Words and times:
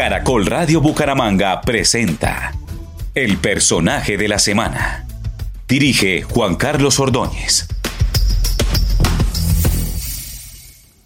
Caracol 0.00 0.46
Radio 0.46 0.80
Bucaramanga 0.80 1.60
presenta 1.60 2.52
El 3.14 3.36
personaje 3.36 4.16
de 4.16 4.28
la 4.28 4.38
semana. 4.38 5.04
Dirige 5.68 6.22
Juan 6.22 6.54
Carlos 6.54 6.98
Ordóñez. 6.98 7.68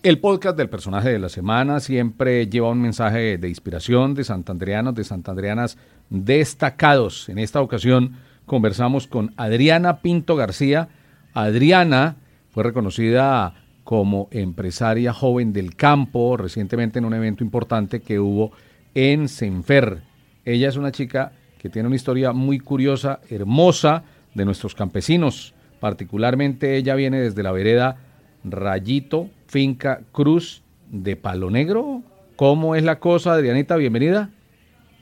El 0.04 0.20
podcast 0.20 0.56
del 0.56 0.68
personaje 0.68 1.08
de 1.08 1.18
la 1.18 1.28
semana 1.28 1.80
siempre 1.80 2.46
lleva 2.46 2.70
un 2.70 2.82
mensaje 2.82 3.36
de 3.36 3.48
inspiración 3.48 4.14
de 4.14 4.22
santandrianos, 4.22 4.94
de 4.94 5.02
santandrianas 5.02 5.76
destacados. 6.08 7.28
En 7.28 7.40
esta 7.40 7.60
ocasión 7.60 8.12
conversamos 8.46 9.08
con 9.08 9.34
Adriana 9.36 10.02
Pinto 10.02 10.36
García. 10.36 10.88
Adriana 11.32 12.14
fue 12.52 12.62
reconocida 12.62 13.54
como 13.82 14.28
empresaria 14.30 15.12
joven 15.12 15.52
del 15.52 15.74
campo 15.74 16.36
recientemente 16.36 17.00
en 17.00 17.06
un 17.06 17.14
evento 17.14 17.42
importante 17.42 17.98
que 17.98 18.20
hubo 18.20 18.52
en 18.94 19.28
Senfer. 19.28 20.02
Ella 20.44 20.68
es 20.68 20.76
una 20.76 20.92
chica 20.92 21.32
que 21.58 21.68
tiene 21.68 21.86
una 21.86 21.96
historia 21.96 22.32
muy 22.32 22.58
curiosa, 22.58 23.20
hermosa 23.30 24.04
de 24.34 24.44
nuestros 24.44 24.74
campesinos. 24.74 25.54
Particularmente 25.80 26.76
ella 26.76 26.94
viene 26.94 27.20
desde 27.20 27.42
la 27.42 27.52
vereda 27.52 27.96
Rayito, 28.44 29.30
Finca 29.46 30.00
Cruz 30.12 30.62
de 30.90 31.16
Palo 31.16 31.50
Negro. 31.50 32.02
¿Cómo 32.36 32.74
es 32.74 32.82
la 32.82 32.98
cosa, 32.98 33.32
Adrianita? 33.34 33.76
Bienvenida. 33.76 34.30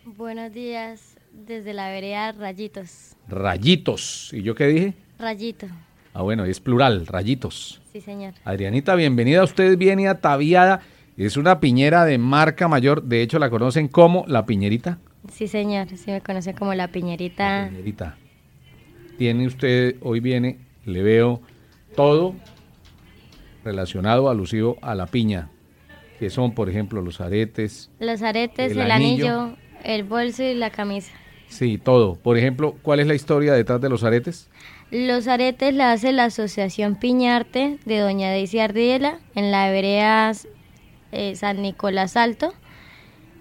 Buenos 0.05 0.53
días 0.53 1.17
desde 1.33 1.73
la 1.73 1.89
vereda 1.89 2.33
Rayitos. 2.33 3.17
Rayitos. 3.29 4.31
¿Y 4.33 4.43
yo 4.43 4.55
qué 4.55 4.67
dije? 4.67 4.95
Rayito. 5.19 5.67
Ah, 6.15 6.23
bueno, 6.23 6.45
es 6.45 6.61
plural, 6.61 7.07
rayitos. 7.07 7.81
Sí, 7.93 8.01
señor. 8.03 8.35
Adrianita, 8.45 8.95
bienvenida. 8.95 9.43
Usted 9.43 9.79
viene 9.79 10.09
ataviada. 10.09 10.83
Es 11.17 11.37
una 11.37 11.61
piñera 11.61 12.05
de 12.05 12.19
marca 12.19 12.69
mayor. 12.69 13.03
De 13.03 13.23
hecho, 13.23 13.39
la 13.39 13.51
conocen 13.51 13.89
como 13.89 14.25
la 14.27 14.47
piñerita. 14.47 14.99
Sí, 15.31 15.47
señor. 15.47 15.89
Sí, 15.89 16.11
me 16.11 16.21
conocen 16.21 16.57
como 16.57 16.75
la 16.75 16.89
piñerita. 16.89 17.63
La 17.63 17.69
piñerita. 17.69 18.17
Tiene 19.19 19.47
usted, 19.47 19.97
hoy 20.01 20.21
viene, 20.21 20.59
le 20.85 21.03
veo 21.03 21.41
todo 21.95 22.35
relacionado, 23.65 24.29
alusivo 24.29 24.79
a 24.81 24.95
la 24.95 25.07
piña, 25.07 25.51
que 26.19 26.31
son, 26.31 26.55
por 26.55 26.69
ejemplo, 26.69 27.03
los 27.03 27.21
aretes. 27.21 27.91
Los 28.01 28.23
aretes, 28.23 28.73
el, 28.73 28.91
anillo, 28.91 29.55
el 29.85 30.05
bolso 30.05 30.43
y 30.43 30.55
la 30.55 30.71
camisa. 30.71 31.13
Sí, 31.49 31.79
todo. 31.79 32.17
Por 32.17 32.39
ejemplo, 32.39 32.75
¿cuál 32.83 33.01
es 33.01 33.07
la 33.07 33.15
historia 33.15 33.53
detrás 33.53 33.81
de 33.81 33.91
los 33.91 34.03
aretes? 34.05 34.49
Los 34.91 35.29
aretes 35.29 35.75
la 35.75 35.93
hace 35.93 36.13
la 36.13 36.25
Asociación 36.25 36.97
Piñarte 36.97 37.79
de 37.85 37.99
Doña 37.99 38.31
Daisy 38.31 38.59
Ardiela 38.59 39.21
en 39.35 39.51
la 39.51 39.71
vereda 39.71 40.33
eh, 41.13 41.37
San 41.37 41.63
Nicolás 41.63 42.17
Alto. 42.17 42.53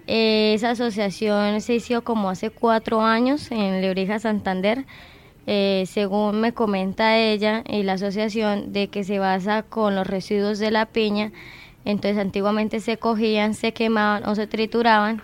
Eh, 0.06 0.54
esa 0.54 0.70
asociación 0.70 1.60
se 1.60 1.74
hizo 1.74 2.02
como 2.02 2.30
hace 2.30 2.50
cuatro 2.50 3.02
años 3.02 3.50
en 3.50 3.80
Lebrija, 3.80 4.18
Santander 4.18 4.84
eh, 5.46 5.84
según 5.88 6.40
me 6.40 6.52
comenta 6.52 7.18
ella 7.18 7.64
y 7.68 7.82
la 7.82 7.94
asociación, 7.94 8.72
de 8.72 8.88
que 8.88 9.02
se 9.02 9.18
basa 9.18 9.62
con 9.62 9.96
los 9.96 10.06
residuos 10.06 10.58
de 10.58 10.70
la 10.70 10.86
piña. 10.86 11.32
Entonces 11.84 12.18
antiguamente 12.18 12.78
se 12.80 12.96
cogían, 12.96 13.54
se 13.54 13.72
quemaban 13.72 14.24
o 14.28 14.34
se 14.36 14.46
trituraban. 14.46 15.20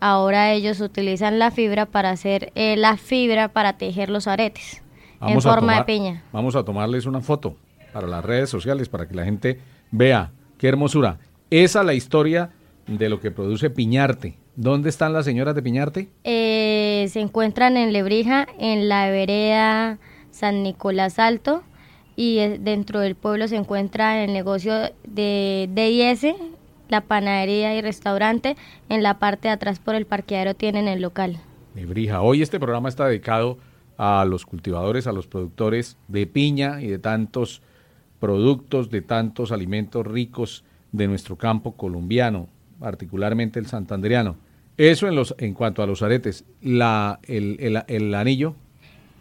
Ahora 0.00 0.52
ellos 0.52 0.80
utilizan 0.80 1.38
la 1.38 1.50
fibra 1.50 1.86
para 1.86 2.10
hacer 2.10 2.52
eh, 2.56 2.76
la 2.76 2.96
fibra 2.96 3.48
para 3.48 3.74
tejer 3.74 4.10
los 4.10 4.26
aretes 4.26 4.82
en 5.20 5.40
forma 5.40 5.76
de 5.76 5.84
piña. 5.84 6.22
Vamos 6.32 6.56
a 6.56 6.64
tomarles 6.64 7.06
una 7.06 7.20
foto 7.20 7.54
para 7.92 8.06
las 8.06 8.24
redes 8.24 8.50
sociales 8.50 8.88
para 8.88 9.06
que 9.06 9.14
la 9.14 9.24
gente 9.24 9.60
vea 9.92 10.32
qué 10.58 10.68
hermosura. 10.68 11.18
Esa 11.50 11.80
es 11.80 11.86
la 11.86 11.94
historia 11.94 12.50
de 12.86 13.08
lo 13.08 13.18
que 13.18 13.32
produce 13.32 13.70
Piñarte. 13.70 14.36
¿Dónde 14.54 14.88
están 14.88 15.12
las 15.12 15.24
señoras 15.24 15.56
de 15.56 15.62
Piñarte? 15.62 16.08
Eh, 16.22 17.08
se 17.10 17.18
encuentran 17.18 17.76
en 17.76 17.92
Lebrija, 17.92 18.46
en 18.60 18.88
la 18.88 19.10
vereda 19.10 19.98
San 20.30 20.62
Nicolás 20.62 21.18
Alto, 21.18 21.64
y 22.14 22.38
dentro 22.60 23.00
del 23.00 23.16
pueblo 23.16 23.48
se 23.48 23.56
encuentra 23.56 24.22
el 24.22 24.32
negocio 24.32 24.74
de 25.02 25.68
DIS, 25.74 26.34
la 26.88 27.00
panadería 27.00 27.74
y 27.74 27.80
restaurante. 27.80 28.56
En 28.88 29.02
la 29.02 29.18
parte 29.18 29.48
de 29.48 29.54
atrás 29.54 29.80
por 29.80 29.96
el 29.96 30.06
parqueadero 30.06 30.54
tienen 30.54 30.86
el 30.86 31.02
local. 31.02 31.38
Lebrija, 31.74 32.20
hoy 32.20 32.42
este 32.42 32.60
programa 32.60 32.88
está 32.88 33.08
dedicado 33.08 33.58
a 33.96 34.24
los 34.24 34.46
cultivadores, 34.46 35.08
a 35.08 35.12
los 35.12 35.26
productores 35.26 35.96
de 36.06 36.28
piña 36.28 36.80
y 36.80 36.86
de 36.86 37.00
tantos 37.00 37.60
productos, 38.20 38.88
de 38.90 39.02
tantos 39.02 39.50
alimentos 39.50 40.06
ricos 40.06 40.64
de 40.92 41.08
nuestro 41.08 41.36
campo 41.36 41.72
colombiano, 41.72 42.48
particularmente 42.78 43.58
el 43.58 43.66
santandriano. 43.66 44.36
Eso 44.76 45.08
en, 45.08 45.14
los, 45.14 45.34
en 45.38 45.52
cuanto 45.54 45.82
a 45.82 45.86
los 45.86 46.02
aretes. 46.02 46.44
La, 46.62 47.20
el, 47.24 48.14
anillo. 48.14 48.54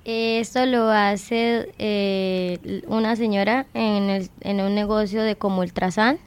Esto 0.06 0.66
lo 0.66 0.90
hace 0.90 1.70
eh, 1.78 2.82
una 2.88 3.16
señora 3.16 3.66
en, 3.74 4.10
el, 4.10 4.30
en 4.42 4.62
un 4.62 4.74
negocio 4.74 5.22
de 5.22 5.36
como 5.36 5.60
Ultrasan, 5.60 6.18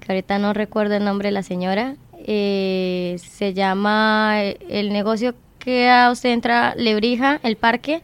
que 0.00 0.12
ahorita 0.12 0.38
no 0.38 0.54
recuerdo 0.54 0.96
el 0.96 1.04
nombre 1.04 1.28
de 1.28 1.32
la 1.32 1.42
señora. 1.42 1.96
Eh, 2.24 3.16
se 3.18 3.52
llama 3.52 4.40
el 4.42 4.92
negocio 4.92 5.34
que 5.58 5.90
a 5.90 6.10
usted 6.10 6.30
entra 6.30 6.74
Lebrija, 6.76 7.40
el 7.42 7.56
parque, 7.56 8.00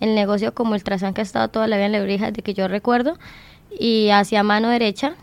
el 0.00 0.14
negocio 0.14 0.54
como 0.54 0.72
Ultrasan 0.74 1.14
que 1.14 1.20
ha 1.20 1.24
estado 1.24 1.48
toda 1.48 1.66
la 1.66 1.76
vida 1.76 1.86
en 1.86 1.92
Lebrija 1.92 2.26
desde 2.26 2.42
que 2.42 2.54
yo 2.54 2.68
recuerdo, 2.68 3.18
y 3.76 4.10
hacia 4.10 4.42
mano 4.42 4.68
derecha, 4.68 5.14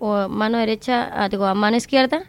o 0.00 0.28
mano 0.28 0.58
derecha, 0.58 1.10
ah, 1.12 1.28
digo, 1.28 1.44
a 1.44 1.54
mano 1.54 1.76
izquierda, 1.76 2.24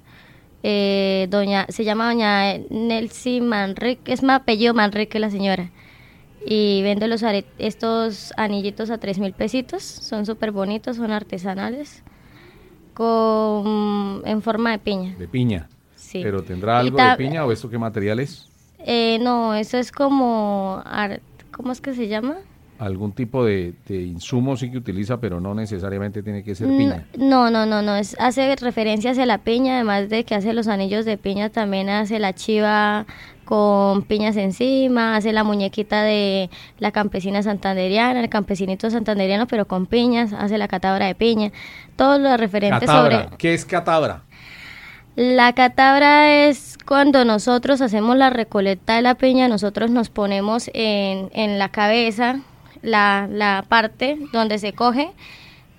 eh, 0.61 1.27
doña, 1.31 1.65
se 1.69 1.83
llama 1.83 2.05
doña 2.07 2.57
Nelcy 2.69 3.41
Manrique, 3.41 4.13
es 4.13 4.21
más 4.21 4.41
apellido 4.41 4.75
Manrique 4.75 5.19
la 5.19 5.31
señora. 5.31 5.71
Y 6.45 6.81
vende 6.81 7.07
los 7.07 7.23
estos 7.57 8.33
anillitos 8.35 8.89
a 8.89 8.97
tres 8.97 9.19
mil 9.19 9.33
pesitos, 9.33 9.83
son 9.83 10.25
súper 10.25 10.51
bonitos, 10.51 10.97
son 10.97 11.11
artesanales, 11.11 12.03
con, 12.93 14.21
en 14.25 14.41
forma 14.41 14.71
de 14.71 14.79
piña. 14.79 15.15
De 15.17 15.27
piña. 15.27 15.69
Sí. 15.95 16.19
¿Pero 16.21 16.43
tendrá 16.43 16.79
algo 16.79 16.97
de 16.97 17.15
piña 17.15 17.45
o 17.45 17.51
esto 17.51 17.69
qué 17.69 17.77
material 17.77 18.19
es? 18.19 18.47
Eh, 18.79 19.19
no, 19.21 19.53
eso 19.53 19.77
es 19.77 19.91
como, 19.91 20.83
¿cómo 21.51 21.71
es 21.71 21.79
que 21.79 21.93
se 21.93 22.07
llama? 22.07 22.37
Algún 22.81 23.11
tipo 23.11 23.45
de, 23.45 23.75
insumo 23.89 24.57
sí 24.57 24.71
que 24.71 24.77
utiliza, 24.79 25.19
pero 25.19 25.39
no 25.39 25.53
necesariamente 25.53 26.23
tiene 26.23 26.43
que 26.43 26.55
ser 26.55 26.67
piña. 26.67 27.05
No, 27.15 27.51
no, 27.51 27.67
no, 27.67 27.83
no, 27.83 27.95
es, 27.95 28.15
hace 28.19 28.55
referencia 28.55 29.11
a 29.11 29.25
la 29.27 29.37
piña, 29.37 29.75
además 29.75 30.09
de 30.09 30.23
que 30.23 30.33
hace 30.33 30.51
los 30.53 30.67
anillos 30.67 31.05
de 31.05 31.15
piña, 31.15 31.49
también 31.49 31.89
hace 31.89 32.17
la 32.17 32.33
chiva 32.33 33.05
con 33.45 34.01
piñas 34.01 34.35
encima, 34.35 35.15
hace 35.15 35.31
la 35.31 35.43
muñequita 35.43 36.01
de 36.01 36.49
la 36.79 36.91
campesina 36.91 37.43
santanderiana, 37.43 38.19
el 38.19 38.29
campesinito 38.29 38.89
santanderiano, 38.89 39.45
pero 39.45 39.67
con 39.67 39.85
piñas, 39.85 40.33
hace 40.33 40.57
la 40.57 40.67
catabra 40.67 41.05
de 41.05 41.13
piña, 41.13 41.51
todo 41.95 42.17
lo 42.17 42.35
referente 42.35 42.87
sobre... 42.87 43.27
¿Qué 43.37 43.53
es 43.53 43.63
catabra? 43.63 44.23
La 45.15 45.53
catabra 45.53 46.45
es 46.47 46.79
cuando 46.83 47.25
nosotros 47.25 47.79
hacemos 47.81 48.17
la 48.17 48.31
recolecta 48.31 48.95
de 48.95 49.03
la 49.03 49.13
piña, 49.13 49.47
nosotros 49.47 49.91
nos 49.91 50.09
ponemos 50.09 50.71
en, 50.73 51.29
en 51.33 51.59
la 51.59 51.69
cabeza 51.69 52.39
la, 52.81 53.27
la 53.29 53.65
parte 53.67 54.17
donde 54.31 54.59
se 54.59 54.73
coge 54.73 55.11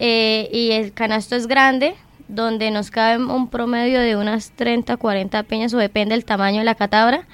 eh, 0.05 0.49
y 0.53 0.73
el 0.73 0.93
canasto 0.93 1.37
es 1.37 1.47
grande, 1.47 1.95
donde 2.27 2.73
nos 2.73 2.91
cabe 2.91 3.25
un 3.25 3.49
promedio 3.49 4.01
de 4.01 4.17
unas 4.17 4.51
30, 4.51 4.97
40 4.97 5.43
peñas 5.45 5.73
o 5.75 5.79
depende 5.79 6.15
del 6.15 6.25
tamaño 6.25 6.59
de 6.59 6.65
la 6.65 6.75
catabra. 6.75 7.27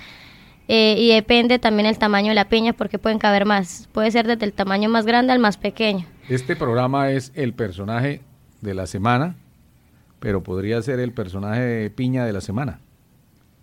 Eh, 0.70 0.96
y 0.98 1.08
depende 1.14 1.58
también 1.58 1.86
el 1.86 1.96
tamaño 1.96 2.28
de 2.28 2.34
la 2.34 2.50
piña 2.50 2.74
porque 2.74 2.98
pueden 2.98 3.18
caber 3.18 3.46
más. 3.46 3.88
Puede 3.92 4.10
ser 4.10 4.26
desde 4.26 4.44
el 4.44 4.52
tamaño 4.52 4.90
más 4.90 5.06
grande 5.06 5.32
al 5.32 5.38
más 5.38 5.56
pequeño. 5.56 6.04
Este 6.28 6.56
programa 6.56 7.10
es 7.10 7.32
el 7.34 7.54
personaje 7.54 8.20
de 8.60 8.74
la 8.74 8.86
semana, 8.86 9.34
pero 10.20 10.42
podría 10.42 10.82
ser 10.82 11.00
el 11.00 11.12
personaje 11.12 11.60
de 11.60 11.88
piña 11.88 12.26
de 12.26 12.34
la 12.34 12.42
semana, 12.42 12.80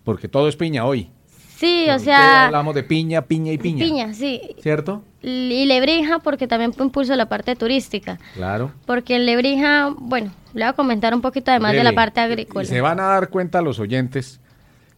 porque 0.02 0.26
todo 0.26 0.48
es 0.48 0.56
piña 0.56 0.84
hoy. 0.84 1.10
Sí, 1.56 1.86
o 1.90 1.98
sea... 1.98 2.46
hablamos 2.46 2.74
de 2.74 2.82
piña, 2.82 3.22
piña 3.22 3.50
y 3.52 3.58
piña. 3.58 3.84
Piña, 3.84 4.12
sí. 4.14 4.40
¿Cierto? 4.60 5.02
Y 5.22 5.64
Lebrija 5.64 6.18
porque 6.18 6.46
también 6.46 6.72
impulso 6.78 7.16
la 7.16 7.26
parte 7.30 7.56
turística. 7.56 8.18
Claro. 8.34 8.72
Porque 8.84 9.16
en 9.16 9.24
Lebrija, 9.24 9.94
bueno, 9.98 10.32
le 10.52 10.64
voy 10.64 10.70
a 10.70 10.72
comentar 10.74 11.14
un 11.14 11.22
poquito 11.22 11.50
además 11.50 11.72
de 11.72 11.82
la 11.82 11.94
parte 11.94 12.20
Y 12.20 12.24
agrícola. 12.24 12.66
se 12.66 12.80
van 12.82 13.00
a 13.00 13.04
dar 13.04 13.30
cuenta 13.30 13.62
los 13.62 13.78
oyentes 13.78 14.38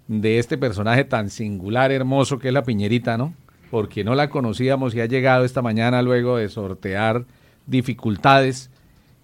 de 0.08 0.38
este 0.40 0.58
personaje 0.58 1.04
tan 1.04 1.30
singular, 1.30 1.92
hermoso 1.92 2.38
que 2.38 2.48
es 2.48 2.54
la 2.54 2.64
piñerita, 2.64 3.16
¿no? 3.16 3.34
Porque 3.70 4.02
no 4.02 4.14
la 4.16 4.28
conocíamos 4.28 4.94
y 4.94 5.00
ha 5.00 5.06
llegado 5.06 5.44
esta 5.44 5.62
mañana 5.62 6.02
luego 6.02 6.38
de 6.38 6.48
sortear 6.48 7.24
dificultades 7.66 8.70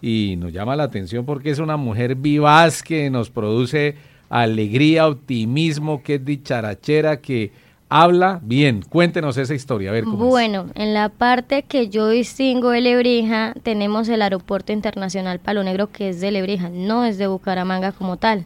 y 0.00 0.36
nos 0.38 0.52
llama 0.52 0.76
la 0.76 0.84
atención 0.84 1.24
porque 1.24 1.50
es 1.50 1.58
una 1.58 1.76
mujer 1.76 2.14
vivaz 2.14 2.82
que 2.82 3.10
nos 3.10 3.30
produce 3.30 3.96
alegría, 4.42 5.06
optimismo, 5.06 6.02
que 6.02 6.16
es 6.16 6.24
dicharachera, 6.24 7.20
que 7.20 7.52
habla 7.88 8.40
bien. 8.42 8.82
Cuéntenos 8.82 9.36
esa 9.36 9.54
historia, 9.54 9.90
a 9.90 9.92
ver 9.92 10.02
cómo. 10.02 10.26
Bueno, 10.26 10.66
en 10.74 10.92
la 10.92 11.08
parte 11.08 11.62
que 11.62 11.88
yo 11.88 12.08
distingo 12.08 12.70
de 12.70 12.80
Lebrija, 12.80 13.54
tenemos 13.62 14.08
el 14.08 14.22
aeropuerto 14.22 14.72
internacional 14.72 15.38
Palo 15.38 15.62
Negro, 15.62 15.86
que 15.92 16.08
es 16.08 16.20
de 16.20 16.32
Lebrija, 16.32 16.68
no 16.68 17.04
es 17.04 17.16
de 17.16 17.28
Bucaramanga 17.28 17.92
como 17.92 18.16
tal. 18.16 18.44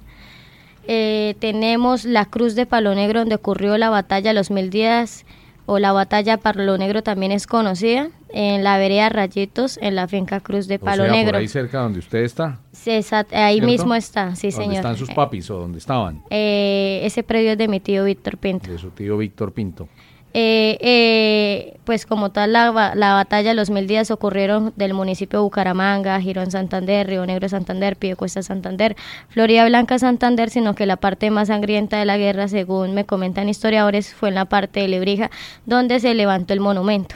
Eh, 0.86 1.36
tenemos 1.38 2.04
la 2.04 2.26
Cruz 2.26 2.54
de 2.54 2.66
Palo 2.66 2.94
Negro, 2.94 3.20
donde 3.20 3.36
ocurrió 3.36 3.78
la 3.78 3.88
batalla 3.88 4.34
los 4.34 4.50
mil 4.50 4.68
días, 4.68 5.24
o 5.70 5.78
la 5.78 5.92
batalla 5.92 6.38
Palo 6.38 6.78
Negro 6.78 7.02
también 7.02 7.30
es 7.30 7.46
conocida, 7.46 8.08
en 8.30 8.64
la 8.64 8.78
vereda 8.78 9.10
Rayitos, 9.10 9.78
en 9.82 9.94
la 9.96 10.08
finca 10.08 10.40
Cruz 10.40 10.66
de 10.66 10.76
O 10.76 10.80
Palo 10.80 11.04
sea, 11.04 11.12
Negro. 11.12 11.32
por 11.32 11.40
ahí 11.40 11.48
cerca 11.48 11.80
donde 11.80 11.98
usted 11.98 12.20
está. 12.24 12.60
Sí, 12.72 12.90
exact- 12.90 13.32
ahí 13.34 13.56
¿cierto? 13.56 13.70
mismo 13.70 13.94
está, 13.94 14.34
sí 14.34 14.48
¿Dónde 14.50 14.64
señor. 14.64 14.76
están 14.76 14.96
sus 14.96 15.10
papis 15.10 15.50
o 15.50 15.58
donde 15.58 15.78
estaban? 15.78 16.22
Eh, 16.30 17.00
ese 17.04 17.22
predio 17.22 17.52
es 17.52 17.58
de 17.58 17.68
mi 17.68 17.80
tío 17.80 18.04
Víctor 18.04 18.38
Pinto. 18.38 18.70
De 18.70 18.78
su 18.78 18.90
tío 18.90 19.18
Víctor 19.18 19.52
Pinto. 19.52 19.88
Eh, 20.34 20.76
eh, 20.82 21.78
pues 21.84 22.04
como 22.04 22.30
tal 22.30 22.52
la, 22.52 22.92
la 22.94 23.14
batalla 23.14 23.48
de 23.50 23.54
los 23.54 23.70
mil 23.70 23.86
días 23.86 24.10
ocurrieron 24.10 24.74
del 24.76 24.92
municipio 24.92 25.38
de 25.38 25.42
Bucaramanga, 25.42 26.20
Girón 26.20 26.50
Santander, 26.50 27.06
Río 27.06 27.24
Negro 27.24 27.48
Santander, 27.48 27.96
Piedecuesta 27.96 28.42
Santander, 28.42 28.94
Florida 29.30 29.66
Blanca 29.66 29.98
Santander, 29.98 30.50
sino 30.50 30.74
que 30.74 30.84
la 30.84 30.96
parte 30.96 31.30
más 31.30 31.48
sangrienta 31.48 31.98
de 31.98 32.04
la 32.04 32.18
guerra, 32.18 32.46
según 32.46 32.94
me 32.94 33.04
comentan 33.06 33.48
historiadores, 33.48 34.12
fue 34.12 34.28
en 34.28 34.34
la 34.34 34.44
parte 34.44 34.80
de 34.80 34.88
Lebrija, 34.88 35.30
donde 35.64 35.98
se 35.98 36.14
levantó 36.14 36.52
el 36.52 36.60
monumento. 36.60 37.14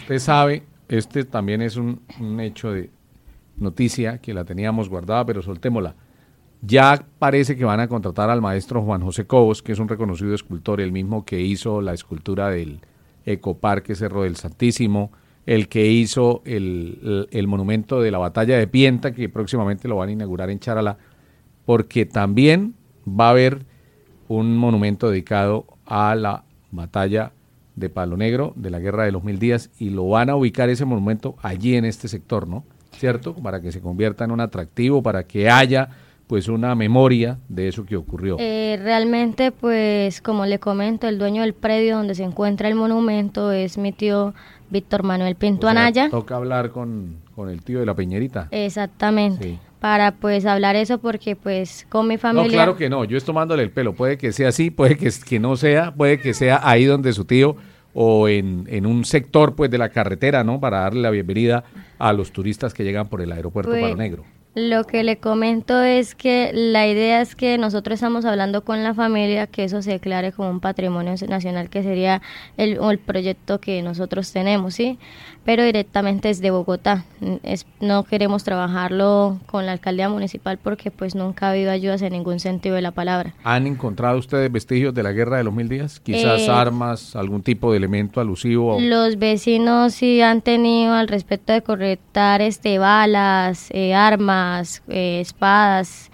Usted 0.00 0.18
sabe, 0.18 0.62
este 0.88 1.24
también 1.24 1.60
es 1.60 1.76
un, 1.76 2.00
un 2.18 2.40
hecho 2.40 2.72
de 2.72 2.88
noticia 3.58 4.18
que 4.18 4.32
la 4.32 4.44
teníamos 4.44 4.88
guardada, 4.88 5.26
pero 5.26 5.42
soltémosla. 5.42 5.94
Ya 6.62 7.06
parece 7.18 7.56
que 7.56 7.64
van 7.64 7.80
a 7.80 7.88
contratar 7.88 8.28
al 8.28 8.42
maestro 8.42 8.82
Juan 8.82 9.00
José 9.02 9.26
Cobos, 9.26 9.62
que 9.62 9.72
es 9.72 9.78
un 9.78 9.88
reconocido 9.88 10.34
escultor, 10.34 10.80
el 10.80 10.92
mismo 10.92 11.24
que 11.24 11.40
hizo 11.40 11.80
la 11.80 11.94
escultura 11.94 12.50
del 12.50 12.80
Ecoparque 13.24 13.94
Cerro 13.94 14.24
del 14.24 14.36
Santísimo, 14.36 15.10
el 15.46 15.68
que 15.68 15.86
hizo 15.90 16.42
el, 16.44 17.28
el- 17.30 17.46
monumento 17.48 18.02
de 18.02 18.10
la 18.10 18.18
batalla 18.18 18.58
de 18.58 18.66
Pienta, 18.66 19.12
que 19.12 19.28
próximamente 19.30 19.88
lo 19.88 19.96
van 19.96 20.10
a 20.10 20.12
inaugurar 20.12 20.50
en 20.50 20.60
Charalá, 20.60 20.98
porque 21.64 22.04
también 22.04 22.74
va 23.08 23.28
a 23.28 23.30
haber 23.30 23.64
un 24.28 24.56
monumento 24.56 25.10
dedicado 25.10 25.64
a 25.86 26.14
la 26.14 26.44
batalla 26.70 27.32
de 27.74 27.88
Palo 27.88 28.16
Negro 28.18 28.52
de 28.56 28.70
la 28.70 28.80
Guerra 28.80 29.04
de 29.04 29.12
los 29.12 29.24
Mil 29.24 29.38
Días 29.38 29.70
y 29.78 29.90
lo 29.90 30.06
van 30.08 30.28
a 30.28 30.36
ubicar 30.36 30.68
ese 30.68 30.84
monumento 30.84 31.36
allí 31.42 31.74
en 31.76 31.86
este 31.86 32.06
sector, 32.08 32.46
¿no? 32.46 32.64
¿Cierto? 32.92 33.34
Para 33.34 33.60
que 33.62 33.72
se 33.72 33.80
convierta 33.80 34.24
en 34.24 34.30
un 34.32 34.40
atractivo, 34.40 35.02
para 35.02 35.24
que 35.24 35.48
haya 35.48 35.88
pues 36.30 36.46
una 36.46 36.76
memoria 36.76 37.38
de 37.48 37.66
eso 37.66 37.84
que 37.84 37.96
ocurrió. 37.96 38.36
Eh, 38.38 38.78
realmente, 38.80 39.50
pues 39.50 40.20
como 40.22 40.46
le 40.46 40.60
comento, 40.60 41.08
el 41.08 41.18
dueño 41.18 41.42
del 41.42 41.54
predio 41.54 41.96
donde 41.96 42.14
se 42.14 42.22
encuentra 42.22 42.68
el 42.68 42.76
monumento 42.76 43.50
es 43.50 43.76
mi 43.76 43.90
tío 43.90 44.32
Víctor 44.70 45.02
Manuel 45.02 45.34
Pinto 45.34 45.66
O 45.66 45.70
sea, 45.72 45.80
Anaya. 45.82 46.08
toca 46.08 46.36
hablar 46.36 46.70
con, 46.70 47.16
con 47.34 47.48
el 47.50 47.62
tío 47.62 47.80
de 47.80 47.86
la 47.86 47.94
Peñerita. 47.94 48.46
Exactamente. 48.52 49.42
Sí. 49.44 49.58
Para 49.80 50.12
pues 50.12 50.46
hablar 50.46 50.76
eso 50.76 50.98
porque 50.98 51.34
pues 51.34 51.84
con 51.88 52.06
mi 52.06 52.14
No, 52.14 52.20
familia... 52.20 52.50
claro 52.52 52.76
que 52.76 52.88
no, 52.88 53.02
yo 53.04 53.16
estoy 53.16 53.34
tomándole 53.34 53.64
el 53.64 53.72
pelo, 53.72 53.94
puede 53.94 54.16
que 54.16 54.30
sea 54.30 54.50
así, 54.50 54.70
puede 54.70 54.96
que, 54.96 55.10
que 55.28 55.40
no 55.40 55.56
sea, 55.56 55.92
puede 55.92 56.20
que 56.20 56.32
sea 56.32 56.60
ahí 56.62 56.84
donde 56.84 57.12
su 57.12 57.24
tío 57.24 57.56
o 57.92 58.28
en, 58.28 58.66
en 58.68 58.86
un 58.86 59.04
sector 59.04 59.56
pues 59.56 59.68
de 59.68 59.78
la 59.78 59.88
carretera, 59.88 60.44
¿no? 60.44 60.60
Para 60.60 60.82
darle 60.82 61.00
la 61.00 61.10
bienvenida 61.10 61.64
a 61.98 62.12
los 62.12 62.30
turistas 62.30 62.72
que 62.72 62.84
llegan 62.84 63.08
por 63.08 63.20
el 63.20 63.32
aeropuerto 63.32 63.72
Pues, 63.72 63.82
Palo 63.82 63.96
Negro. 63.96 64.24
Lo 64.56 64.82
que 64.84 65.04
le 65.04 65.18
comento 65.18 65.80
es 65.80 66.16
que 66.16 66.50
la 66.52 66.86
idea 66.88 67.20
es 67.20 67.36
que 67.36 67.56
nosotros 67.56 67.94
estamos 67.94 68.24
hablando 68.24 68.64
con 68.64 68.82
la 68.82 68.94
familia 68.94 69.46
que 69.46 69.62
eso 69.62 69.80
se 69.80 69.92
declare 69.92 70.32
como 70.32 70.50
un 70.50 70.58
patrimonio 70.58 71.14
nacional, 71.28 71.70
que 71.70 71.84
sería 71.84 72.20
el, 72.56 72.78
el 72.82 72.98
proyecto 72.98 73.60
que 73.60 73.80
nosotros 73.82 74.32
tenemos, 74.32 74.74
¿sí? 74.74 74.98
Pero 75.44 75.62
directamente 75.62 76.28
desde 76.28 76.50
Bogotá. 76.50 77.04
Es, 77.44 77.64
no 77.80 78.02
queremos 78.04 78.42
trabajarlo 78.42 79.38
con 79.46 79.66
la 79.66 79.72
alcaldía 79.72 80.08
municipal 80.08 80.58
porque 80.58 80.90
pues 80.90 81.14
nunca 81.14 81.46
ha 81.46 81.50
habido 81.52 81.70
ayudas 81.70 82.02
en 82.02 82.12
ningún 82.12 82.40
sentido 82.40 82.74
de 82.74 82.82
la 82.82 82.90
palabra. 82.90 83.34
¿Han 83.44 83.68
encontrado 83.68 84.18
ustedes 84.18 84.50
vestigios 84.50 84.92
de 84.94 85.02
la 85.04 85.12
guerra 85.12 85.36
de 85.36 85.44
los 85.44 85.54
mil 85.54 85.68
días? 85.68 86.00
Quizás 86.00 86.40
Eh, 86.40 86.50
armas, 86.50 87.14
algún 87.14 87.42
tipo 87.42 87.70
de 87.70 87.76
elemento 87.78 88.20
alusivo. 88.20 88.76
a- 88.76 88.80
Los 88.80 89.16
vecinos 89.18 89.94
sí 89.94 90.20
han 90.22 90.42
tenido 90.42 90.92
al 90.94 91.06
respecto 91.06 91.52
de 91.52 91.62
correctar 91.62 92.42
este 92.42 92.78
balas, 92.80 93.68
eh, 93.70 93.94
armas, 93.94 94.39
eh, 94.88 95.20
espadas. 95.20 96.10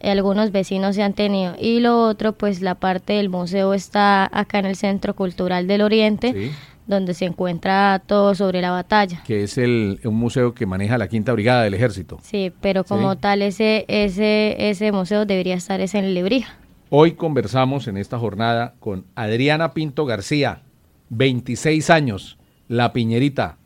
eh, 0.00 0.10
Algunos 0.10 0.50
vecinos 0.52 0.96
sí 0.96 1.02
han 1.02 1.14
tenido. 1.14 1.54
Y 1.58 1.80
lo 1.80 2.02
otro, 2.08 2.32
pues 2.32 2.60
la 2.60 2.74
parte 2.74 3.14
del 3.14 3.28
museo 3.30 3.74
está 3.74 4.28
acá 4.32 4.58
en 4.58 4.66
el 4.66 4.76
Centro 4.76 5.14
Cultural 5.14 5.66
del 5.66 5.80
Oriente, 5.82 6.32
Sí. 6.32 6.50
donde 6.86 7.14
se 7.14 7.24
encuentra 7.24 8.02
todo 8.06 8.34
sobre 8.34 8.60
la 8.60 8.70
batalla. 8.70 9.22
que 9.26 9.42
es 9.44 9.56
el, 9.56 10.00
un 10.04 10.16
museo 10.16 10.52
que 10.52 10.66
maneja 10.66 10.98
la 10.98 11.08
Quinta 11.08 11.32
Brigada 11.32 11.62
del 11.62 11.72
Ejército. 11.74 12.18
Sí, 12.22 12.52
pero 12.60 12.84
como 12.84 13.12
Sí. 13.14 13.18
tal 13.22 13.40
ese 13.42 13.86
ese 13.88 14.68
ese 14.70 14.92
museo 14.92 15.24
debería 15.24 15.54
estar 15.54 15.80
es 15.80 15.94
en 15.94 16.12
Lebrija. 16.12 16.54
Hoy 16.90 17.12
conversamos 17.12 17.88
en 17.88 17.96
esta 17.96 18.18
jornada 18.18 18.74
con 18.80 19.06
Adriana 19.16 19.72
Pinto 19.72 20.04
García, 20.04 20.60
26 21.08 21.88
años, 21.90 22.36
la 22.68 22.92
piñerita, 22.92 23.56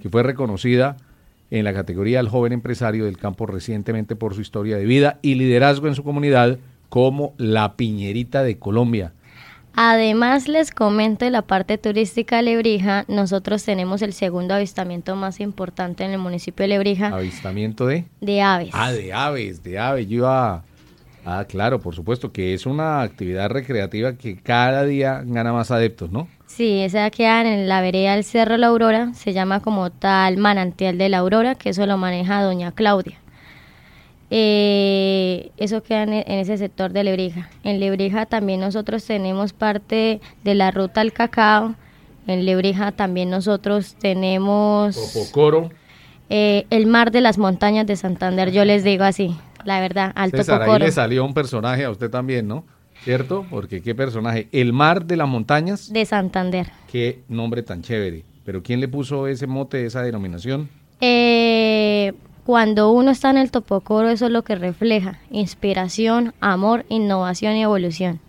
que 0.00 0.08
fue 0.08 0.22
reconocida 0.22 0.96
en 1.50 1.64
la 1.64 1.72
categoría 1.72 2.18
del 2.18 2.28
joven 2.28 2.52
empresario 2.52 3.04
del 3.04 3.18
campo 3.18 3.46
recientemente 3.46 4.16
por 4.16 4.34
su 4.34 4.40
historia 4.40 4.76
de 4.76 4.84
vida 4.84 5.18
y 5.22 5.34
liderazgo 5.34 5.88
en 5.88 5.94
su 5.94 6.04
comunidad 6.04 6.58
como 6.88 7.34
la 7.38 7.76
piñerita 7.76 8.42
de 8.42 8.58
Colombia. 8.58 9.12
Además, 9.80 10.48
les 10.48 10.72
comento 10.72 11.24
de 11.24 11.30
la 11.30 11.42
parte 11.42 11.78
turística 11.78 12.38
de 12.38 12.42
Lebrija, 12.42 13.04
nosotros 13.06 13.62
tenemos 13.62 14.02
el 14.02 14.12
segundo 14.12 14.54
avistamiento 14.54 15.14
más 15.14 15.38
importante 15.38 16.04
en 16.04 16.10
el 16.10 16.18
municipio 16.18 16.64
de 16.64 16.68
Lebrija 16.68 17.08
Avistamiento 17.08 17.86
de... 17.86 18.04
de 18.20 18.42
aves. 18.42 18.70
Ah, 18.72 18.90
de 18.90 19.12
aves, 19.12 19.62
de 19.62 19.78
aves. 19.78 20.08
Yo 20.08 20.16
iba... 20.16 20.64
Ah, 21.24 21.44
claro, 21.48 21.78
por 21.78 21.94
supuesto, 21.94 22.32
que 22.32 22.54
es 22.54 22.66
una 22.66 23.02
actividad 23.02 23.50
recreativa 23.50 24.14
que 24.14 24.36
cada 24.36 24.84
día 24.84 25.22
gana 25.24 25.52
más 25.52 25.70
adeptos, 25.70 26.10
¿no? 26.10 26.26
Sí, 26.48 26.80
esa 26.80 27.10
queda 27.10 27.42
en 27.42 27.68
la 27.68 27.82
vereda 27.82 28.14
del 28.14 28.24
Cerro 28.24 28.56
La 28.56 28.68
Aurora, 28.68 29.12
se 29.12 29.32
llama 29.34 29.60
como 29.60 29.90
tal 29.90 30.38
Manantial 30.38 30.96
de 30.96 31.08
la 31.10 31.18
Aurora, 31.18 31.54
que 31.54 31.68
eso 31.68 31.84
lo 31.86 31.98
maneja 31.98 32.42
doña 32.42 32.72
Claudia. 32.72 33.18
Eh, 34.30 35.52
eso 35.56 35.82
queda 35.82 36.02
en, 36.04 36.12
en 36.14 36.38
ese 36.38 36.56
sector 36.58 36.92
de 36.92 37.04
Lebrija. 37.04 37.48
En 37.64 37.80
Lebrija 37.80 38.26
también 38.26 38.60
nosotros 38.60 39.04
tenemos 39.04 39.52
parte 39.52 40.20
de 40.42 40.54
la 40.54 40.70
ruta 40.70 41.00
al 41.02 41.12
cacao. 41.12 41.74
En 42.26 42.44
Lebrija 42.44 42.92
también 42.92 43.30
nosotros 43.30 43.94
tenemos 44.00 44.96
Popocoro. 44.96 45.70
eh, 46.30 46.66
el 46.70 46.86
mar 46.86 47.10
de 47.10 47.20
las 47.20 47.38
montañas 47.38 47.86
de 47.86 47.96
Santander, 47.96 48.50
yo 48.50 48.64
les 48.64 48.84
digo 48.84 49.04
así, 49.04 49.36
la 49.64 49.80
verdad, 49.80 50.12
Alto 50.14 50.38
César, 50.38 50.62
ahí 50.62 50.66
Pocoro. 50.66 50.84
le 50.86 50.92
salió 50.92 51.24
un 51.24 51.34
personaje 51.34 51.84
a 51.84 51.90
usted 51.90 52.10
también, 52.10 52.48
¿no? 52.48 52.64
¿Cierto? 53.08 53.46
Porque 53.48 53.80
qué 53.80 53.94
personaje. 53.94 54.48
El 54.52 54.74
mar 54.74 55.06
de 55.06 55.16
las 55.16 55.26
montañas, 55.26 55.90
De 55.90 56.04
Santander. 56.04 56.70
qué 56.92 57.22
nombre 57.30 57.62
tan 57.62 57.80
chévere. 57.80 58.22
Pero 58.44 58.62
¿quién 58.62 58.80
le 58.80 58.88
puso 58.88 59.26
ese 59.26 59.46
mote, 59.46 59.86
esa 59.86 60.02
denominación? 60.02 60.68
Eh, 61.00 62.12
cuando 62.44 62.92
uno 62.92 63.10
está 63.10 63.30
en 63.30 63.38
el 63.38 63.50
Topocoro, 63.50 64.10
eso 64.10 64.26
es 64.26 64.30
lo 64.32 64.42
que 64.44 64.56
refleja: 64.56 65.20
inspiración, 65.30 66.34
amor, 66.40 66.84
innovación 66.90 67.56
y 67.56 67.62
evolución. 67.62 68.20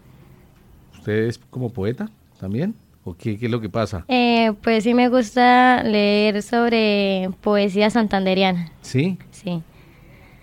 ¿Usted 0.93 1.23
es 1.27 1.37
como 1.49 1.71
poeta 1.73 2.09
también? 2.39 2.73
¿O 3.03 3.13
qué, 3.17 3.37
qué 3.37 3.47
es 3.47 3.51
lo 3.51 3.59
que 3.59 3.67
pasa? 3.67 4.05
Eh, 4.07 4.53
pues 4.63 4.85
sí, 4.85 4.93
me 4.93 5.09
gusta 5.09 5.83
leer 5.83 6.41
sobre 6.41 7.29
poesía 7.41 7.89
santanderiana. 7.89 8.71
Sí, 8.81 9.17
Sí. 9.31 9.61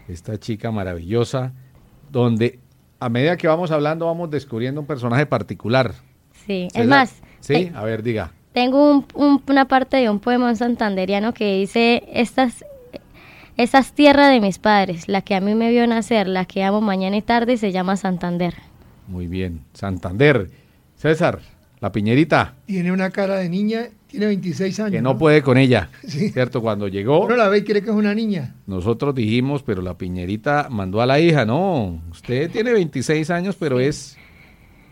esta 0.09 0.39
chica 0.39 0.71
maravillosa, 0.71 1.55
donde 2.13 2.59
a 3.01 3.09
medida 3.09 3.37
que 3.37 3.49
vamos 3.49 3.71
hablando 3.71 4.07
vamos 4.07 4.31
descubriendo 4.31 4.81
un 4.81 4.87
personaje 4.87 5.27
particular. 5.27 5.93
Sí, 6.47 6.69
es 6.75 6.87
más, 6.87 7.15
Sí, 7.41 7.55
eh, 7.55 7.73
a 7.75 7.83
ver, 7.85 8.03
diga. 8.03 8.33
tengo 8.53 8.91
un- 8.91 9.07
un- 9.15 9.43
una 9.49 9.67
parte 9.67 9.97
de 9.99 10.09
un 10.11 10.19
poema 10.21 10.55
santanderiano 10.55 11.35
que 11.35 11.59
dice, 11.59 12.05
estas, 12.13 12.65
estas 13.57 13.93
tierras 13.93 14.31
de 14.31 14.41
mis 14.41 14.59
padres, 14.59 15.09
la 15.09 15.23
que 15.23 15.35
a 15.35 15.41
mí 15.41 15.55
me 15.55 15.71
vio 15.71 15.87
nacer, 15.87 16.29
la 16.29 16.45
que 16.45 16.63
amo 16.65 16.81
mañana 16.81 17.17
y 17.17 17.23
tarde, 17.23 17.57
se 17.57 17.73
llama 17.73 17.97
Santander. 17.97 18.55
Muy 19.09 19.27
bien. 19.27 19.61
Santander. 19.73 20.51
César, 20.97 21.41
la 21.81 21.93
piñerita, 21.93 22.55
Tiene 22.67 22.93
una 22.93 23.11
cara 23.11 23.37
de 23.37 23.49
niña, 23.49 23.89
tiene 24.07 24.27
26 24.27 24.81
años. 24.81 24.93
que 24.93 25.03
no 25.03 25.17
puede 25.19 25.43
con 25.43 25.59
ella, 25.59 25.91
¿cierto? 26.07 26.61
Cuando 26.63 26.89
llegó, 26.89 27.25
Uno 27.25 27.37
la 27.37 27.49
ve 27.49 27.59
y 27.59 27.65
cree 27.65 27.83
que 27.83 27.91
es 27.91 27.97
una 27.97 28.15
niña. 28.15 28.55
nosotros 28.67 29.15
dijimos, 29.15 29.63
pero 29.63 29.83
la 29.83 29.99
piñerita 29.99 30.69
mandó 30.71 31.01
a 31.01 31.07
la 31.07 31.19
hija, 31.21 31.45
no, 31.45 32.01
usted 32.11 32.51
tiene 32.51 32.73
26 32.73 33.31
años, 33.31 33.57
pero 33.59 33.81
es, 33.81 34.17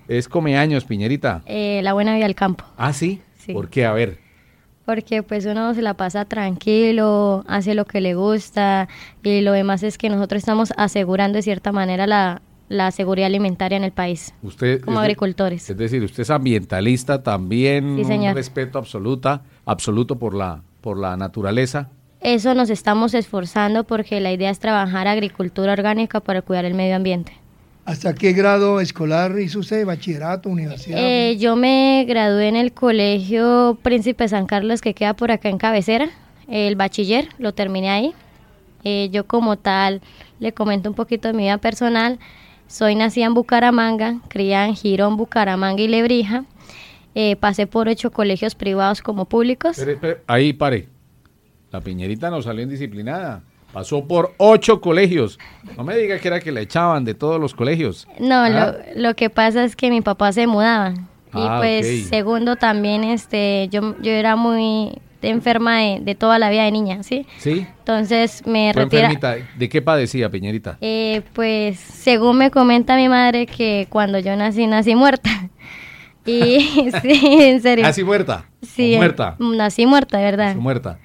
es 0.08 0.28
come 0.28 0.56
años, 0.58 0.84
piñerita. 0.84 1.42
Eh, 1.46 1.80
la 1.82 1.92
buena 1.92 2.14
vida 2.14 2.26
al 2.26 2.34
campo. 2.34 2.64
Ah, 2.76 2.92
¿sí? 2.92 3.20
Sí. 3.38 3.52
¿Por 3.52 3.68
qué? 3.68 3.84
A 3.86 3.92
ver, 3.92 4.18
Porque 4.86 5.22
pues 5.22 5.46
uno 5.46 5.72
se 5.74 5.80
la 5.82 5.94
pasa 5.94 6.24
tranquilo, 6.26 7.44
hace 7.46 7.74
lo 7.74 7.84
que 7.84 8.00
le 8.00 8.14
gusta 8.14 8.88
y 9.22 9.40
lo 9.42 9.52
demás 9.52 9.82
es 9.82 9.96
que 9.98 10.08
nosotros 10.10 10.38
estamos 10.40 10.72
asegurando 10.76 11.36
de 11.36 11.42
cierta 11.42 11.72
manera 11.72 12.06
la, 12.06 12.42
la 12.68 12.90
seguridad 12.90 13.26
alimentaria 13.26 13.76
en 13.76 13.84
el 13.84 13.92
país. 13.92 14.34
usted... 14.42 14.80
Como 14.80 14.98
es 14.98 15.02
agricultores. 15.02 15.68
Es 15.68 15.76
decir, 15.76 16.02
usted 16.02 16.22
es 16.22 16.30
ambientalista 16.30 17.22
también, 17.22 17.96
Sí, 17.98 18.04
señor. 18.04 18.30
un 18.30 18.36
respeto 18.36 18.78
absoluta, 18.78 19.42
absoluto 19.66 20.16
por 20.16 20.34
la, 20.34 20.62
por 20.80 20.98
la 20.98 21.16
naturaleza. 21.16 21.88
Eso 22.20 22.54
nos 22.54 22.70
estamos 22.70 23.12
esforzando 23.12 23.84
porque 23.84 24.18
la 24.20 24.32
idea 24.32 24.48
es 24.50 24.58
trabajar 24.58 25.06
agricultura 25.08 25.72
orgánica 25.74 26.20
para 26.20 26.40
cuidar 26.40 26.64
el 26.64 26.74
medio 26.74 26.96
ambiente. 26.96 27.32
¿Hasta 27.84 28.14
qué 28.14 28.32
grado 28.32 28.80
escolar 28.80 29.38
hizo 29.38 29.58
usted? 29.58 29.84
¿Bachillerato, 29.84 30.48
universidad? 30.48 30.98
Eh, 30.98 31.36
yo 31.36 31.54
me 31.54 32.06
gradué 32.08 32.48
en 32.48 32.56
el 32.56 32.72
colegio 32.72 33.76
Príncipe 33.82 34.26
San 34.26 34.46
Carlos 34.46 34.80
que 34.80 34.94
queda 34.94 35.12
por 35.12 35.30
acá 35.30 35.50
en 35.50 35.58
cabecera, 35.58 36.08
el 36.48 36.76
bachiller, 36.76 37.28
lo 37.38 37.52
terminé 37.52 37.90
ahí. 37.90 38.14
Eh, 38.84 39.10
yo 39.12 39.26
como 39.26 39.56
tal, 39.58 40.00
le 40.40 40.52
comento 40.52 40.88
un 40.88 40.94
poquito 40.94 41.28
de 41.28 41.34
mi 41.34 41.42
vida 41.42 41.58
personal. 41.58 42.18
Soy 42.74 42.96
nacida 42.96 43.26
en 43.26 43.34
Bucaramanga, 43.34 44.16
criada 44.26 44.66
en 44.66 44.74
Girón, 44.74 45.16
Bucaramanga 45.16 45.80
y 45.80 45.86
Lebrija. 45.86 46.44
Eh, 47.14 47.36
pasé 47.36 47.68
por 47.68 47.86
ocho 47.86 48.10
colegios 48.10 48.56
privados 48.56 49.00
como 49.00 49.26
públicos. 49.26 49.80
Ahí 50.26 50.52
pare. 50.52 50.88
La 51.70 51.80
piñerita 51.80 52.30
no 52.30 52.42
salió 52.42 52.64
indisciplinada. 52.64 53.44
Pasó 53.72 54.04
por 54.08 54.34
ocho 54.38 54.80
colegios. 54.80 55.38
No 55.76 55.84
me 55.84 55.96
diga 55.96 56.18
que 56.18 56.26
era 56.26 56.40
que 56.40 56.50
la 56.50 56.62
echaban 56.62 57.04
de 57.04 57.14
todos 57.14 57.40
los 57.40 57.54
colegios. 57.54 58.08
No, 58.18 58.34
Ah. 58.42 58.48
lo, 58.96 59.02
lo 59.02 59.14
que 59.14 59.30
pasa 59.30 59.62
es 59.62 59.76
que 59.76 59.88
mi 59.88 60.00
papá 60.00 60.32
se 60.32 60.48
mudaba. 60.48 60.94
Ah, 61.32 61.56
y 61.56 61.58
pues 61.60 62.02
ok. 62.06 62.08
segundo 62.10 62.56
también, 62.56 63.04
este, 63.04 63.68
yo, 63.70 63.94
yo 64.02 64.10
era 64.10 64.34
muy 64.34 64.98
enferma 65.30 65.78
de, 65.78 66.00
de 66.02 66.14
toda 66.14 66.38
la 66.38 66.50
vida 66.50 66.64
de 66.64 66.72
niña, 66.72 67.02
¿sí? 67.02 67.26
¿Sí? 67.38 67.66
Entonces 67.78 68.46
me 68.46 68.72
retira. 68.72 69.10
¿De 69.56 69.68
qué 69.68 69.82
padecía, 69.82 70.30
piñerita? 70.30 70.78
Eh, 70.80 71.22
pues 71.32 71.78
según 71.78 72.38
me 72.38 72.50
comenta 72.50 72.96
mi 72.96 73.08
madre 73.08 73.46
que 73.46 73.86
cuando 73.90 74.18
yo 74.18 74.36
nací, 74.36 74.66
nací 74.66 74.94
muerta. 74.94 75.30
Y 76.26 76.90
sí, 77.02 77.20
en 77.22 77.60
serio. 77.60 77.84
¿Casi 77.84 78.02
muerta? 78.02 78.46
Sí, 78.62 78.94
¿O 78.94 78.96
muerta? 78.96 79.36
Nací 79.38 79.84
muerta, 79.84 80.16
de 80.16 80.24
verdad. 80.24 80.56
Muerta. 80.56 80.98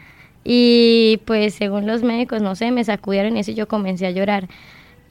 Y 0.46 1.20
pues 1.26 1.56
según 1.56 1.86
los 1.86 2.04
médicos, 2.04 2.42
no 2.42 2.56
sé, 2.56 2.72
me 2.72 2.84
sacudieron 2.84 3.36
y 3.36 3.42
eso 3.42 3.52
y 3.52 3.56
yo 3.56 3.68
comencé 3.68 4.08
a 4.08 4.12
llorar. 4.12 4.48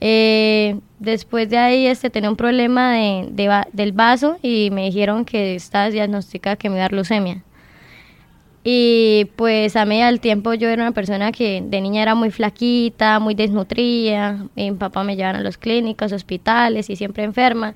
Eh, 0.00 0.78
después 1.00 1.50
de 1.50 1.58
ahí 1.58 1.86
este, 1.86 2.08
tenía 2.08 2.30
un 2.30 2.36
problema 2.36 2.92
de, 2.92 3.28
de 3.30 3.64
del 3.72 3.92
vaso 3.92 4.38
y 4.42 4.70
me 4.70 4.84
dijeron 4.84 5.24
que 5.24 5.56
estaba 5.56 5.90
diagnosticada 5.90 6.56
que 6.56 6.68
me 6.68 6.76
iba 6.76 6.82
a 6.82 6.84
dar 6.84 6.92
leucemia. 6.92 7.42
Y 8.64 9.30
pues 9.36 9.76
a 9.76 9.84
medida 9.84 10.06
del 10.06 10.20
tiempo 10.20 10.52
yo 10.54 10.68
era 10.68 10.82
una 10.82 10.92
persona 10.92 11.32
que 11.32 11.62
de 11.64 11.80
niña 11.80 12.02
era 12.02 12.14
muy 12.14 12.30
flaquita, 12.30 13.18
muy 13.18 13.34
desnutrida. 13.34 14.44
Mi 14.56 14.72
papá 14.72 15.04
me 15.04 15.16
llevaron 15.16 15.40
a 15.40 15.44
las 15.44 15.56
clínicas, 15.56 16.12
hospitales 16.12 16.90
y 16.90 16.96
siempre 16.96 17.24
enferma. 17.24 17.74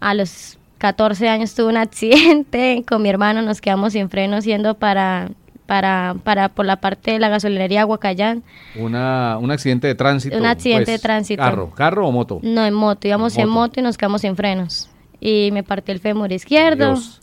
A 0.00 0.14
los 0.14 0.58
14 0.78 1.28
años 1.28 1.54
tuve 1.54 1.68
un 1.68 1.76
accidente 1.78 2.84
con 2.86 3.02
mi 3.02 3.08
hermano, 3.08 3.42
nos 3.42 3.60
quedamos 3.60 3.94
sin 3.94 4.10
frenos 4.10 4.44
yendo 4.44 4.74
para, 4.74 5.30
para, 5.66 6.14
para 6.22 6.50
por 6.50 6.66
la 6.66 6.76
parte 6.76 7.12
de 7.12 7.18
la 7.18 7.28
gasolinería 7.30 7.80
Aguacayán. 7.80 8.42
Una, 8.76 9.38
un 9.38 9.50
accidente 9.50 9.86
de 9.86 9.94
tránsito. 9.94 10.36
Un 10.36 10.46
accidente 10.46 10.84
pues, 10.84 11.00
de 11.00 11.02
tránsito. 11.02 11.42
¿Carro? 11.42 11.70
¿Carro 11.70 12.06
o 12.06 12.12
moto? 12.12 12.40
No, 12.42 12.64
en 12.64 12.74
moto, 12.74 13.08
íbamos 13.08 13.36
en 13.38 13.48
Moto. 13.48 13.60
moto 13.60 13.80
y 13.80 13.82
nos 13.82 13.96
quedamos 13.96 14.20
sin 14.20 14.36
frenos. 14.36 14.90
Y 15.20 15.48
me 15.52 15.62
partí 15.62 15.92
el 15.92 16.00
fémur 16.00 16.30
izquierdo. 16.30 16.92
Dios. 16.92 17.20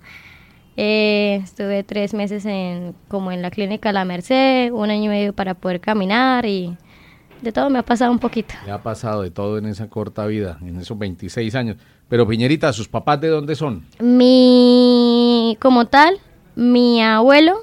Eh, 0.83 1.35
estuve 1.43 1.83
tres 1.83 2.15
meses 2.15 2.43
en, 2.43 2.95
como 3.07 3.31
en 3.31 3.43
la 3.43 3.51
clínica 3.51 3.91
La 3.91 4.03
Merced, 4.03 4.71
un 4.71 4.89
año 4.89 5.03
y 5.03 5.07
medio 5.09 5.31
para 5.31 5.53
poder 5.53 5.79
caminar 5.79 6.47
y 6.47 6.75
de 7.43 7.51
todo 7.51 7.69
me 7.69 7.77
ha 7.77 7.83
pasado 7.83 8.11
un 8.11 8.17
poquito. 8.17 8.55
Le 8.65 8.71
ha 8.71 8.81
pasado 8.81 9.21
de 9.21 9.29
todo 9.29 9.59
en 9.59 9.67
esa 9.67 9.91
corta 9.91 10.25
vida, 10.25 10.57
en 10.59 10.79
esos 10.79 10.97
26 10.97 11.53
años. 11.53 11.77
Pero 12.09 12.27
Piñerita, 12.27 12.73
¿sus 12.73 12.87
papás 12.87 13.21
de 13.21 13.27
dónde 13.27 13.53
son? 13.53 13.85
Mi, 13.99 15.55
como 15.61 15.85
tal, 15.85 16.17
mi 16.55 17.03
abuelo, 17.03 17.59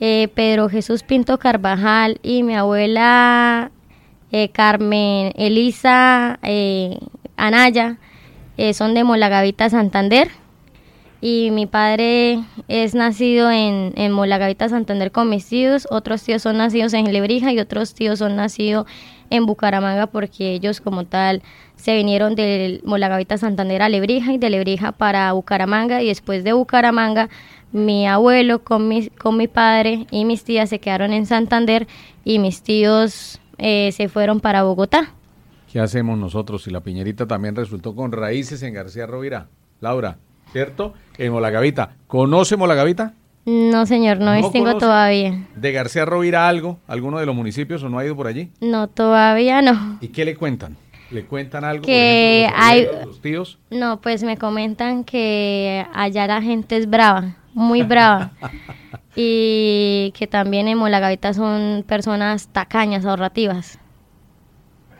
eh, 0.00 0.26
Pedro 0.34 0.68
Jesús 0.68 1.04
Pinto 1.04 1.38
Carvajal, 1.38 2.18
y 2.24 2.42
mi 2.42 2.56
abuela 2.56 3.70
eh, 4.32 4.48
Carmen 4.48 5.32
Elisa 5.36 6.40
eh, 6.42 6.98
Anaya, 7.36 7.98
eh, 8.56 8.74
son 8.74 8.94
de 8.94 9.04
Molagavita, 9.04 9.70
Santander. 9.70 10.41
Y 11.24 11.52
mi 11.52 11.66
padre 11.66 12.42
es 12.66 12.96
nacido 12.96 13.48
en, 13.48 13.92
en 13.94 14.10
Molagavita, 14.10 14.68
Santander 14.68 15.12
con 15.12 15.30
mis 15.30 15.46
tíos. 15.46 15.86
Otros 15.88 16.24
tíos 16.24 16.42
son 16.42 16.56
nacidos 16.56 16.94
en 16.94 17.12
Lebrija 17.12 17.52
y 17.52 17.60
otros 17.60 17.94
tíos 17.94 18.18
son 18.18 18.34
nacidos 18.34 18.86
en 19.30 19.46
Bucaramanga 19.46 20.08
porque 20.08 20.52
ellos 20.52 20.80
como 20.80 21.04
tal 21.04 21.40
se 21.76 21.94
vinieron 21.94 22.34
de 22.34 22.80
Molagavita, 22.84 23.38
Santander 23.38 23.82
a 23.82 23.88
Lebrija 23.88 24.32
y 24.32 24.38
de 24.38 24.50
Lebrija 24.50 24.90
para 24.90 25.32
Bucaramanga. 25.32 26.02
Y 26.02 26.08
después 26.08 26.42
de 26.42 26.54
Bucaramanga, 26.54 27.28
mi 27.70 28.08
abuelo 28.08 28.64
con 28.64 28.88
mi, 28.88 29.06
con 29.10 29.36
mi 29.36 29.46
padre 29.46 30.08
y 30.10 30.24
mis 30.24 30.42
tías 30.42 30.70
se 30.70 30.80
quedaron 30.80 31.12
en 31.12 31.26
Santander 31.26 31.86
y 32.24 32.40
mis 32.40 32.62
tíos 32.62 33.40
eh, 33.58 33.92
se 33.92 34.08
fueron 34.08 34.40
para 34.40 34.64
Bogotá. 34.64 35.14
¿Qué 35.72 35.78
hacemos 35.78 36.18
nosotros 36.18 36.64
si 36.64 36.72
la 36.72 36.80
Piñerita 36.80 37.28
también 37.28 37.54
resultó 37.54 37.94
con 37.94 38.10
raíces 38.10 38.60
en 38.64 38.74
García 38.74 39.06
Rovira? 39.06 39.46
Laura, 39.80 40.18
¿cierto? 40.52 40.94
En 41.18 41.32
Molagavita. 41.32 41.96
¿Conoce 42.06 42.56
Molagavita? 42.56 43.14
No, 43.44 43.86
señor, 43.86 44.18
no, 44.18 44.26
¿No 44.26 44.34
distingo 44.36 44.66
conoce? 44.66 44.86
todavía. 44.86 45.46
¿De 45.56 45.72
García 45.72 46.04
Rovira 46.04 46.48
algo? 46.48 46.78
¿Alguno 46.86 47.18
de 47.18 47.26
los 47.26 47.34
municipios 47.34 47.82
o 47.82 47.88
no 47.88 47.98
ha 47.98 48.04
ido 48.04 48.14
por 48.14 48.26
allí? 48.28 48.50
No, 48.60 48.86
todavía 48.88 49.62
no. 49.62 49.98
¿Y 50.00 50.08
qué 50.08 50.24
le 50.24 50.36
cuentan? 50.36 50.76
¿Le 51.10 51.24
cuentan 51.24 51.64
algo? 51.64 51.84
Que 51.84 52.46
por 52.48 52.60
ejemplo, 52.62 52.92
los 52.92 53.00
hay- 53.02 53.06
los 53.06 53.20
tíos? 53.20 53.58
No, 53.70 54.00
pues 54.00 54.22
me 54.22 54.36
comentan 54.38 55.04
que 55.04 55.84
allá 55.92 56.26
la 56.28 56.40
gente 56.40 56.76
es 56.76 56.88
brava, 56.88 57.36
muy 57.52 57.82
brava. 57.82 58.30
y 59.16 60.12
que 60.16 60.26
también 60.26 60.68
en 60.68 60.78
Molagavita 60.78 61.34
son 61.34 61.84
personas 61.86 62.48
tacañas, 62.48 63.04
ahorrativas. 63.04 63.78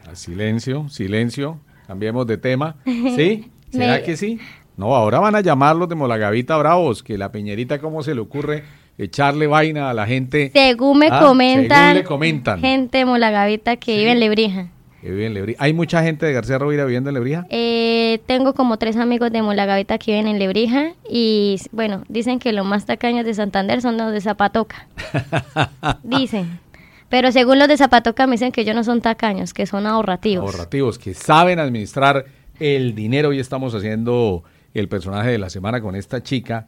Ah, 0.06 0.14
Silencio, 0.14 0.88
silencio. 0.88 1.60
Cambiemos 1.86 2.26
de 2.26 2.38
tema. 2.38 2.76
¿Sí? 2.84 3.50
¿Será 3.70 3.94
Me- 3.94 4.02
que 4.02 4.16
sí? 4.16 4.38
No, 4.76 4.94
ahora 4.96 5.20
van 5.20 5.34
a 5.34 5.40
llamarlos 5.40 5.88
de 5.88 5.94
Molagavita 5.94 6.56
bravos, 6.56 7.02
que 7.02 7.18
la 7.18 7.30
Piñerita, 7.30 7.78
¿cómo 7.78 8.02
se 8.02 8.14
le 8.14 8.20
ocurre 8.20 8.64
echarle 8.98 9.46
vaina 9.46 9.90
a 9.90 9.94
la 9.94 10.06
gente? 10.06 10.50
Según 10.52 10.98
me 10.98 11.08
Ah, 11.10 11.20
comentan, 11.20 11.78
según 11.88 11.94
le 11.94 12.04
comentan. 12.04 12.60
gente 12.60 12.98
de 12.98 13.04
Molagavita 13.04 13.76
que 13.76 13.96
vive 13.98 14.12
en 14.12 14.20
Lebrija. 14.20 14.68
Que 15.00 15.10
vive 15.10 15.26
en 15.26 15.34
Lebrija. 15.34 15.62
¿Hay 15.62 15.72
mucha 15.72 16.02
gente 16.02 16.26
de 16.26 16.32
García 16.32 16.58
Rovira 16.58 16.84
viviendo 16.84 17.10
en 17.10 17.14
Lebrija? 17.14 17.44
Eh, 17.50 18.20
tengo 18.26 18.54
como 18.54 18.76
tres 18.78 18.96
amigos 18.96 19.30
de 19.32 19.42
Molagavita 19.42 19.98
que 19.98 20.12
viven 20.12 20.28
en 20.28 20.38
Lebrija 20.38 20.92
y 21.10 21.56
bueno, 21.72 22.04
dicen 22.08 22.38
que 22.38 22.52
los 22.52 22.64
más 22.64 22.86
tacaños 22.86 23.24
de 23.26 23.34
Santander 23.34 23.82
son 23.82 23.96
los 23.98 24.12
de 24.12 24.20
Zapatoca. 24.20 24.86
dicen. 26.02 26.60
Pero 27.08 27.30
según 27.30 27.58
los 27.58 27.68
de 27.68 27.76
Zapatoca 27.76 28.26
me 28.26 28.32
dicen 28.32 28.52
que 28.52 28.62
ellos 28.62 28.74
no 28.74 28.84
son 28.84 29.02
tacaños, 29.02 29.52
que 29.52 29.66
son 29.66 29.86
ahorrativos. 29.86 30.54
ahorrativos 30.54 30.98
que 30.98 31.12
saben 31.14 31.58
administrar 31.58 32.24
el 32.58 32.94
dinero. 32.94 33.30
Hoy 33.30 33.38
estamos 33.40 33.74
haciendo 33.74 34.44
el 34.74 34.88
personaje 34.88 35.30
de 35.30 35.38
la 35.38 35.50
semana 35.50 35.80
con 35.80 35.94
esta 35.94 36.22
chica 36.22 36.66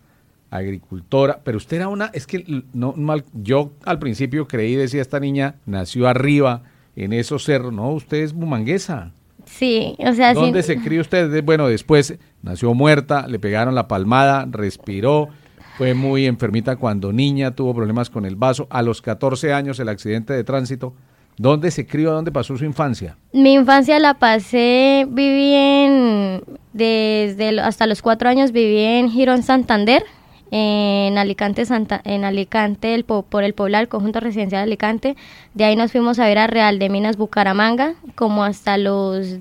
agricultora, 0.51 1.41
pero 1.43 1.57
usted 1.59 1.79
era 1.79 1.89
una, 1.89 2.07
es 2.15 2.27
que 2.27 2.63
no 2.73 2.93
mal, 2.93 3.25
yo 3.33 3.73
al 3.85 3.99
principio 3.99 4.47
creí, 4.47 4.77
decía 4.77 5.03
esta 5.03 5.19
niña, 5.21 5.57
nació 5.67 6.07
arriba 6.09 6.63
en 6.97 7.13
esos 7.13 7.45
cerros, 7.45 7.73
no, 7.73 7.91
usted 7.91 8.19
es 8.19 8.33
bumanguesa. 8.33 9.11
Sí, 9.47 9.97
o 9.99 10.13
sea, 10.15 10.33
sí- 10.35 10.41
¿Dónde 10.41 10.63
se 10.63 10.77
crió 10.81 11.01
usted? 11.01 11.43
Bueno, 11.45 11.67
después 11.69 12.17
nació 12.43 12.73
muerta, 12.73 13.27
le 13.27 13.39
pegaron 13.39 13.75
la 13.75 13.89
palmada, 13.89 14.47
respiró, 14.51 15.29
fue 15.77 15.93
muy 15.95 16.27
enfermita 16.27 16.77
cuando 16.77 17.13
niña, 17.13 17.51
tuvo 17.57 17.75
problemas 17.75 18.09
con 18.09 18.25
el 18.25 18.37
vaso. 18.37 18.69
A 18.71 18.81
los 18.83 19.03
14 19.03 19.53
años 19.53 19.81
el 19.81 19.89
accidente 19.89 20.33
de 20.33 20.45
tránsito. 20.45 20.95
¿Dónde 21.37 21.71
se 21.71 21.87
crió? 21.87 22.13
¿Dónde 22.13 22.31
pasó 22.31 22.57
su 22.57 22.65
infancia? 22.65 23.17
Mi 23.33 23.55
infancia 23.55 23.99
la 23.99 24.15
pasé, 24.15 25.07
viví 25.09 25.53
en, 25.55 26.43
desde 26.73 27.61
hasta 27.61 27.87
los 27.87 28.03
cuatro 28.03 28.29
años 28.29 28.53
viví 28.53 28.79
en 28.79 29.11
Girón, 29.11 29.43
Santander, 29.43 30.05
en 30.51 31.19
Alicante, 31.19 31.67
Santa, 31.67 32.01
en 32.05 32.25
Alicante 32.25 32.95
el, 32.95 33.05
por 33.05 33.43
el 33.43 33.55
Poblar, 33.55 33.89
conjunto 33.89 34.21
residencial 34.21 34.61
de 34.61 34.71
Alicante. 34.71 35.17
De 35.55 35.65
ahí 35.65 35.75
nos 35.75 35.91
fuimos 35.91 36.21
a 36.21 36.27
ver 36.27 36.39
a 36.39 36.47
Real 36.47 36.79
de 36.79 36.89
Minas 36.89 37.17
Bucaramanga, 37.17 37.95
como 38.15 38.45
hasta 38.45 38.79
los 38.79 39.39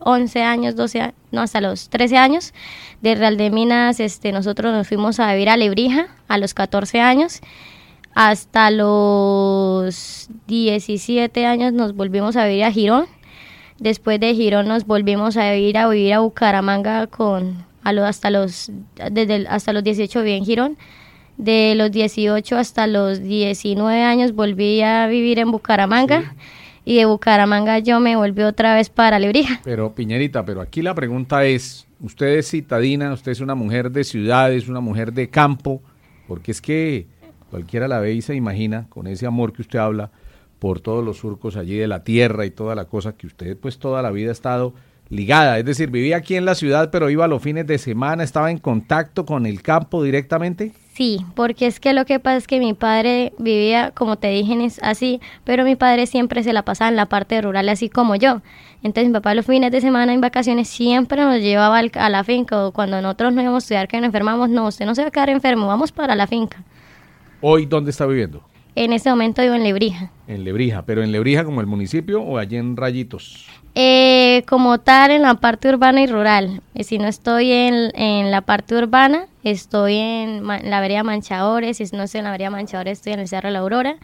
11 0.00 0.42
años, 0.42 0.76
12 0.76 1.14
no, 1.32 1.40
hasta 1.40 1.62
los 1.62 1.88
13 1.88 2.18
años. 2.18 2.52
De 3.00 3.14
Real 3.14 3.38
de 3.38 3.50
Minas 3.50 4.00
este, 4.00 4.32
nosotros 4.32 4.72
nos 4.72 4.86
fuimos 4.86 5.18
a 5.18 5.32
vivir 5.32 5.48
a 5.48 5.56
Lebrija 5.56 6.08
a 6.28 6.36
los 6.36 6.52
14 6.52 7.00
años. 7.00 7.40
Hasta 8.14 8.70
los 8.70 10.28
17 10.46 11.46
años 11.46 11.72
nos 11.72 11.94
volvimos 11.94 12.36
a 12.36 12.46
vivir 12.46 12.64
a 12.64 12.70
Girón. 12.70 13.06
Después 13.78 14.20
de 14.20 14.34
Girón 14.34 14.68
nos 14.68 14.86
volvimos 14.86 15.36
a 15.36 15.52
vivir 15.52 15.76
a 15.78 15.88
vivir 15.88 16.14
a 16.14 16.20
Bucaramanga 16.20 17.08
con 17.08 17.64
hasta 17.82 18.30
los 18.30 18.70
desde 19.10 19.46
hasta 19.48 19.72
los 19.72 19.82
18 19.82 20.22
viví 20.22 20.36
en 20.36 20.44
Girón. 20.44 20.76
De 21.36 21.74
los 21.74 21.90
18 21.90 22.56
hasta 22.56 22.86
los 22.86 23.20
19 23.20 24.02
años 24.02 24.32
volví 24.32 24.80
a 24.82 25.08
vivir 25.08 25.40
en 25.40 25.50
Bucaramanga. 25.50 26.34
Y 26.84 26.96
de 26.96 27.06
Bucaramanga 27.06 27.80
yo 27.80 27.98
me 27.98 28.14
volví 28.14 28.42
otra 28.42 28.76
vez 28.76 28.90
para 28.90 29.18
Lebrija. 29.18 29.60
Pero 29.64 29.92
Piñerita, 29.92 30.44
pero 30.44 30.60
aquí 30.60 30.82
la 30.82 30.94
pregunta 30.94 31.44
es, 31.44 31.86
usted 32.00 32.26
es 32.36 32.50
citadina, 32.50 33.12
usted 33.12 33.32
es 33.32 33.40
una 33.40 33.54
mujer 33.54 33.90
de 33.90 34.04
ciudad, 34.04 34.52
es 34.52 34.68
una 34.68 34.80
mujer 34.80 35.12
de 35.12 35.30
campo, 35.30 35.82
porque 36.28 36.52
es 36.52 36.60
que 36.60 37.06
cualquiera 37.54 37.86
la 37.86 38.00
ve 38.00 38.12
y 38.12 38.20
se 38.20 38.34
imagina 38.34 38.86
con 38.88 39.06
ese 39.06 39.26
amor 39.26 39.52
que 39.52 39.62
usted 39.62 39.78
habla 39.78 40.10
por 40.58 40.80
todos 40.80 41.04
los 41.04 41.18
surcos 41.18 41.56
allí 41.56 41.76
de 41.76 41.86
la 41.86 42.02
tierra 42.02 42.44
y 42.46 42.50
toda 42.50 42.74
la 42.74 42.86
cosa 42.86 43.16
que 43.16 43.28
usted 43.28 43.56
pues 43.56 43.78
toda 43.78 44.02
la 44.02 44.10
vida 44.10 44.30
ha 44.30 44.32
estado 44.32 44.74
ligada, 45.08 45.56
es 45.60 45.64
decir, 45.64 45.88
vivía 45.88 46.16
aquí 46.16 46.34
en 46.34 46.46
la 46.46 46.56
ciudad, 46.56 46.90
pero 46.90 47.10
iba 47.10 47.26
a 47.26 47.28
los 47.28 47.40
fines 47.40 47.64
de 47.68 47.78
semana, 47.78 48.24
estaba 48.24 48.50
en 48.50 48.58
contacto 48.58 49.24
con 49.24 49.46
el 49.46 49.62
campo 49.62 50.02
directamente. 50.02 50.72
Sí, 50.94 51.24
porque 51.36 51.68
es 51.68 51.78
que 51.78 51.92
lo 51.92 52.04
que 52.06 52.18
pasa 52.18 52.38
es 52.38 52.48
que 52.48 52.58
mi 52.58 52.74
padre 52.74 53.32
vivía, 53.38 53.92
como 53.92 54.16
te 54.16 54.30
dije, 54.30 54.56
así, 54.82 55.20
pero 55.44 55.62
mi 55.62 55.76
padre 55.76 56.06
siempre 56.06 56.42
se 56.42 56.52
la 56.52 56.64
pasaba 56.64 56.88
en 56.88 56.96
la 56.96 57.06
parte 57.06 57.40
rural, 57.40 57.68
así 57.68 57.88
como 57.88 58.16
yo. 58.16 58.42
Entonces 58.82 59.06
mi 59.06 59.12
papá 59.12 59.32
los 59.36 59.46
fines 59.46 59.70
de 59.70 59.80
semana 59.80 60.12
en 60.12 60.20
vacaciones 60.20 60.66
siempre 60.66 61.22
nos 61.22 61.40
llevaba 61.40 61.78
a 61.78 62.10
la 62.10 62.24
finca, 62.24 62.66
o 62.66 62.72
cuando 62.72 63.00
nosotros 63.00 63.32
no 63.32 63.42
íbamos 63.42 63.62
a 63.62 63.64
estudiar 63.64 63.86
que 63.86 63.98
nos 63.98 64.06
enfermamos, 64.06 64.48
no, 64.50 64.66
usted 64.66 64.86
no 64.86 64.96
se 64.96 65.02
va 65.02 65.08
a 65.08 65.12
quedar 65.12 65.30
enfermo, 65.30 65.68
vamos 65.68 65.92
para 65.92 66.16
la 66.16 66.26
finca. 66.26 66.64
¿Hoy 67.46 67.66
dónde 67.66 67.90
está 67.90 68.06
viviendo? 68.06 68.42
En 68.74 68.94
este 68.94 69.10
momento 69.10 69.42
vivo 69.42 69.52
en 69.52 69.64
Lebrija. 69.64 70.10
En 70.26 70.44
Lebrija, 70.44 70.80
pero 70.86 71.02
en 71.02 71.12
Lebrija 71.12 71.44
como 71.44 71.60
el 71.60 71.66
municipio 71.66 72.22
o 72.22 72.38
allí 72.38 72.56
en 72.56 72.74
Rayitos. 72.74 73.46
Eh, 73.74 74.44
como 74.48 74.78
tal 74.78 75.10
en 75.10 75.20
la 75.20 75.34
parte 75.34 75.68
urbana 75.68 76.00
y 76.00 76.06
rural. 76.06 76.62
Eh, 76.74 76.84
si 76.84 76.96
no 76.96 77.06
estoy 77.06 77.52
en, 77.52 77.92
en, 77.96 78.30
la 78.30 78.40
parte 78.40 78.74
urbana, 78.74 79.26
estoy 79.42 79.96
en 79.96 80.46
la 80.46 80.80
vereda 80.80 81.02
Manchadores. 81.02 81.76
Si 81.76 81.84
no 81.94 82.04
estoy 82.04 82.20
en 82.20 82.24
la 82.24 82.30
vereda 82.30 82.48
Manchadores, 82.48 82.96
estoy 82.96 83.12
en 83.12 83.20
el 83.20 83.28
Cerro 83.28 83.48
de 83.48 83.52
la 83.52 83.58
Aurora. 83.58 83.96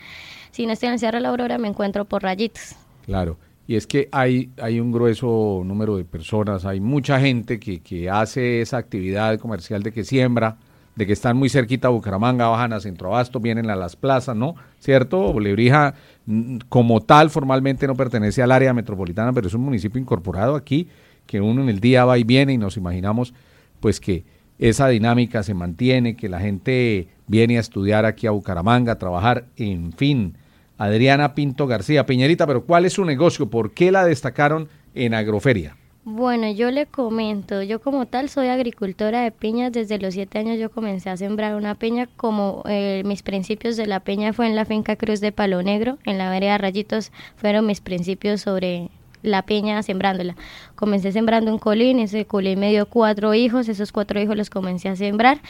Si 0.50 0.66
no 0.66 0.74
estoy 0.74 0.88
en 0.88 0.92
el 0.92 0.98
Cerro 1.00 1.16
de 1.16 1.22
la 1.22 1.30
Aurora, 1.30 1.56
me 1.56 1.68
encuentro 1.68 2.04
por 2.04 2.22
Rayitos. 2.22 2.74
Claro. 3.06 3.38
Y 3.66 3.76
es 3.76 3.86
que 3.86 4.10
hay, 4.12 4.50
hay 4.60 4.80
un 4.80 4.92
grueso 4.92 5.62
número 5.64 5.96
de 5.96 6.04
personas, 6.04 6.66
hay 6.66 6.80
mucha 6.80 7.18
gente 7.18 7.58
que, 7.58 7.80
que 7.80 8.10
hace 8.10 8.60
esa 8.60 8.76
actividad 8.76 9.38
comercial 9.38 9.82
de 9.82 9.92
que 9.92 10.04
siembra, 10.04 10.58
de 11.00 11.06
que 11.06 11.14
están 11.14 11.38
muy 11.38 11.48
cerquita 11.48 11.88
a 11.88 11.90
Bucaramanga, 11.90 12.46
bajan 12.48 12.74
a 12.74 12.80
Centro 12.80 13.08
Abasto, 13.08 13.40
vienen 13.40 13.70
a 13.70 13.74
las 13.74 13.96
plazas, 13.96 14.36
¿no? 14.36 14.54
¿Cierto? 14.80 15.40
Lebrija 15.40 15.94
mm, 16.26 16.58
como 16.68 17.00
tal 17.00 17.30
formalmente 17.30 17.86
no 17.86 17.94
pertenece 17.94 18.42
al 18.42 18.52
área 18.52 18.74
metropolitana, 18.74 19.32
pero 19.32 19.48
es 19.48 19.54
un 19.54 19.62
municipio 19.62 19.98
incorporado 19.98 20.56
aquí, 20.56 20.88
que 21.24 21.40
uno 21.40 21.62
en 21.62 21.70
el 21.70 21.80
día 21.80 22.04
va 22.04 22.18
y 22.18 22.24
viene 22.24 22.52
y 22.52 22.58
nos 22.58 22.76
imaginamos 22.76 23.32
pues 23.80 23.98
que 23.98 24.26
esa 24.58 24.88
dinámica 24.88 25.42
se 25.42 25.54
mantiene, 25.54 26.16
que 26.16 26.28
la 26.28 26.38
gente 26.38 27.08
viene 27.26 27.56
a 27.56 27.60
estudiar 27.60 28.04
aquí 28.04 28.26
a 28.26 28.32
Bucaramanga, 28.32 28.92
a 28.92 28.98
trabajar, 28.98 29.46
en 29.56 29.94
fin. 29.94 30.36
Adriana 30.76 31.34
Pinto 31.34 31.66
García, 31.66 32.04
Piñerita, 32.04 32.46
pero 32.46 32.66
¿cuál 32.66 32.84
es 32.84 32.92
su 32.92 33.06
negocio? 33.06 33.48
¿Por 33.48 33.72
qué 33.72 33.90
la 33.90 34.04
destacaron 34.04 34.68
en 34.94 35.14
Agroferia? 35.14 35.78
Bueno, 36.04 36.50
yo 36.50 36.70
le 36.70 36.86
comento, 36.86 37.62
yo 37.62 37.78
como 37.82 38.06
tal 38.06 38.30
soy 38.30 38.48
agricultora 38.48 39.20
de 39.20 39.30
piñas, 39.30 39.70
desde 39.70 39.98
los 39.98 40.14
siete 40.14 40.38
años 40.38 40.58
yo 40.58 40.70
comencé 40.70 41.10
a 41.10 41.16
sembrar 41.18 41.54
una 41.54 41.74
piña, 41.74 42.08
como 42.16 42.62
eh, 42.66 43.02
mis 43.04 43.22
principios 43.22 43.76
de 43.76 43.86
la 43.86 44.00
piña 44.00 44.32
fue 44.32 44.46
en 44.46 44.56
la 44.56 44.64
finca 44.64 44.96
Cruz 44.96 45.20
de 45.20 45.30
Palo 45.30 45.62
Negro, 45.62 45.98
en 46.06 46.16
la 46.16 46.30
vereda 46.30 46.56
Rayitos 46.56 47.12
fueron 47.36 47.66
mis 47.66 47.82
principios 47.82 48.40
sobre 48.40 48.88
la 49.22 49.42
piña 49.42 49.82
sembrándola. 49.82 50.36
Comencé 50.74 51.12
sembrando 51.12 51.52
un 51.52 51.58
colín, 51.58 51.98
ese 51.98 52.24
colín 52.24 52.60
me 52.60 52.70
dio 52.70 52.86
cuatro 52.86 53.34
hijos, 53.34 53.68
esos 53.68 53.92
cuatro 53.92 54.18
hijos 54.18 54.38
los 54.38 54.48
comencé 54.48 54.88
a 54.88 54.96
sembrar 54.96 55.42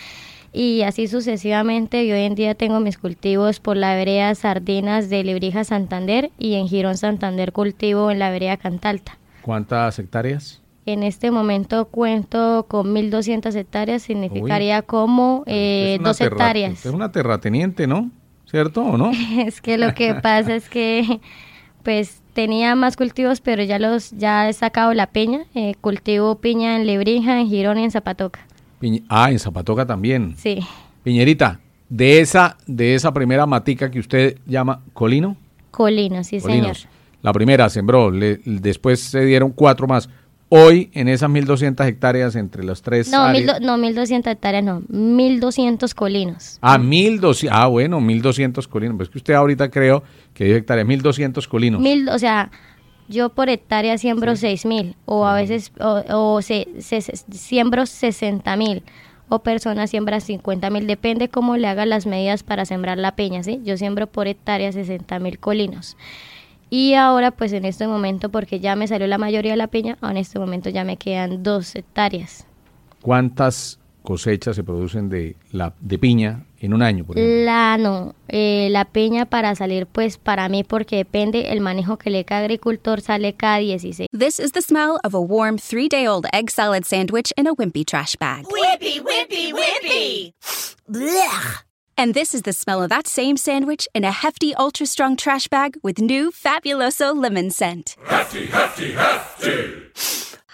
y 0.53 0.83
así 0.83 1.07
sucesivamente. 1.07 1.99
Hoy 2.13 2.23
en 2.23 2.35
día 2.35 2.57
tengo 2.57 2.81
mis 2.81 2.99
cultivos 2.99 3.61
por 3.61 3.77
la 3.77 3.95
vereda 3.95 4.35
Sardinas 4.35 5.09
de 5.11 5.23
Lebrija 5.23 5.63
Santander 5.63 6.33
y 6.41 6.55
en 6.55 6.67
Girón 6.67 6.97
Santander 6.97 7.53
cultivo 7.53 8.11
en 8.11 8.19
la 8.19 8.31
vereda 8.31 8.57
Cantalta. 8.57 9.20
¿Cuántas 9.43 9.99
hectáreas? 9.99 10.61
En 10.87 11.03
este 11.03 11.31
momento 11.31 11.87
cuento 11.87 12.67
con 12.69 12.95
1.200 12.95 13.55
hectáreas, 13.55 14.03
significaría 14.03 14.83
como 14.83 15.45
eh, 15.47 15.99
dos 16.03 16.21
hectáreas. 16.21 16.85
Es 16.85 16.93
una 16.93 17.13
terrateniente, 17.13 17.87
¿no? 17.87 18.11
¿Cierto 18.47 18.83
o 18.83 18.97
no? 18.97 19.13
es 19.39 19.61
que 19.61 19.79
lo 19.79 19.95
que 19.95 20.15
pasa 20.15 20.55
es 20.55 20.69
que 20.69 21.21
pues 21.83 22.23
tenía 22.33 22.75
más 22.75 22.97
cultivos, 22.97 23.41
pero 23.41 23.63
ya 23.63 23.79
los 23.79 24.11
ya 24.13 24.49
he 24.49 24.53
sacado 24.53 24.95
la 24.95 25.07
peña. 25.07 25.45
Eh, 25.55 25.75
cultivo 25.81 26.37
piña 26.37 26.77
en 26.77 26.87
Lebrija, 26.87 27.41
en 27.41 27.49
Girón 27.49 27.79
y 27.79 27.85
en 27.85 27.91
Zapatoca. 27.91 28.41
ah, 29.09 29.31
en 29.31 29.39
Zapatoca 29.39 29.87
también. 29.87 30.35
Sí. 30.37 30.61
Piñerita, 31.03 31.61
de 31.89 32.21
esa 32.21 32.57
de 32.67 32.95
esa 32.95 33.13
primera 33.13 33.47
matica 33.47 33.91
que 33.91 34.01
usted 34.01 34.39
llama 34.47 34.83
colino. 34.93 35.37
Colino, 35.71 36.25
sí, 36.25 36.41
señor. 36.41 36.77
La 37.23 37.33
primera 37.33 37.69
sembró, 37.69 38.11
después 38.11 39.01
se 39.01 39.25
dieron 39.25 39.51
cuatro 39.51 39.87
más. 39.87 40.09
Hoy, 40.53 40.91
en 40.95 41.07
esas 41.07 41.31
1.200 41.31 41.87
hectáreas 41.87 42.35
entre 42.35 42.65
los 42.65 42.83
tres... 42.83 43.09
No, 43.09 43.29
no 43.29 43.79
1.200 43.79 44.27
hectáreas, 44.27 44.65
no, 44.65 44.81
1.200 44.83 45.95
colinos. 45.95 46.59
Ah, 46.61 46.77
1.200, 46.77 47.49
ah, 47.53 47.69
bueno, 47.69 48.01
1.200 48.01 48.67
colinos. 48.67 48.97
Pues 48.97 49.09
que 49.11 49.19
usted 49.19 49.35
ahorita 49.35 49.71
creo 49.71 50.03
que 50.35 50.45
dijo 50.45 50.57
hectáreas, 50.57 50.89
1.200 50.89 51.47
colinos. 51.47 51.81
Mil, 51.81 52.09
o 52.09 52.19
sea, 52.19 52.51
yo 53.09 53.29
por 53.29 53.49
hectárea 53.49 53.97
siembro 53.97 54.35
sí. 54.35 54.47
6.000 54.47 54.97
o 55.05 55.25
a 55.25 55.35
veces 55.35 55.71
o, 55.79 56.03
o 56.09 56.43
se, 56.43 56.67
se, 56.81 57.01
siembro 57.01 57.83
60.000 57.83 58.83
o 59.29 59.39
personas 59.45 59.91
siembran 59.91 60.21
50.000, 60.21 60.87
depende 60.87 61.29
cómo 61.29 61.57
le 61.57 61.69
haga 61.69 61.87
las 61.87 62.07
medidas 62.07 62.43
para 62.43 62.65
sembrar 62.65 62.99
la 62.99 63.15
peña, 63.15 63.45
¿sí? 63.45 63.61
Yo 63.65 63.77
siembro 63.77 64.09
por 64.09 64.27
hectárea 64.27 64.71
60.000 64.71 65.39
colinos. 65.39 65.97
Y 66.71 66.95
ahora, 66.95 67.33
pues 67.33 67.53
en 67.53 67.65
este 67.65 67.87
momento, 67.89 68.31
porque 68.31 68.61
ya 68.61 68.77
me 68.77 68.87
salió 68.87 69.09
la 69.09 69.19
mayoría 69.19 69.51
de 69.53 69.57
la 69.57 69.67
piña, 69.67 69.99
en 70.03 70.17
este 70.17 70.39
momento 70.39 70.71
ya 70.71 70.85
me 70.85 70.97
quedan 70.97 71.43
dos 71.43 71.75
hectáreas. 71.75 72.47
¿Cuántas 73.03 73.81
cosechas 74.03 74.57
se 74.57 74.63
producen 74.63 75.09
de 75.09 75.37
la 75.53 75.75
de 75.81 75.99
piña 75.99 76.45
en 76.61 76.73
un 76.73 76.83
año? 76.83 77.05
Por 77.05 77.17
la 77.19 77.77
no, 77.77 78.15
eh, 78.29 78.69
la 78.71 78.85
piña 78.85 79.27
para 79.27 79.55
salir, 79.57 79.87
pues 79.87 80.17
para 80.17 80.49
mí, 80.49 80.63
porque 80.63 80.97
depende 80.97 81.51
el 81.53 81.61
manejo 81.61 81.97
que 81.99 82.11
le 82.11 82.25
cada 82.25 82.43
agricultor, 82.43 83.01
sale 83.01 83.35
cada 83.35 83.59
16. 83.59 84.07
This 84.17 84.39
is 84.39 84.53
the 84.53 84.63
smell 84.63 84.99
of 85.03 85.15
a 85.15 85.21
warm 85.21 85.59
three-day-old 85.59 86.27
egg 86.33 86.51
salad 86.51 86.85
sandwich 86.85 87.33
in 87.37 87.49
a 87.49 87.53
wimpy 87.53 87.85
trash 87.85 88.15
bag. 88.17 88.47
Wimpy, 88.47 89.01
wimpy, 89.01 89.53
wimpy. 89.53 90.35
Blech. 92.01 92.05
And 92.05 92.15
this 92.15 92.35
is 92.35 92.43
the 92.43 92.53
smell 92.53 92.83
of 92.83 92.89
that 92.89 93.07
same 93.07 93.37
sandwich 93.37 93.89
in 93.95 94.05
a 94.05 94.11
hefty, 94.11 94.55
ultra 94.55 94.87
strong 94.87 95.17
trash 95.17 95.49
bag 95.49 95.77
with 95.83 95.99
new 95.99 96.31
Fabuloso 96.31 97.15
lemon 97.15 97.51
scent. 97.51 97.97
Hefty, 98.07 98.47
hefty, 98.47 98.93
hefty. 98.93 99.83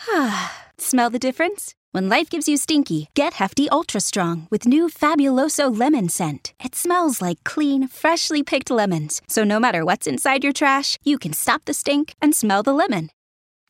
smell 0.78 1.10
the 1.10 1.18
difference? 1.18 1.74
When 1.92 2.08
life 2.08 2.28
gives 2.30 2.48
you 2.48 2.58
stinky, 2.58 3.08
get 3.14 3.34
Hefty 3.34 3.70
Ultra 3.70 4.00
Strong 4.00 4.48
with 4.50 4.66
new 4.66 4.88
Fabuloso 4.88 5.70
lemon 5.74 6.10
scent. 6.10 6.52
It 6.62 6.74
smells 6.74 7.22
like 7.22 7.42
clean, 7.44 7.88
freshly 7.88 8.42
picked 8.42 8.70
lemons. 8.70 9.22
So 9.28 9.44
no 9.44 9.58
matter 9.58 9.82
what's 9.82 10.06
inside 10.06 10.44
your 10.44 10.52
trash, 10.52 10.98
you 11.04 11.18
can 11.18 11.32
stop 11.32 11.64
the 11.64 11.72
stink 11.72 12.14
and 12.20 12.34
smell 12.34 12.62
the 12.62 12.74
lemon. 12.74 13.08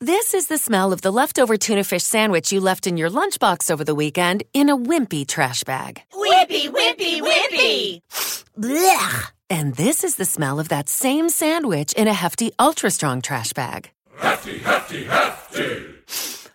This 0.01 0.35
is 0.35 0.47
the 0.47 0.57
smell 0.59 0.93
of 0.93 1.01
the 1.01 1.11
leftover 1.11 1.57
tuna 1.57 1.83
fish 1.83 2.03
sandwich 2.03 2.51
you 2.51 2.59
left 2.59 2.85
in 2.85 2.97
your 2.97 3.09
lunchbox 3.09 3.71
over 3.71 3.83
the 3.83 3.95
weekend 3.95 4.43
in 4.53 4.69
a 4.69 4.77
wimpy 4.77 5.25
trash 5.25 5.63
bag. 5.63 6.03
Wimpy, 6.47 6.71
wimpy, 6.71 7.21
wimpy. 7.21 8.01
Blech. 8.57 9.31
And 9.49 9.75
this 9.75 10.03
is 10.03 10.15
the 10.15 10.25
smell 10.25 10.59
of 10.59 10.69
that 10.69 10.87
same 10.87 11.29
sandwich 11.29 11.91
in 11.93 12.07
a 12.07 12.13
hefty, 12.13 12.51
ultra 12.57 12.89
strong 12.89 13.21
trash 13.21 13.51
bag. 13.53 13.91
Hefty, 14.17 14.59
hefty, 14.59 15.03
hefty. 15.05 15.85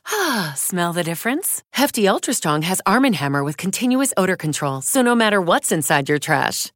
Ah, 0.07 0.55
smell 0.57 0.93
the 0.95 1.03
difference? 1.03 1.63
Hefty 1.73 2.09
Ultra 2.09 2.33
Strong 2.35 2.63
has 2.63 2.81
Arm 2.87 3.05
& 3.05 3.13
Hammer 3.13 3.45
with 3.45 3.57
continuous 3.57 4.13
odor 4.17 4.37
control, 4.37 4.81
so 4.81 5.03
no 5.03 5.15
matter 5.15 5.41
what's 5.41 5.73
inside 5.73 6.09
your 6.09 6.19
trash, 6.19 6.73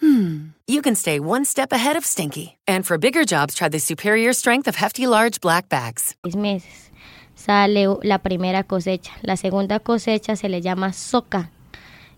hmm, 0.00 0.46
you 0.66 0.80
can 0.80 0.94
stay 0.94 1.20
one 1.20 1.44
step 1.44 1.72
ahead 1.72 1.96
of 1.96 2.04
stinky. 2.04 2.56
And 2.66 2.86
for 2.86 2.98
bigger 2.98 3.24
jobs, 3.24 3.54
try 3.54 3.68
the 3.68 3.78
superior 3.78 4.32
strength 4.32 4.68
of 4.68 4.74
Hefty 4.74 5.06
Large 5.06 5.40
Black 5.40 5.68
Bags. 5.68 6.14
Seis 6.24 6.36
meses 6.36 6.90
sale 7.34 8.00
la 8.02 8.18
primera 8.18 8.62
cosecha. 8.64 9.12
La 9.22 9.36
segunda 9.36 9.80
cosecha 9.80 10.36
se 10.36 10.48
le 10.48 10.60
llama 10.60 10.92
soca. 10.92 11.50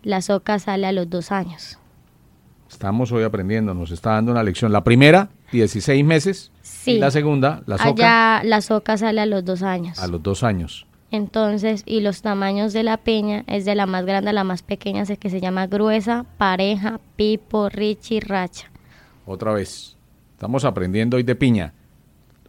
La 0.07 0.23
soca 0.23 0.61
sale 0.61 0.87
a 0.87 0.93
los 0.93 1.11
dos 1.11 1.33
años. 1.33 1.81
Estamos 2.71 3.11
hoy 3.11 3.25
aprendiendo, 3.25 3.75
nos 3.75 3.91
está 3.91 4.11
dando 4.11 4.31
una 4.31 4.45
lección. 4.45 4.71
La 4.71 4.85
primera, 4.85 5.31
16 5.51 6.05
meses. 6.05 6.53
Sí. 6.63 6.93
Y 6.93 6.99
la 7.01 7.11
segunda, 7.11 7.65
la 7.67 7.77
soca, 7.77 8.37
Allá 8.37 8.45
la 8.45 8.61
soca 8.61 8.97
sale 8.97 9.21
a 9.21 9.27
los 9.27 9.45
dos 9.45 9.65
años. 9.65 9.99
a 9.99 10.07
los 10.07 10.23
dos 10.23 10.45
años. 10.45 10.87
Entonces, 11.11 11.83
y 11.87 12.03
los 12.03 12.23
tamaños 12.23 12.73
de 12.73 12.85
la 12.85 12.99
piña 12.99 13.43
es 13.49 13.65
de 13.65 13.75
la 13.75 13.87
más 13.87 14.07
grande 14.07 14.31
a 14.31 14.33
la 14.33 14.45
más 14.45 14.63
pequeña, 14.63 15.03
es 15.03 15.19
que 15.19 15.29
se 15.29 15.41
llama 15.41 15.67
gruesa, 15.67 16.25
pareja, 16.39 17.01
pipo, 17.17 17.69
richi, 17.69 18.21
racha. 18.21 18.71
Otra 19.27 19.53
vez. 19.55 19.97
Estamos 20.35 20.65
aprendiendo 20.65 21.17
hoy 21.17 21.25
de 21.25 21.35
piña. 21.35 21.73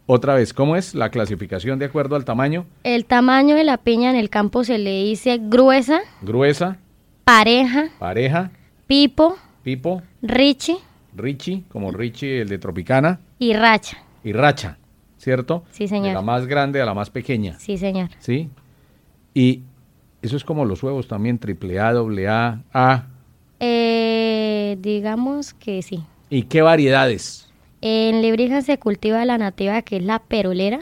Otra 0.06 0.34
vez, 0.34 0.54
¿cómo 0.54 0.76
es 0.76 0.94
la 0.94 1.10
clasificación 1.10 1.80
de 1.80 1.86
acuerdo 1.86 2.14
al 2.14 2.24
tamaño? 2.24 2.66
El 2.84 3.04
tamaño 3.04 3.56
de 3.56 3.64
la 3.64 3.78
piña 3.78 4.10
en 4.10 4.16
el 4.16 4.30
campo 4.30 4.62
se 4.62 4.78
le 4.78 5.02
dice 5.02 5.40
gruesa, 5.42 6.02
Gruesa, 6.22 6.78
pareja, 7.28 7.90
pareja, 7.98 8.50
pipo, 8.86 9.36
pipo, 9.62 10.00
richi 10.22 10.78
Richie, 11.14 11.62
como 11.68 11.90
Richie 11.90 12.40
el 12.40 12.48
de 12.48 12.56
Tropicana, 12.56 13.20
y 13.38 13.52
racha. 13.52 13.98
y 14.24 14.32
Racha, 14.32 14.78
¿cierto? 15.18 15.64
Sí, 15.70 15.88
señor. 15.88 16.08
De 16.08 16.14
la 16.14 16.22
más 16.22 16.46
grande 16.46 16.80
a 16.80 16.86
la 16.86 16.94
más 16.94 17.10
pequeña, 17.10 17.58
Sí, 17.58 17.76
señor. 17.76 18.08
¿sí? 18.18 18.48
Y 19.34 19.60
eso 20.22 20.38
es 20.38 20.44
como 20.44 20.64
los 20.64 20.82
huevos 20.82 21.06
también, 21.06 21.38
triple 21.38 21.78
A, 21.80 21.92
doble 21.92 22.28
A, 22.28 22.62
A. 22.72 23.08
Eh, 23.60 24.78
digamos 24.80 25.52
que 25.52 25.82
sí. 25.82 26.02
¿Y 26.30 26.44
qué 26.44 26.62
variedades? 26.62 27.50
En 27.82 28.22
Lebrija 28.22 28.62
se 28.62 28.78
cultiva 28.78 29.22
la 29.26 29.36
nativa 29.36 29.82
que 29.82 29.98
es 29.98 30.02
la 30.02 30.18
perolera 30.20 30.80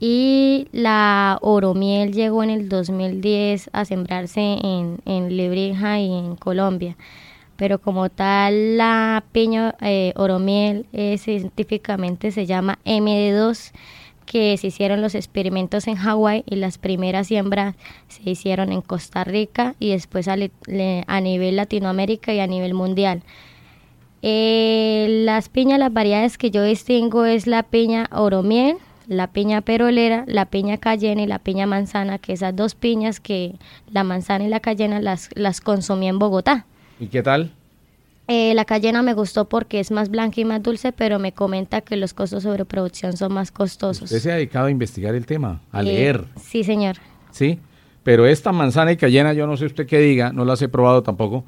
Y 0.00 0.68
la 0.72 1.38
oromiel 1.42 2.12
llegó 2.12 2.42
en 2.42 2.50
el 2.50 2.68
2010 2.68 3.70
a 3.72 3.84
sembrarse 3.84 4.40
en, 4.40 4.98
en 5.04 5.36
Lebrija 5.36 6.00
y 6.00 6.12
en 6.12 6.36
Colombia. 6.36 6.96
Pero 7.56 7.78
como 7.80 8.10
tal 8.10 8.76
la 8.76 9.24
piña 9.32 9.74
eh, 9.80 10.12
oromiel 10.16 10.86
eh, 10.92 11.16
científicamente 11.18 12.30
se 12.30 12.46
llama 12.46 12.78
MD2 12.84 13.72
que 14.26 14.56
se 14.58 14.66
hicieron 14.66 15.00
los 15.00 15.14
experimentos 15.14 15.86
en 15.86 15.94
Hawái 15.94 16.42
y 16.46 16.56
las 16.56 16.78
primeras 16.78 17.28
siembras 17.28 17.76
se 18.08 18.28
hicieron 18.28 18.72
en 18.72 18.82
Costa 18.82 19.24
Rica 19.24 19.76
y 19.78 19.92
después 19.92 20.28
a 20.28 20.36
nivel 21.20 21.56
Latinoamérica 21.56 22.34
y 22.34 22.40
a 22.40 22.46
nivel 22.46 22.74
mundial. 22.74 23.22
Eh, 24.22 25.22
las 25.24 25.48
piñas, 25.48 25.78
las 25.78 25.92
variedades 25.92 26.36
que 26.36 26.50
yo 26.50 26.64
distingo 26.64 27.24
es 27.24 27.46
la 27.46 27.62
piña 27.62 28.08
oromiel, 28.10 28.76
la 29.08 29.28
piña 29.32 29.60
perolera, 29.60 30.24
la 30.26 30.46
piña 30.46 30.78
cayena 30.78 31.22
y 31.22 31.26
la 31.26 31.38
piña 31.38 31.66
manzana, 31.66 32.18
que 32.18 32.32
esas 32.32 32.54
dos 32.54 32.74
piñas 32.74 33.20
que 33.20 33.54
la 33.90 34.04
manzana 34.04 34.44
y 34.44 34.48
la 34.48 34.60
cayena 34.60 35.00
las, 35.00 35.30
las 35.34 35.60
consumí 35.60 36.08
en 36.08 36.18
Bogotá. 36.18 36.66
¿Y 36.98 37.06
qué 37.06 37.22
tal? 37.22 37.52
Eh, 38.28 38.54
la 38.54 38.64
cayena 38.64 39.02
me 39.02 39.14
gustó 39.14 39.48
porque 39.48 39.78
es 39.78 39.92
más 39.92 40.08
blanca 40.10 40.40
y 40.40 40.44
más 40.44 40.60
dulce, 40.62 40.90
pero 40.92 41.20
me 41.20 41.32
comenta 41.32 41.80
que 41.80 41.96
los 41.96 42.12
costos 42.12 42.42
sobre 42.42 42.64
producción 42.64 43.16
son 43.16 43.32
más 43.32 43.52
costosos. 43.52 44.02
Usted 44.04 44.18
se 44.18 44.32
ha 44.32 44.34
dedicado 44.34 44.66
a 44.66 44.70
investigar 44.70 45.14
el 45.14 45.26
tema, 45.26 45.60
a 45.70 45.82
Eh, 45.82 45.84
leer, 45.84 46.24
Sí, 46.40 46.64
señor. 46.64 46.96
¿sí? 47.30 47.60
Pero 48.02 48.26
esta 48.26 48.50
manzana 48.52 48.90
y 48.92 48.96
cayena, 48.96 49.32
yo 49.32 49.46
no 49.46 49.56
sé 49.56 49.66
usted 49.66 49.86
qué 49.86 49.98
diga, 50.00 50.32
no 50.32 50.44
las 50.44 50.60
he 50.62 50.68
probado 50.68 51.02
tampoco, 51.04 51.44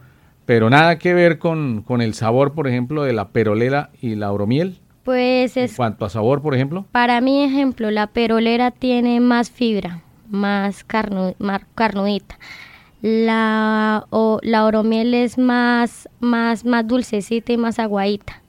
pero 0.46 0.70
nada 0.70 0.98
que 0.98 1.14
ver 1.14 1.38
con, 1.38 1.82
con 1.82 2.00
el 2.00 2.14
sabor, 2.14 2.52
por 2.54 2.68
ejemplo, 2.68 3.02
de 3.02 3.12
la 3.12 3.28
perolera 3.30 3.90
y 4.00 4.14
la 4.14 4.30
oromiel. 4.32 4.78
Pues 5.08 5.56
En 5.56 5.70
cuanto 5.74 6.04
a 6.04 6.10
sabor, 6.10 6.42
por 6.42 6.54
ejemplo, 6.54 6.84
Para 6.92 7.22
mi 7.22 7.42
ejemplo, 7.42 7.90
la 7.90 8.08
perolera 8.08 8.70
tiene 8.70 9.20
más 9.20 9.50
fibra, 9.50 10.02
más, 10.28 10.86
carnu- 10.86 11.34
más 11.38 11.62
carnudita. 11.74 12.38
La, 13.00 14.04
o, 14.10 14.38
la 14.42 14.66
oromiel 14.66 15.14
es 15.14 15.38
más, 15.38 16.10
más, 16.20 16.66
más 16.66 16.86
dulcecita 16.86 17.54
y 17.54 17.56
más 17.56 17.78
aguadita. 17.78 18.42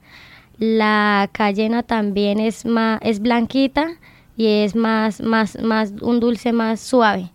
La 0.58 1.30
cayena 1.32 1.82
también 1.82 2.38
es 2.40 2.66
más, 2.66 3.00
es 3.02 3.20
blanquita 3.20 3.92
y 4.36 4.46
es 4.46 4.76
más, 4.76 5.22
más, 5.22 5.58
más, 5.62 5.94
un 6.02 6.20
dulce 6.20 6.52
más 6.52 6.78
suave. 6.80 7.30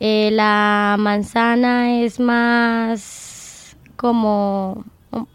Eh, 0.00 0.30
la 0.32 0.96
manzana 0.98 2.00
es 2.00 2.18
más 2.18 3.76
como, 3.94 4.84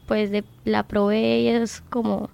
pues 0.08 0.30
de, 0.30 0.44
la 0.66 0.84
probé 0.84 1.40
y 1.40 1.48
es 1.48 1.80
como 1.90 2.30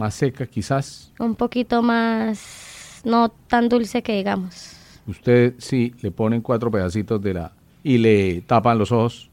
más 0.00 0.14
seca 0.14 0.46
quizás. 0.46 1.12
un 1.20 1.34
poquito 1.36 1.82
más, 1.82 3.02
no 3.04 3.28
tan 3.28 3.68
dulce 3.68 4.02
que 4.02 4.16
digamos. 4.16 4.76
Usted 5.06 5.54
sí 5.58 5.94
le 6.02 6.10
ponen 6.10 6.40
cuatro 6.40 6.70
pedacitos 6.70 7.20
de 7.22 7.34
la 7.34 7.52
y 7.82 7.98
le 7.98 8.40
tapan 8.42 8.78
los 8.78 8.90
ojos. 8.92 9.30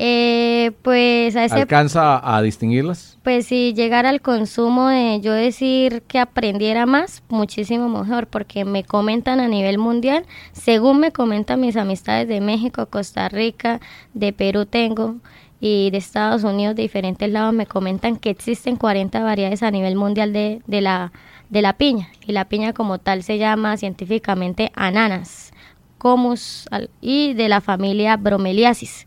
Eh, 0.00 0.70
pues 0.82 1.34
a 1.34 1.44
ese, 1.44 1.56
¿Alcanza 1.56 2.20
a 2.22 2.40
distinguirlas? 2.40 3.18
pues 3.24 3.46
si 3.46 3.74
llegara 3.74 4.10
al 4.10 4.20
consumo 4.20 4.88
de 4.88 5.20
yo 5.20 5.32
decir 5.32 6.02
que 6.06 6.20
aprendiera 6.20 6.86
más, 6.86 7.24
muchísimo 7.28 7.88
mejor, 7.88 8.28
porque 8.28 8.64
me 8.64 8.84
comentan 8.84 9.40
a 9.40 9.48
nivel 9.48 9.76
mundial, 9.78 10.24
según 10.52 11.00
me 11.00 11.10
comentan 11.10 11.60
mis 11.60 11.76
amistades 11.76 12.28
de 12.28 12.40
México, 12.40 12.86
Costa 12.86 13.28
Rica, 13.28 13.80
de 14.14 14.32
Perú 14.32 14.66
tengo, 14.66 15.16
y 15.60 15.90
de 15.90 15.98
Estados 15.98 16.44
Unidos, 16.44 16.76
de 16.76 16.82
diferentes 16.82 17.30
lados, 17.30 17.52
me 17.52 17.66
comentan 17.66 18.16
que 18.16 18.30
existen 18.30 18.76
40 18.76 19.22
variedades 19.22 19.62
a 19.62 19.70
nivel 19.70 19.96
mundial 19.96 20.32
de, 20.32 20.62
de 20.66 20.80
la, 20.80 21.12
de 21.50 21.62
la 21.62 21.76
piña, 21.76 22.08
y 22.26 22.32
la 22.32 22.46
piña 22.48 22.72
como 22.72 22.98
tal 22.98 23.22
se 23.22 23.38
llama 23.38 23.76
científicamente 23.76 24.70
ananas, 24.74 25.52
comus, 25.98 26.68
y 27.00 27.34
de 27.34 27.48
la 27.48 27.60
familia 27.60 28.16
Bromeliasis, 28.16 29.06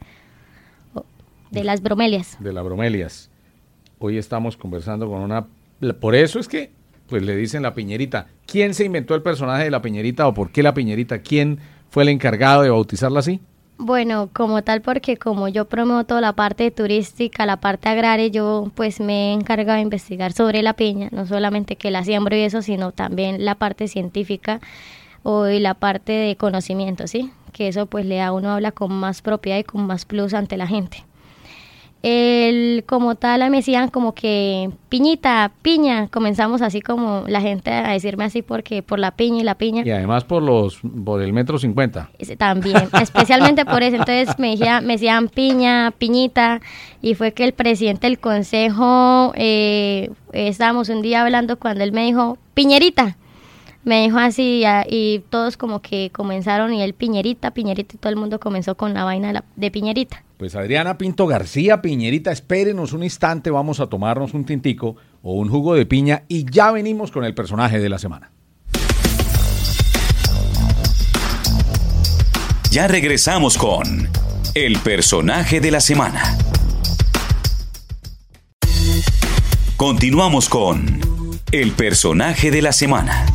de 1.51 1.63
las 1.63 1.81
bromelias. 1.81 2.37
de 2.39 2.53
la 2.53 2.61
bromelias. 2.61 3.29
Hoy 3.99 4.17
estamos 4.17 4.57
conversando 4.57 5.07
con 5.09 5.21
una... 5.21 5.47
Por 5.99 6.15
eso 6.15 6.39
es 6.39 6.47
que, 6.47 6.71
pues 7.07 7.23
le 7.23 7.35
dicen 7.35 7.61
la 7.61 7.73
piñerita. 7.73 8.27
¿Quién 8.45 8.73
se 8.73 8.85
inventó 8.85 9.15
el 9.15 9.21
personaje 9.21 9.65
de 9.65 9.71
la 9.71 9.81
piñerita 9.81 10.27
o 10.27 10.33
por 10.33 10.51
qué 10.51 10.63
la 10.63 10.73
piñerita? 10.73 11.19
¿Quién 11.19 11.59
fue 11.89 12.03
el 12.03 12.09
encargado 12.09 12.63
de 12.63 12.69
bautizarla 12.69 13.19
así? 13.19 13.41
Bueno, 13.77 14.29
como 14.31 14.62
tal, 14.63 14.81
porque 14.81 15.17
como 15.17 15.47
yo 15.47 15.65
promuevo 15.65 16.03
toda 16.03 16.21
la 16.21 16.34
parte 16.34 16.69
turística, 16.69 17.47
la 17.47 17.57
parte 17.57 17.89
agraria, 17.89 18.27
yo 18.27 18.71
pues 18.75 18.99
me 18.99 19.29
he 19.31 19.34
encargado 19.34 19.77
de 19.77 19.81
investigar 19.81 20.34
sobre 20.34 20.62
la 20.62 20.73
piña, 20.73 21.10
no 21.12 21.25
solamente 21.25 21.75
que 21.77 21.89
la 21.89 22.03
siembro 22.03 22.36
y 22.36 22.41
eso, 22.41 22.62
sino 22.62 22.91
también 22.91 23.43
la 23.43 23.55
parte 23.55 23.88
científica 23.88 24.62
o, 25.23 25.47
y 25.47 25.60
la 25.60 25.73
parte 25.75 26.12
de 26.13 26.36
conocimiento, 26.38 27.07
¿sí? 27.07 27.31
Que 27.53 27.67
eso 27.69 27.88
pues 27.88 28.05
le 28.05 28.17
da 28.17 28.27
a 28.27 28.34
uno 28.34 28.51
habla 28.51 28.71
con 28.71 28.93
más 28.93 29.21
propiedad 29.23 29.57
y 29.60 29.63
con 29.63 29.88
más 29.88 30.05
plus 30.05 30.34
ante 30.36 30.57
la 30.57 30.67
gente. 30.67 31.05
El, 32.03 32.83
como 32.87 33.13
tal, 33.15 33.47
me 33.51 33.57
decían 33.57 33.89
como 33.89 34.13
que 34.15 34.71
piñita, 34.89 35.51
piña, 35.61 36.07
comenzamos 36.07 36.61
así 36.63 36.81
como 36.81 37.23
la 37.27 37.41
gente 37.41 37.69
a 37.71 37.91
decirme 37.91 38.23
así 38.23 38.41
porque 38.41 38.81
por 38.81 38.97
la 38.97 39.11
piña 39.11 39.41
y 39.41 39.43
la 39.43 39.55
piña. 39.55 39.83
Y 39.85 39.91
además 39.91 40.23
por 40.23 40.41
los 40.41 40.79
por 41.05 41.21
el 41.21 41.31
metro 41.31 41.59
cincuenta. 41.59 42.09
También, 42.37 42.89
especialmente 43.01 43.65
por 43.65 43.83
eso. 43.83 43.97
Entonces 43.97 44.37
me, 44.39 44.51
decía- 44.51 44.81
me 44.81 44.93
decían 44.93 45.29
piña, 45.29 45.91
piñita, 45.97 46.59
y 47.03 47.13
fue 47.13 47.33
que 47.33 47.43
el 47.43 47.53
presidente 47.53 48.07
del 48.07 48.19
consejo, 48.19 49.31
eh, 49.35 50.09
estábamos 50.33 50.89
un 50.89 51.01
día 51.01 51.21
hablando 51.21 51.57
cuando 51.57 51.83
él 51.83 51.91
me 51.91 52.03
dijo, 52.05 52.37
piñerita. 52.53 53.17
Me 53.84 54.04
dijo 54.04 54.20
así 54.20 54.63
y, 54.63 54.96
y 54.96 55.20
todos 55.30 55.58
como 55.58 55.82
que 55.82 56.12
comenzaron 56.13 56.72
y 56.74 56.84
él 56.84 56.94
piñerita, 56.94 57.52
piñerita, 57.52 57.96
y 57.96 57.98
todo 57.98 58.12
el 58.12 58.15
mundo 58.15 58.39
comenzó 58.39 58.76
con 58.76 58.94
la 58.94 59.04
vaina 59.04 59.28
de, 59.30 59.34
la- 59.34 59.44
de 59.56 59.72
piñerita. 59.72 60.24
Pues 60.38 60.56
Adriana 60.56 60.98
Pinto 60.98 61.26
García, 61.28 61.82
piñerita, 61.82 62.32
espérenos 62.32 62.94
un 62.94 63.04
instante, 63.04 63.50
vamos 63.50 63.80
a 63.80 63.88
tomarnos 63.88 64.34
un 64.34 64.46
tintico 64.46 64.96
o 65.24 65.34
un 65.34 65.50
jugo 65.50 65.74
de 65.76 65.86
piña 65.86 66.24
y 66.28 66.46
ya 66.50 66.72
venimos 66.72 67.12
con 67.12 67.26
el 67.26 67.34
personaje 67.34 67.80
de 67.80 67.89
la 67.89 67.98
semana. 67.98 68.32
Ya 72.72 72.88
regresamos 72.88 73.58
con 73.58 74.08
el 74.54 74.78
personaje 74.78 75.60
de 75.60 75.72
la 75.72 75.82
semana. 75.82 76.38
Continuamos 79.76 80.48
con 80.50 81.00
el 81.52 81.72
personaje 81.72 82.50
de 82.52 82.62
la 82.62 82.72
semana. 82.72 83.26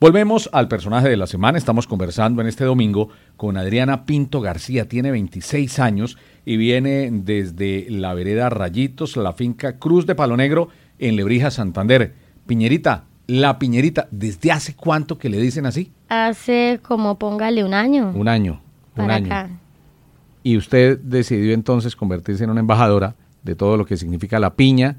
Volvemos 0.00 0.48
al 0.54 0.66
personaje 0.66 1.10
de 1.10 1.18
la 1.18 1.26
semana. 1.26 1.58
Estamos 1.58 1.86
conversando 1.86 2.40
en 2.40 2.48
este 2.48 2.64
domingo 2.64 3.10
con 3.36 3.58
Adriana 3.58 4.06
Pinto 4.06 4.40
García. 4.40 4.88
Tiene 4.88 5.10
26 5.10 5.78
años 5.78 6.16
y 6.46 6.56
viene 6.56 7.10
desde 7.12 7.84
la 7.90 8.14
vereda 8.14 8.48
Rayitos, 8.48 9.18
la 9.18 9.34
finca 9.34 9.76
Cruz 9.76 10.06
de 10.06 10.14
Palo 10.14 10.38
Negro 10.38 10.68
en 10.98 11.16
Lebrija, 11.16 11.50
Santander. 11.50 12.14
Piñerita, 12.46 13.04
la 13.26 13.58
Piñerita, 13.58 14.08
¿desde 14.10 14.50
hace 14.50 14.74
cuánto 14.74 15.18
que 15.18 15.28
le 15.28 15.36
dicen 15.36 15.66
así? 15.66 15.92
Hace 16.08 16.80
como 16.82 17.18
póngale 17.18 17.62
un 17.62 17.74
año 17.74 18.12
Un 18.14 18.26
año. 18.26 18.62
Un 18.96 19.02
para 19.02 19.16
año. 19.16 19.26
acá. 19.26 19.50
Y 20.42 20.56
usted 20.56 20.98
decidió 21.00 21.52
entonces 21.52 21.94
convertirse 21.94 22.44
en 22.44 22.48
una 22.48 22.60
embajadora 22.60 23.16
de 23.42 23.54
todo 23.54 23.76
lo 23.76 23.84
que 23.84 23.98
significa 23.98 24.38
la 24.38 24.54
piña, 24.54 24.96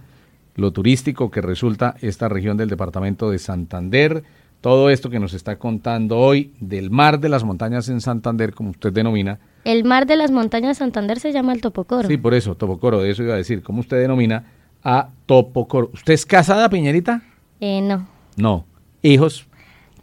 lo 0.56 0.72
turístico 0.72 1.32
que 1.32 1.42
resulta 1.42 1.96
esta 2.02 2.30
región 2.30 2.56
del 2.56 2.70
departamento 2.70 3.32
de 3.32 3.40
Santander, 3.40 4.24
todo 4.62 4.90
esto 4.90 5.10
que 5.10 5.20
nos 5.20 5.34
está 5.34 5.58
contando 5.58 6.18
hoy 6.20 6.54
del 6.60 6.90
mar 6.92 7.20
de 7.20 7.30
las 7.30 7.44
montañas 7.44 7.90
en 7.90 8.00
Santander, 8.02 8.54
como 8.54 8.70
usted 8.72 8.94
denomina, 8.94 9.40
El 9.64 9.84
mar 9.84 10.06
de 10.08 10.16
las 10.16 10.32
montañas 10.32 10.70
de 10.70 10.76
Santander 10.76 11.20
se 11.20 11.32
llama 11.32 11.54
el 11.54 11.62
Topocoro. 11.62 12.08
Sí, 12.08 12.18
por 12.18 12.34
eso, 12.34 12.56
Topocoro, 12.56 13.02
de 13.02 13.12
eso 13.12 13.24
iba 13.24 13.34
a 13.34 13.38
decir. 13.38 13.62
¿Cómo 13.64 13.82
usted 13.82 14.00
denomina 14.00 14.46
a 14.84 15.10
Topocoro? 15.28 15.90
¿Usted 15.94 16.14
es 16.14 16.26
casada, 16.26 16.70
Piñerita? 16.70 17.22
Eh, 17.60 17.82
no, 17.82 18.08
No. 18.38 18.66
¿Hijos, 19.04 19.46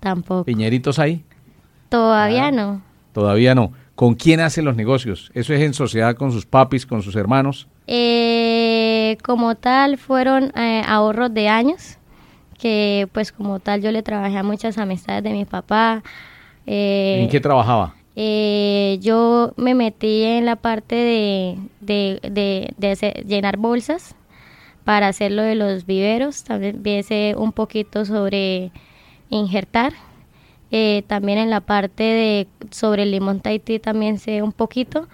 tampoco. 0.01 0.45
Piñeritos 0.45 0.99
ahí? 0.99 1.25
Todavía 1.89 2.47
Ah. 2.49 2.53
no. 2.53 2.83
Todavía 3.13 3.55
no. 3.55 3.73
¿Con 3.95 4.15
quién 4.15 4.39
hacen 4.41 4.65
los 4.65 4.77
negocios? 4.77 5.31
¿Eso 5.35 5.53
es 5.55 5.61
en 5.61 5.75
sociedad 5.75 6.15
con 6.17 6.31
sus 6.31 6.47
papis, 6.47 6.87
con 6.87 7.03
sus 7.03 7.17
hermanos? 7.17 7.67
Eh, 7.87 9.19
como 9.25 9.55
tal, 9.57 9.99
fueron 9.99 10.53
eh, 10.57 10.83
ahorros 10.87 11.33
de 11.35 11.49
años, 11.49 11.98
que 12.59 13.09
pues 13.13 13.33
como 13.33 13.61
tal 13.61 13.81
yo 13.83 13.93
le 13.93 14.03
trabajé 14.03 14.37
a 14.39 14.43
muchas 14.43 14.77
amistades 14.79 15.23
de 15.23 15.31
mi 15.33 15.45
papá. 15.45 16.03
Eh, 16.67 17.21
¿En 17.23 17.29
qué 17.31 17.41
trabajaba? 17.41 17.95
eh, 18.17 18.99
yo 19.01 19.53
me 19.57 19.75
metí 19.75 20.25
en 20.25 20.45
la 20.45 20.57
parte 20.57 20.95
de, 20.97 21.57
de, 21.81 22.19
de- 22.29 22.75
de 22.77 22.91
hacer- 22.91 23.25
llenar 23.27 23.57
bolsas 23.59 24.17
para 24.85 25.07
hacer 25.09 25.31
lo 25.33 25.43
de 25.43 25.55
los 25.55 25.87
viveros. 25.87 26.43
También 26.45 26.83
viese 26.83 27.35
un 27.37 27.53
poquito 27.53 28.05
sobre 28.05 28.73
injertar. 29.31 29.93
Eh, 30.71 31.03
también 31.07 31.39
en 31.39 31.49
la 31.49 31.61
parte 31.61 32.03
de 32.03 32.49
sobre 32.71 33.05
el 33.05 33.11
limón 33.13 33.41
Tahití 33.41 33.79
también 33.79 34.19
sé 34.19 34.43
un 34.43 34.53
poquito 34.53 35.09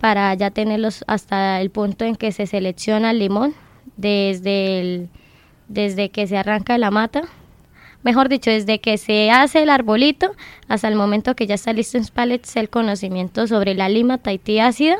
para 0.00 0.32
ya 0.34 0.50
tenerlos 0.50 1.04
hasta 1.08 1.60
el 1.60 1.70
punto 1.70 2.04
en 2.04 2.14
que 2.16 2.30
se 2.32 2.46
selecciona 2.46 3.10
el 3.10 3.18
limón 3.18 3.54
desde 3.96 4.80
el, 4.80 5.08
desde 5.72 6.10
que 6.10 6.26
se 6.26 6.36
arranca 6.36 6.78
la 6.78 6.90
mata 6.90 7.22
mejor 8.02 8.28
dicho, 8.28 8.50
desde 8.50 8.80
que 8.80 8.98
se 8.98 9.30
hace 9.30 9.62
el 9.62 9.70
arbolito 9.70 10.32
hasta 10.68 10.88
el 10.88 10.96
momento 10.96 11.34
que 11.34 11.46
ya 11.46 11.54
está 11.54 11.72
listo 11.72 11.98
en 11.98 12.06
pallets, 12.06 12.56
el 12.56 12.68
conocimiento 12.68 13.46
sobre 13.46 13.74
la 13.74 13.88
lima 13.88 14.18
Tahití 14.18 14.58
ácida, 14.58 14.96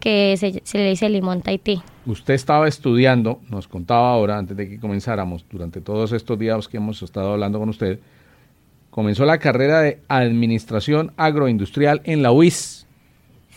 que 0.00 0.34
se, 0.38 0.60
se 0.64 0.78
le 0.78 0.88
dice 0.90 1.08
limón 1.08 1.42
Tahití. 1.42 1.82
Usted 2.06 2.34
estaba 2.34 2.68
estudiando, 2.68 3.40
nos 3.48 3.68
contaba 3.68 4.10
ahora, 4.10 4.36
antes 4.36 4.56
de 4.56 4.68
que 4.68 4.78
comenzáramos, 4.80 5.44
durante 5.50 5.80
todos 5.80 6.12
estos 6.12 6.38
días 6.38 6.68
que 6.68 6.76
hemos 6.76 7.02
estado 7.02 7.32
hablando 7.32 7.58
con 7.58 7.68
usted, 7.68 8.00
comenzó 8.90 9.24
la 9.24 9.38
carrera 9.38 9.80
de 9.80 10.00
Administración 10.08 11.12
Agroindustrial 11.16 12.02
en 12.04 12.22
la 12.22 12.32
UIS. 12.32 12.86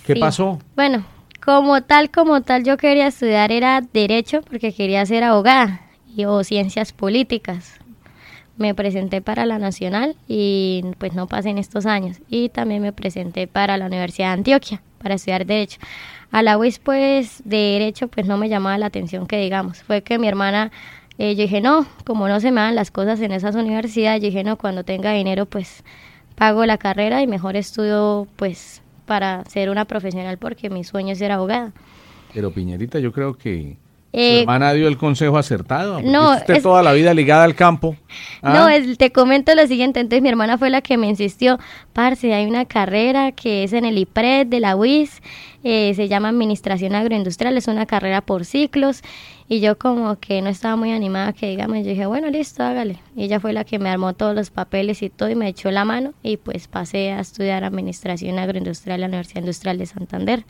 ¿Qué 0.05 0.13
Sí. 0.13 0.19
pasó? 0.19 0.60
Bueno, 0.75 1.03
como 1.43 1.81
tal, 1.81 2.10
como 2.12 2.41
tal, 2.41 2.63
yo 2.63 2.77
quería 2.77 3.07
estudiar 3.07 3.51
era 3.51 3.81
Derecho 3.81 4.41
porque 4.41 4.71
quería 4.71 5.05
ser 5.05 5.23
abogada 5.23 5.81
o 6.25 6.43
Ciencias 6.43 6.93
Políticas. 6.93 7.80
Me 8.58 8.73
presenté 8.73 9.21
para 9.21 9.45
la 9.45 9.60
Nacional 9.60 10.15
y 10.27 10.84
pues 10.97 11.13
no 11.13 11.27
pasé 11.27 11.49
en 11.49 11.58
estos 11.58 11.86
años. 11.86 12.17
Y 12.30 12.49
también 12.49 12.82
me 12.82 12.91
presenté 12.91 13.47
para 13.47 13.77
la 13.77 13.86
Universidad 13.86 14.30
de 14.30 14.34
Antioquia 14.34 14.82
para 14.97 15.15
estudiar 15.15 15.45
Derecho. 15.45 15.80
A 16.32 16.41
la 16.41 16.58
UIS 16.58 16.80
pues 16.80 17.41
de 17.45 17.58
Derecho 17.58 18.08
pues 18.08 18.25
no 18.25 18.38
me 18.38 18.49
llamaba 18.49 18.77
la 18.77 18.88
atención 18.88 19.27
que 19.27 19.38
digamos. 19.38 19.84
Fue 19.84 20.01
que 20.01 20.17
mi 20.17 20.27
hermana, 20.27 20.71
eh, 21.17 21.36
yo 21.36 21.43
dije 21.43 21.62
no, 21.62 21.86
como 22.06 22.27
no 22.27 22.39
se 22.39 22.51
me 22.51 22.62
dan 22.62 22.75
las 22.75 22.91
cosas 22.91 23.21
en 23.21 23.32
esas 23.32 23.56
universidades, 23.56 24.21
yo 24.21 24.27
dije 24.27 24.43
no, 24.43 24.58
cuando 24.58 24.84
tenga 24.84 25.12
dinero 25.13 25.45
pues 25.45 25.84
pago 26.36 26.65
la 26.65 26.77
carrera 26.77 27.21
y 27.21 27.27
mejor 27.27 27.56
estudio 27.56 28.27
pues 28.36 28.82
para 29.06 29.45
ser 29.45 29.69
una 29.69 29.86
profesional 29.86 30.38
porque 30.38 30.69
mi 30.69 30.84
sueño 30.84 31.13
es 31.13 31.19
ser 31.19 31.32
abogada. 31.32 31.71
Pero 32.34 32.51
Piñerita, 32.51 32.99
yo 32.99 33.12
creo 33.12 33.36
que 33.36 33.77
Eh, 34.17 34.34
su 34.36 34.39
hermana 34.41 34.73
dio 34.73 34.88
el 34.88 34.97
consejo 34.97 35.38
acertado. 35.38 36.01
no, 36.01 36.34
usted 36.34 36.56
es- 36.56 36.63
toda 36.63 36.82
la 36.84 36.93
vida 36.93 37.13
ligada 37.13 37.43
al 37.43 37.56
campo. 37.56 37.95
¿ah? 38.41 38.53
No, 38.53 38.67
es- 38.69 38.97
te 38.97 39.12
comento 39.12 39.53
lo 39.56 39.65
siguiente, 39.67 39.99
entonces 39.99 40.21
mi 40.23 40.30
hermana 40.30 40.58
fue 40.58 40.69
la 40.69 40.82
que 40.82 40.97
me 40.97 41.08
insistió, 41.08 41.60
parce, 41.93 42.34
hay 42.34 42.45
una 42.45 42.65
carrera 42.65 43.32
que 43.32 43.63
es 43.63 43.73
en 43.73 43.86
el 43.86 43.97
IPRED 43.97 44.47
de 44.47 44.60
la 44.60 44.75
UIS, 44.75 45.21
eh, 45.63 45.93
se 45.95 46.08
llama 46.08 46.30
Administración 46.30 46.95
Agroindustrial, 46.95 47.58
es 47.58 47.67
una 47.67 47.86
carrera 47.86 48.21
por 48.21 48.45
ciclos, 48.45 49.01
y 49.49 49.60
yo 49.60 49.77
como 49.77 50.17
que 50.19 50.41
no 50.41 50.49
estaba 50.49 50.75
muy 50.75 50.91
animada 50.91 51.34
que 51.34 51.47
digamos, 51.49 51.77
yo 51.77 51.84
dije, 51.86 52.06
bueno, 52.06 52.30
listo, 52.30 52.63
hágale. 52.63 52.97
Y 53.15 53.23
ella 53.23 53.39
fue 53.39 53.53
la 53.53 53.63
que 53.63 53.80
me 53.80 53.89
armó 53.89 54.13
todos 54.13 54.36
los 54.36 54.49
papeles 54.49 55.01
y 55.03 55.10
todo, 55.10 55.30
y 55.30 55.36
me 55.36 55.47
echó 55.47 55.71
la 55.71 55.86
mano, 55.86 56.13
y 56.23 56.38
pues 56.38 56.67
pasé 56.67 57.12
a 57.12 57.19
estudiar 57.19 57.63
Administración 57.63 58.39
Agroindustrial 58.39 58.95
en 58.97 59.01
la 59.01 59.08
Universidad 59.17 59.41
Industrial 59.41 59.77
de 59.77 59.86
Santander. 59.86 60.45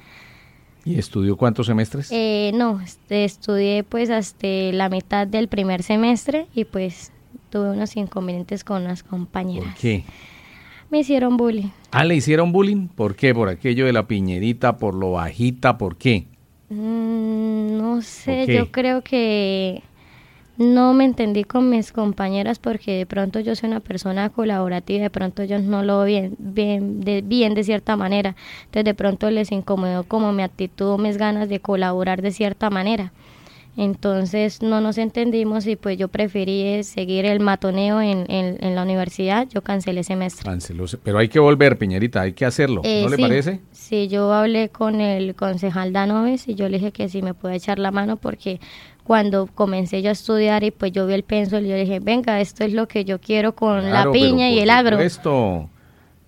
¿Y 0.87 0.97
estudió 0.97 1.35
cuántos 1.35 1.67
semestres? 1.67 2.07
Eh, 2.13 2.51
no, 2.53 2.79
este, 2.79 3.25
estudié 3.25 3.83
pues 3.83 4.09
hasta 4.09 4.47
la 4.47 4.87
mitad 4.87 5.27
del 5.27 5.49
primer 5.49 5.83
semestre 5.83 6.47
y 6.55 6.63
pues 6.63 7.11
tuve 7.49 7.71
unos 7.71 7.97
inconvenientes 7.97 8.63
con 8.63 8.83
unas 8.83 9.03
compañeras. 9.03 9.67
¿Por 9.67 9.81
qué? 9.81 10.05
Me 10.89 10.99
hicieron 10.99 11.35
bullying. 11.35 11.71
Ah, 11.91 12.05
¿le 12.05 12.15
hicieron 12.15 12.53
bullying? 12.53 12.87
¿Por 12.87 13.17
qué? 13.17 13.33
¿Por 13.33 13.49
aquello 13.49 13.85
de 13.85 13.91
la 13.91 14.07
piñerita? 14.07 14.77
¿Por 14.77 14.95
lo 14.95 15.11
bajita? 15.11 15.77
¿Por 15.77 15.97
qué? 15.97 16.27
Mm, 16.69 17.77
no 17.77 18.01
sé, 18.01 18.47
yo 18.47 18.71
creo 18.71 19.01
que 19.01 19.83
no 20.57 20.93
me 20.93 21.05
entendí 21.05 21.43
con 21.43 21.69
mis 21.69 21.91
compañeras 21.91 22.57
porque 22.59 22.97
de 22.97 23.05
pronto 23.05 23.39
yo 23.39 23.55
soy 23.55 23.69
una 23.69 23.79
persona 23.79 24.29
colaborativa, 24.29 25.03
de 25.03 25.09
pronto 25.09 25.43
ellos 25.43 25.61
no 25.61 25.83
lo 25.83 26.01
ven 26.01 26.35
bien 26.39 27.01
de, 27.01 27.21
bien 27.21 27.53
de 27.53 27.63
cierta 27.63 27.95
manera. 27.95 28.35
Entonces 28.65 28.85
de 28.85 28.93
pronto 28.95 29.29
les 29.29 29.51
incomodó 29.51 30.03
como 30.03 30.33
mi 30.33 30.41
actitud, 30.43 30.99
mis 30.99 31.17
ganas 31.17 31.47
de 31.47 31.59
colaborar 31.59 32.21
de 32.21 32.31
cierta 32.31 32.69
manera. 32.69 33.13
Entonces 33.77 34.63
no 34.63 34.81
nos 34.81 34.97
entendimos 34.97 35.67
y 35.67 35.75
pues 35.75 35.99
yo 35.99 36.07
preferí 36.07 36.63
eh, 36.63 36.83
seguir 36.83 37.25
el 37.25 37.39
matoneo 37.39 38.01
en, 38.01 38.25
en, 38.27 38.57
en 38.59 38.73
la 38.73 38.81
universidad, 38.81 39.47
yo 39.49 39.61
cancelé 39.61 40.03
semestre. 40.03 40.43
Canceló. 40.45 40.85
Pero 41.03 41.19
hay 41.19 41.29
que 41.29 41.37
volver, 41.37 41.77
Piñerita, 41.77 42.21
hay 42.21 42.33
que 42.33 42.45
hacerlo. 42.45 42.81
Eh, 42.83 43.03
¿No 43.03 43.09
le 43.09 43.17
sí, 43.17 43.21
parece? 43.21 43.59
Sí, 43.71 44.07
yo 44.07 44.33
hablé 44.33 44.69
con 44.69 44.99
el 44.99 45.35
concejal 45.35 45.93
Danoves 45.93 46.47
y 46.47 46.55
yo 46.55 46.67
le 46.69 46.79
dije 46.79 46.91
que 46.91 47.07
si 47.07 47.21
me 47.21 47.35
puede 47.35 47.57
echar 47.57 47.77
la 47.77 47.91
mano 47.91 48.17
porque 48.17 48.59
cuando 49.07 49.47
comencé 49.47 50.01
yo 50.01 50.09
a 50.09 50.11
estudiar 50.11 50.65
y 50.65 50.71
pues 50.71 50.91
yo 50.91 51.07
vi 51.07 51.13
el 51.13 51.23
pensol 51.23 51.65
y 51.65 51.69
yo 51.69 51.75
dije, 51.77 52.01
venga, 52.01 52.41
esto 52.41 52.65
es 52.65 52.73
lo 52.73 52.89
que 52.89 53.05
yo 53.05 53.21
quiero 53.21 53.55
con 53.55 53.77
la 53.85 53.89
Claro, 53.89 54.11
piña 54.11 54.49
y 54.49 54.59
el 54.59 54.69
agro. 54.69 54.97
supuesto. 54.97 55.69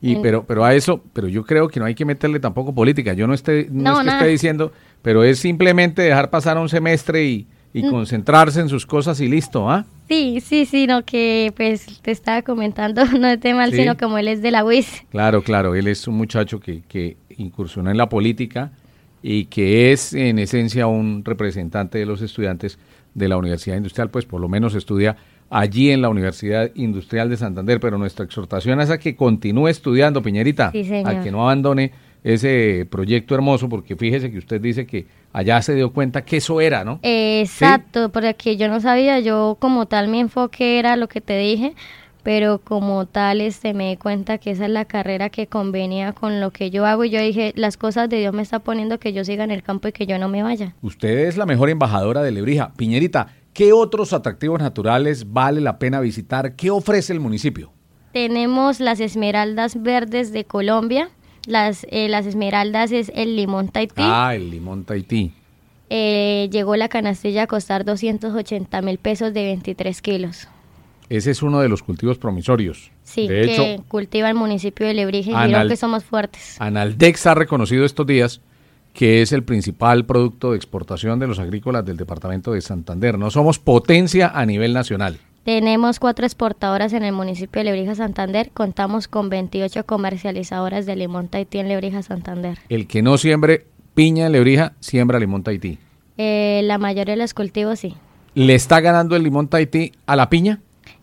Y 0.02 0.14
En- 0.16 0.22
pero 0.22 0.46
pero 0.46 0.64
a 0.64 0.74
eso, 0.74 1.04
pero 1.12 1.28
yo 1.28 1.44
creo 1.44 1.68
que 1.68 1.82
no 1.82 1.86
hay 1.86 1.94
que 1.94 2.06
meterle 2.06 2.40
tampoco 2.40 2.74
política. 2.74 3.12
Yo 3.14 3.28
no 3.28 3.34
esté 3.34 3.68
no, 3.70 3.92
No, 3.96 4.00
es 4.00 4.06
que 4.08 4.14
esté 4.14 4.28
diciendo, 4.28 4.72
pero 5.02 5.26
es 5.26 5.40
simplemente 5.40 6.04
dejar 6.04 6.30
pasar 6.30 6.58
un 6.58 6.70
semestre 6.70 7.26
y, 7.26 7.48
y 7.74 7.84
Mm. 7.84 7.90
concentrarse 7.92 8.62
en 8.62 8.70
sus 8.70 8.86
cosas 8.86 9.20
y 9.20 9.28
listo, 9.28 9.70
¿ah? 9.70 9.86
Sí, 10.08 10.40
sí, 10.40 10.66
sino 10.66 11.04
que 11.04 11.52
pues 11.58 11.86
te 12.02 12.12
estaba 12.12 12.44
comentando, 12.44 13.04
no 13.20 13.28
es 13.28 13.42
de 13.42 13.54
mal, 13.54 13.72
Sí. 13.72 13.76
sino 13.80 13.98
como 13.98 14.18
él 14.18 14.30
es 14.30 14.42
de 14.42 14.52
la 14.52 14.64
UIS. 14.64 15.04
Claro, 15.12 15.44
claro, 15.44 15.76
él 15.76 15.88
es 15.90 16.08
un 16.08 16.16
muchacho 16.16 16.62
que, 16.62 16.82
que 16.88 17.18
incursionó 17.38 17.92
en 17.92 17.98
la 17.98 18.08
política 18.08 18.72
y 19.22 19.46
que 19.46 19.92
es 19.92 20.14
en 20.14 20.40
esencia 20.40 20.88
un 20.88 21.24
representante 21.26 21.98
de 21.98 22.06
los 22.06 22.22
estudiantes 22.22 22.80
de 23.14 23.28
la 23.28 23.38
Universidad 23.38 23.78
Industrial, 23.78 24.10
pues 24.10 24.26
por 24.26 24.40
lo 24.40 24.48
menos 24.48 24.76
estudia 24.76 25.18
allí 25.50 25.92
en 25.92 26.02
la 26.02 26.10
Universidad 26.10 26.72
Industrial 26.76 27.30
de 27.30 27.38
Santander, 27.38 27.80
pero 27.80 27.98
nuestra 27.98 28.26
exhortación 28.26 28.80
es 28.82 28.90
a 28.90 29.00
que 29.00 29.16
continúe 29.16 29.68
estudiando, 29.68 30.22
Piñerita, 30.22 30.72
Sí, 30.72 30.88
a 31.04 31.22
que 31.22 31.32
no 31.32 31.42
abandone 31.42 31.92
ese 32.24 32.86
proyecto 32.90 33.34
hermoso, 33.34 33.70
porque 33.70 33.96
fíjese 33.96 34.30
que 34.30 34.38
usted 34.38 34.60
dice 34.60 34.86
que 34.86 35.08
allá 35.32 35.62
se 35.62 35.74
dio 35.74 35.92
cuenta 35.92 36.24
que 36.24 36.38
eso 36.38 36.60
era, 36.60 36.84
¿no? 36.84 37.00
Exacto, 37.02 38.10
porque 38.12 38.58
yo 38.58 38.68
no 38.68 38.82
sabía, 38.82 39.20
yo 39.20 39.58
como 39.60 39.86
tal 39.88 40.10
mi 40.10 40.20
enfoque 40.20 40.80
era 40.80 40.96
lo 40.96 41.08
que 41.08 41.22
te 41.22 41.38
dije, 41.38 41.74
pero 42.24 42.60
como 42.60 43.06
tal 43.06 43.42
este 43.42 43.74
me 43.74 43.90
di 43.90 43.98
cuenta 43.98 44.38
que 44.38 44.52
esa 44.52 44.66
es 44.66 44.72
la 44.72 44.86
carrera 44.86 45.30
que 45.30 45.48
convenía 45.48 46.14
con 46.14 46.42
lo 46.42 46.52
que 46.52 46.70
yo 46.70 46.86
hago 46.86 47.06
y 47.06 47.10
yo 47.10 47.22
dije, 47.22 47.54
las 47.56 47.78
cosas 47.78 48.10
de 48.10 48.18
Dios 48.18 48.34
me 48.34 48.42
está 48.42 48.60
poniendo 48.60 49.00
que 49.00 49.14
yo 49.14 49.24
siga 49.24 49.44
en 49.44 49.52
el 49.52 49.64
campo 49.64 49.88
y 49.88 49.92
que 49.92 50.06
yo 50.06 50.20
no 50.20 50.28
me 50.30 50.44
vaya. 50.44 50.76
Usted 50.82 51.28
es 51.28 51.38
la 51.38 51.46
mejor 51.46 51.70
embajadora 51.70 52.22
de 52.22 52.32
Lebrija. 52.32 52.74
Piñerita, 52.76 53.34
¿qué 53.54 53.74
otros 53.74 54.14
atractivos 54.14 54.60
naturales 54.60 55.32
vale 55.32 55.62
la 55.62 55.80
pena 55.80 56.00
visitar? 56.00 56.56
¿Qué 56.56 56.70
ofrece 56.70 57.14
el 57.14 57.20
municipio? 57.20 57.72
Tenemos 58.12 58.80
las 58.80 59.00
esmeraldas 59.00 59.82
verdes 59.82 60.32
de 60.32 60.44
Colombia, 60.44 61.10
las, 61.46 61.86
eh, 61.90 62.10
las 62.10 62.26
esmeraldas 62.26 62.92
es 62.92 63.12
el 63.16 63.36
limón 63.36 63.70
Tahití. 63.70 63.94
Ah, 63.98 64.34
el 64.36 64.50
limón 64.50 64.84
Tahití. 64.84 65.34
Eh, 65.90 66.50
llegó 66.52 66.76
la 66.76 66.90
canastilla 66.90 67.44
a 67.44 67.48
costar 67.48 67.86
280 67.86 68.82
mil 68.82 68.98
pesos 68.98 69.34
de 69.34 69.44
23 69.44 70.02
kilos. 70.02 70.48
Ese 71.10 71.32
es 71.32 71.42
uno 71.42 71.60
de 71.60 71.70
los 71.70 71.82
cultivos 71.84 72.18
promisorios. 72.20 72.92
Sí, 73.04 73.28
de 73.28 73.42
que 73.42 73.54
hecho, 73.74 73.84
cultiva 73.88 74.30
el 74.30 74.36
municipio 74.36 74.86
de 74.86 74.94
Lebrija 74.94 75.32
y 75.32 75.34
Anal- 75.34 75.68
que 75.68 75.76
somos 75.76 76.04
fuertes. 76.04 76.56
Analdex 76.62 77.26
ha 77.26 77.34
reconocido 77.36 77.84
estos 77.86 78.06
días 78.06 78.42
que 78.94 79.22
es 79.22 79.32
el 79.32 79.44
principal 79.44 80.06
producto 80.06 80.52
de 80.52 80.58
exportación 80.58 81.20
de 81.20 81.28
los 81.28 81.40
agrícolas 81.40 81.86
del 81.86 81.98
departamento 81.98 82.52
de 82.54 82.62
Santander. 82.62 83.18
No 83.18 83.32
somos 83.32 83.58
potencia 83.60 84.28
a 84.28 84.46
nivel 84.46 84.74
nacional. 84.74 85.18
Tenemos 85.46 86.00
cuatro 86.00 86.26
exportadoras 86.26 86.94
en 86.94 87.04
el 87.04 87.14
municipio 87.14 87.60
de 87.60 87.64
Lebrija, 87.66 87.96
Santander. 87.96 88.52
Contamos 88.54 89.08
con 89.08 89.30
28 89.30 89.86
comercializadoras 89.86 90.86
de 90.86 90.96
limón 90.96 91.28
Tahití 91.28 91.60
en 91.60 91.70
Lebrija, 91.70 92.04
Santander. 92.04 92.58
El 92.70 92.88
que 92.88 93.02
no 93.02 93.18
siembre 93.18 93.66
piña 93.94 94.26
en 94.28 94.32
Lebrija, 94.34 94.74
siembra 94.80 95.18
limón 95.20 95.44
Tahití. 95.44 95.78
Eh, 96.18 96.62
la 96.66 96.78
mayoría 96.78 97.14
de 97.16 97.22
los 97.22 97.34
cultivos 97.34 97.80
sí. 97.80 97.96
¿Le 98.36 98.54
está 98.54 98.80
ganando 98.82 99.16
el 99.16 99.24
limón 99.24 99.48
Tahití 99.48 99.94
a 100.06 100.16
la 100.16 100.30
piña? 100.30 100.60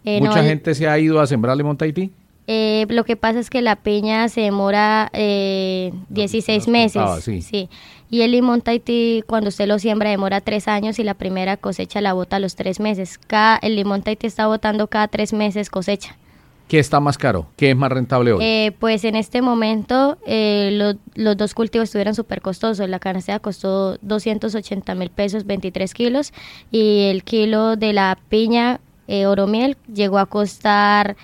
Eh, 0.07 0.21
no, 0.21 0.29
Mucha 0.29 0.40
el- 0.40 0.47
gente 0.47 0.75
se 0.75 0.88
ha 0.88 0.99
ido 0.99 1.21
a 1.21 1.27
sembrar 1.27 1.55
limón 1.57 1.77
Tahití. 1.77 2.11
Eh, 2.47 2.87
lo 2.90 3.05
que 3.05 3.16
pasa 3.16 3.40
es 3.40 3.51
que 3.51 3.61
la 3.61 3.75
piña 3.77 4.29
se 4.29 4.40
demora 4.42 5.11
eh, 5.12 5.92
16 6.11 6.59
nos 6.61 6.69
meses. 6.69 6.92
contaba, 7.03 7.21
sí. 7.21 7.69
Y 8.09 8.21
el 8.23 8.31
limón 8.31 8.61
Tahití, 8.62 9.25
cuando 9.27 9.49
usted 9.49 9.66
lo 9.66 9.81
siembra, 9.81 10.11
demora 10.11 10.40
tres 10.40 10.69
años 10.69 11.01
y 11.01 11.03
la 11.03 11.14
primera 11.14 11.57
cosecha 11.57 12.01
la 12.01 12.12
bota 12.12 12.37
a 12.37 12.38
los 12.38 12.55
tres 12.55 12.79
meses. 12.79 13.19
Cada, 13.27 13.57
el 13.57 13.75
limón 13.75 14.03
Tahití 14.03 14.29
está 14.29 14.47
botando 14.47 14.87
cada 14.87 15.09
tres 15.09 15.33
meses 15.33 15.71
cosecha. 15.71 16.16
¿Qué 16.69 16.79
está 16.81 16.99
más 17.01 17.16
caro? 17.19 17.47
¿Qué 17.57 17.71
es 17.71 17.77
más 17.77 17.90
rentable 17.92 18.33
hoy? 18.33 18.45
Eh, 18.45 18.73
pues 18.79 19.05
en 19.05 19.14
este 19.16 19.40
momento 19.42 20.19
eh, 20.27 20.71
lo- 20.73 20.95
los 21.14 21.37
dos 21.37 21.53
cultivos 21.55 21.85
estuvieron 21.88 22.14
súper 22.14 22.40
costosos. 22.42 22.88
La 22.88 22.99
canasta 23.01 23.38
costó 23.40 23.99
280 24.03 24.95
mil 24.95 25.11
pesos, 25.11 25.47
23 25.47 25.95
kilos. 25.95 26.33
Y 26.73 27.07
el 27.11 27.23
kilo 27.25 27.75
de 27.77 27.92
la 27.92 28.19
piña 28.29 28.81
eh, 29.09 29.27
oromiel 29.27 29.77
llegó 29.92 30.19
a 30.19 30.27
costar 30.27 31.16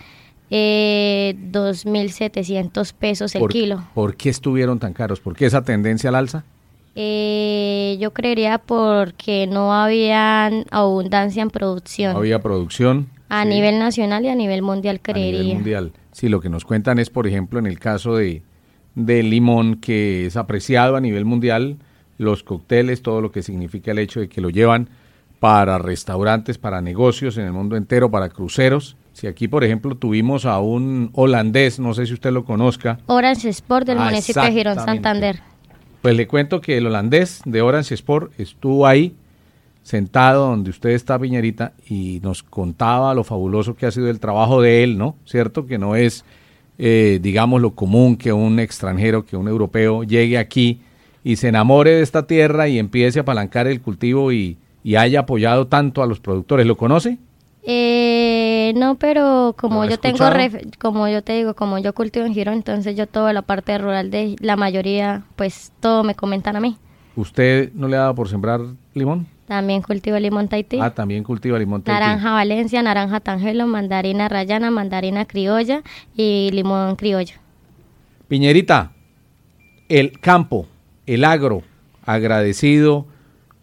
eh, 0.51 1.35
2.700 1.51 2.92
pesos 2.92 3.35
el 3.35 3.40
¿Por, 3.40 3.53
kilo. 3.53 3.85
¿Por 3.95 4.16
qué 4.16 4.29
estuvieron 4.29 4.79
tan 4.79 4.92
caros? 4.92 5.21
¿Por 5.21 5.35
qué 5.35 5.47
esa 5.47 5.62
tendencia 5.62 6.11
al 6.11 6.16
alza? 6.16 6.45
Eh, 6.95 7.97
yo 8.01 8.12
creería 8.12 8.59
porque 8.59 9.47
no 9.47 9.73
había 9.75 10.47
abundancia 10.71 11.42
en 11.42 11.51
producción. 11.51 12.12
No 12.12 12.18
había 12.18 12.40
producción. 12.40 13.09
A 13.31 13.45
sí, 13.45 13.49
nivel 13.49 13.79
nacional 13.79 14.25
y 14.25 14.29
a 14.29 14.35
nivel 14.35 14.61
mundial 14.61 15.01
a 15.03 15.12
nivel 15.12 15.31
creería. 15.33 15.55
mundial. 15.55 15.92
Sí, 16.12 16.29
lo 16.29 16.40
que 16.40 16.51
nos 16.51 16.66
cuentan 16.66 16.99
es, 16.99 17.09
por 17.09 17.27
ejemplo, 17.27 17.59
en 17.59 17.66
el 17.66 17.79
caso 17.79 18.16
de 18.16 18.42
del 18.95 19.31
limón, 19.31 19.77
que 19.77 20.27
es 20.27 20.37
apreciado 20.37 20.97
a 20.97 21.01
nivel 21.01 21.25
mundial, 21.25 21.79
los 22.18 22.42
cócteles, 22.42 23.01
todo 23.01 23.23
lo 23.23 23.33
que 23.33 23.42
significa 23.42 23.90
el 23.92 23.99
hecho 23.99 24.21
de 24.21 24.29
que 24.29 24.42
lo 24.42 24.51
llevan 24.51 24.90
para 25.42 25.76
restaurantes, 25.76 26.57
para 26.57 26.81
negocios 26.81 27.37
en 27.37 27.46
el 27.46 27.52
mundo 27.52 27.76
entero, 27.76 28.12
para 28.12 28.28
cruceros. 28.28 28.96
Si 29.12 29.26
aquí, 29.26 29.48
por 29.48 29.64
ejemplo, 29.64 29.96
tuvimos 29.96 30.46
a 30.46 30.61
un 30.61 31.11
holandés, 31.14 31.81
no 31.81 31.94
sé 31.94 32.07
si 32.07 32.12
usted 32.12 32.31
lo 32.31 32.44
conozca, 32.44 33.00
Orange 33.07 33.48
Sport 33.48 33.88
del 33.88 33.98
Ah, 33.98 34.05
municipio 34.05 34.40
de 34.40 34.52
Girón. 34.52 34.76
Santander. 34.76 35.40
Pues 36.00 36.14
le 36.14 36.28
cuento 36.28 36.61
que 36.61 36.76
el 36.76 36.87
holandés 36.87 37.42
de 37.44 37.61
Orange 37.61 37.92
Sport 37.94 38.38
estuvo 38.38 38.87
ahí 38.87 39.16
sentado 39.83 40.46
donde 40.46 40.70
usted 40.70 40.90
está, 40.90 41.18
Piñerita, 41.18 41.72
y 41.88 42.20
nos 42.22 42.44
contaba 42.44 43.12
lo 43.12 43.24
fabuloso 43.24 43.74
que 43.74 43.87
ha 43.87 43.90
sido 43.90 44.09
el 44.11 44.20
trabajo 44.20 44.62
de 44.62 44.85
él, 44.85 44.96
¿no? 44.96 45.16
¿Cierto? 45.24 45.66
Que 45.66 45.76
no 45.76 45.96
es, 45.96 46.24
eh, 46.78 47.18
digamos, 47.20 47.61
lo 47.61 47.72
común 47.72 48.16
que 48.16 48.33
un 48.33 48.61
extranjero, 48.61 49.26
que 49.26 49.37
un 49.37 49.48
europeo 49.48 50.05
llegue 50.05 50.38
aquí 50.38 50.83
y 51.24 51.35
se 51.35 51.48
enamore 51.48 51.90
de 51.96 52.02
esta 52.02 52.28
tierra 52.28 52.68
y 52.68 52.78
empiece 52.78 53.18
a 53.18 53.22
apalancar 53.22 53.66
el 53.66 53.81
cultivo 53.81 54.31
y, 54.31 54.57
y 54.85 54.97
haya 54.97 55.21
apoyado 55.21 55.66
tanto 55.66 56.03
a 56.03 56.07
los 56.07 56.21
productores. 56.21 56.66
¿Lo 56.66 56.77
conoce? 56.77 57.18
Eh, 57.64 58.73
no, 58.77 58.97
pero 58.97 59.55
como 59.59 59.77
¿Lo 59.77 59.83
ha 59.83 59.90
yo 59.90 59.99
tengo, 59.99 60.18
ref- 60.18 60.77
como 60.79 61.07
yo 61.09 61.23
te 61.23 61.35
digo, 61.35 61.55
como 61.55 61.79
yo 61.79 61.92
cultivo 61.95 62.27
en 62.27 62.35
Girón, 62.35 62.55
entonces 62.55 62.97
yo 62.97 63.07
toda 63.07 63.33
la 63.33 63.42
parte 63.42 63.79
rural 63.79 64.11
de 64.11 64.37
la 64.40 64.57
mayoría, 64.57 65.23
pues 65.37 65.73
todo 65.81 66.03
me 66.03 66.14
comentan 66.14 66.57
a 66.57 66.61
mí. 66.61 66.77
¿Usted 67.14 67.73
no 67.75 67.87
le 67.88 67.97
ha 67.97 68.01
dado 68.01 68.14
por 68.14 68.29
sembrar 68.29 68.61
limón? 68.95 69.27
También 69.47 69.83
cultivo 69.83 70.18
limón 70.18 70.49
Tahití, 70.49 70.79
Ah, 70.81 70.90
también 70.95 71.23
cultiva 71.23 71.59
limón. 71.59 71.83
Tahití. 71.83 72.01
naranja 72.01 72.33
Valencia, 72.33 72.83
naranja 72.83 73.21
Tangelo, 73.21 73.66
mandarina 73.66 74.29
rayana, 74.29 74.71
mandarina 74.71 75.25
criolla 75.27 75.83
y 76.16 76.51
limón 76.53 76.97
criollo. 76.97 77.35
Piñerita, 78.29 78.92
el 79.88 80.18
campo, 80.21 80.66
el 81.07 81.25
agro, 81.25 81.62
agradecido, 82.07 83.07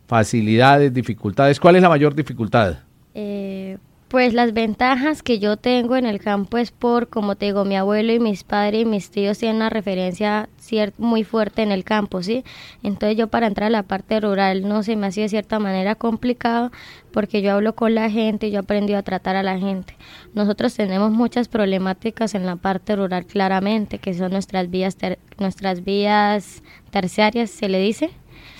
facilidades, 0.10 0.91
dificultades. 0.91 1.60
¿Cuál 1.60 1.76
es 1.76 1.84
la 1.84 1.89
mayor 1.89 2.15
dificultad? 2.15 2.80
Eh, 3.13 3.78
pues 4.08 4.34
las 4.34 4.54
ventajas 4.54 5.22
que 5.22 5.38
yo 5.38 5.56
tengo 5.56 5.95
en 5.95 6.08
el 6.08 6.19
campo 6.19 6.58
es 6.58 6.72
por, 6.72 7.10
como 7.10 7.36
te 7.36 7.45
digo, 7.45 7.63
mi 7.63 7.76
abuelo 7.76 8.12
y 8.12 8.19
mis 8.19 8.43
padres 8.43 8.82
y 8.82 8.86
mis 8.86 9.12
tíos 9.12 9.38
tienen 9.38 9.58
una 9.58 9.69
referencia 9.69 10.50
muy 10.98 11.24
fuerte 11.24 11.62
en 11.62 11.72
el 11.72 11.84
campo, 11.84 12.24
¿sí? 12.24 12.43
Entonces 12.82 13.17
yo 13.19 13.28
para 13.28 13.45
entrar 13.45 13.67
a 13.67 13.69
la 13.69 13.84
parte 13.84 14.19
rural 14.19 14.67
no 14.67 14.82
se 14.82 14.95
me 14.95 15.06
hacía 15.06 15.24
de 15.26 15.30
cierta 15.30 15.60
manera 15.60 15.93
complicado 15.93 16.72
porque 17.12 17.43
yo 17.43 17.54
hablo 17.54 17.76
con 17.76 17.93
la 17.93 18.10
gente 18.10 18.48
y 18.48 18.52
yo 18.52 18.58
he 18.58 18.63
aprendido 18.63 18.98
a 18.98 19.04
tratar 19.04 19.36
a 19.36 19.43
la 19.43 19.60
gente. 19.60 19.95
Nosotros 20.34 20.74
tenemos 20.74 21.12
muchas 21.12 21.48
problemáticas 21.48 22.34
en 22.34 22.48
la 22.48 22.56
parte 22.56 22.95
rural 22.95 23.28
claramente, 23.28 24.00
que 24.00 24.15
son 24.15 24.32
nuestras 24.32 24.72
vías, 24.72 24.95
ter- 24.95 25.19
nuestras 25.38 25.84
vías 25.84 26.63
terciarias, 26.89 27.52
se 27.52 27.69
le 27.69 27.80
dice. 27.80 28.10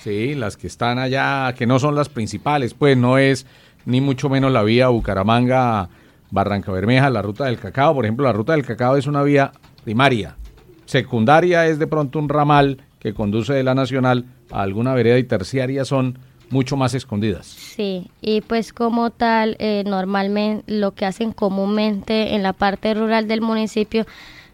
Sí, 0.02 0.34
las 0.34 0.56
que 0.56 0.66
están 0.66 0.98
allá, 0.98 1.54
que 1.56 1.66
no 1.66 1.78
son 1.78 1.94
las 1.94 2.08
principales, 2.08 2.74
pues 2.74 2.96
no 2.96 3.18
es 3.18 3.46
ni 3.84 4.00
mucho 4.00 4.28
menos 4.28 4.52
la 4.52 4.62
vía 4.62 4.88
Bucaramanga, 4.88 5.88
Barranca 6.30 6.72
Bermeja, 6.72 7.10
la 7.10 7.22
ruta 7.22 7.46
del 7.46 7.58
cacao. 7.58 7.94
Por 7.94 8.04
ejemplo, 8.04 8.24
la 8.24 8.32
ruta 8.32 8.52
del 8.52 8.64
cacao 8.64 8.96
es 8.96 9.06
una 9.06 9.22
vía 9.22 9.52
primaria. 9.84 10.36
Secundaria 10.86 11.66
es 11.66 11.78
de 11.78 11.86
pronto 11.86 12.18
un 12.18 12.28
ramal 12.28 12.82
que 12.98 13.14
conduce 13.14 13.52
de 13.52 13.62
la 13.62 13.74
nacional 13.74 14.24
a 14.50 14.62
alguna 14.62 14.94
vereda 14.94 15.18
y 15.18 15.24
terciaria 15.24 15.84
son 15.84 16.18
mucho 16.50 16.76
más 16.76 16.94
escondidas. 16.94 17.46
Sí, 17.46 18.10
y 18.20 18.40
pues 18.40 18.72
como 18.72 19.10
tal, 19.10 19.56
eh, 19.58 19.84
normalmente 19.86 20.64
lo 20.66 20.92
que 20.92 21.06
hacen 21.06 21.32
comúnmente 21.32 22.34
en 22.34 22.42
la 22.42 22.52
parte 22.52 22.92
rural 22.92 23.28
del 23.28 23.40
municipio, 23.40 24.04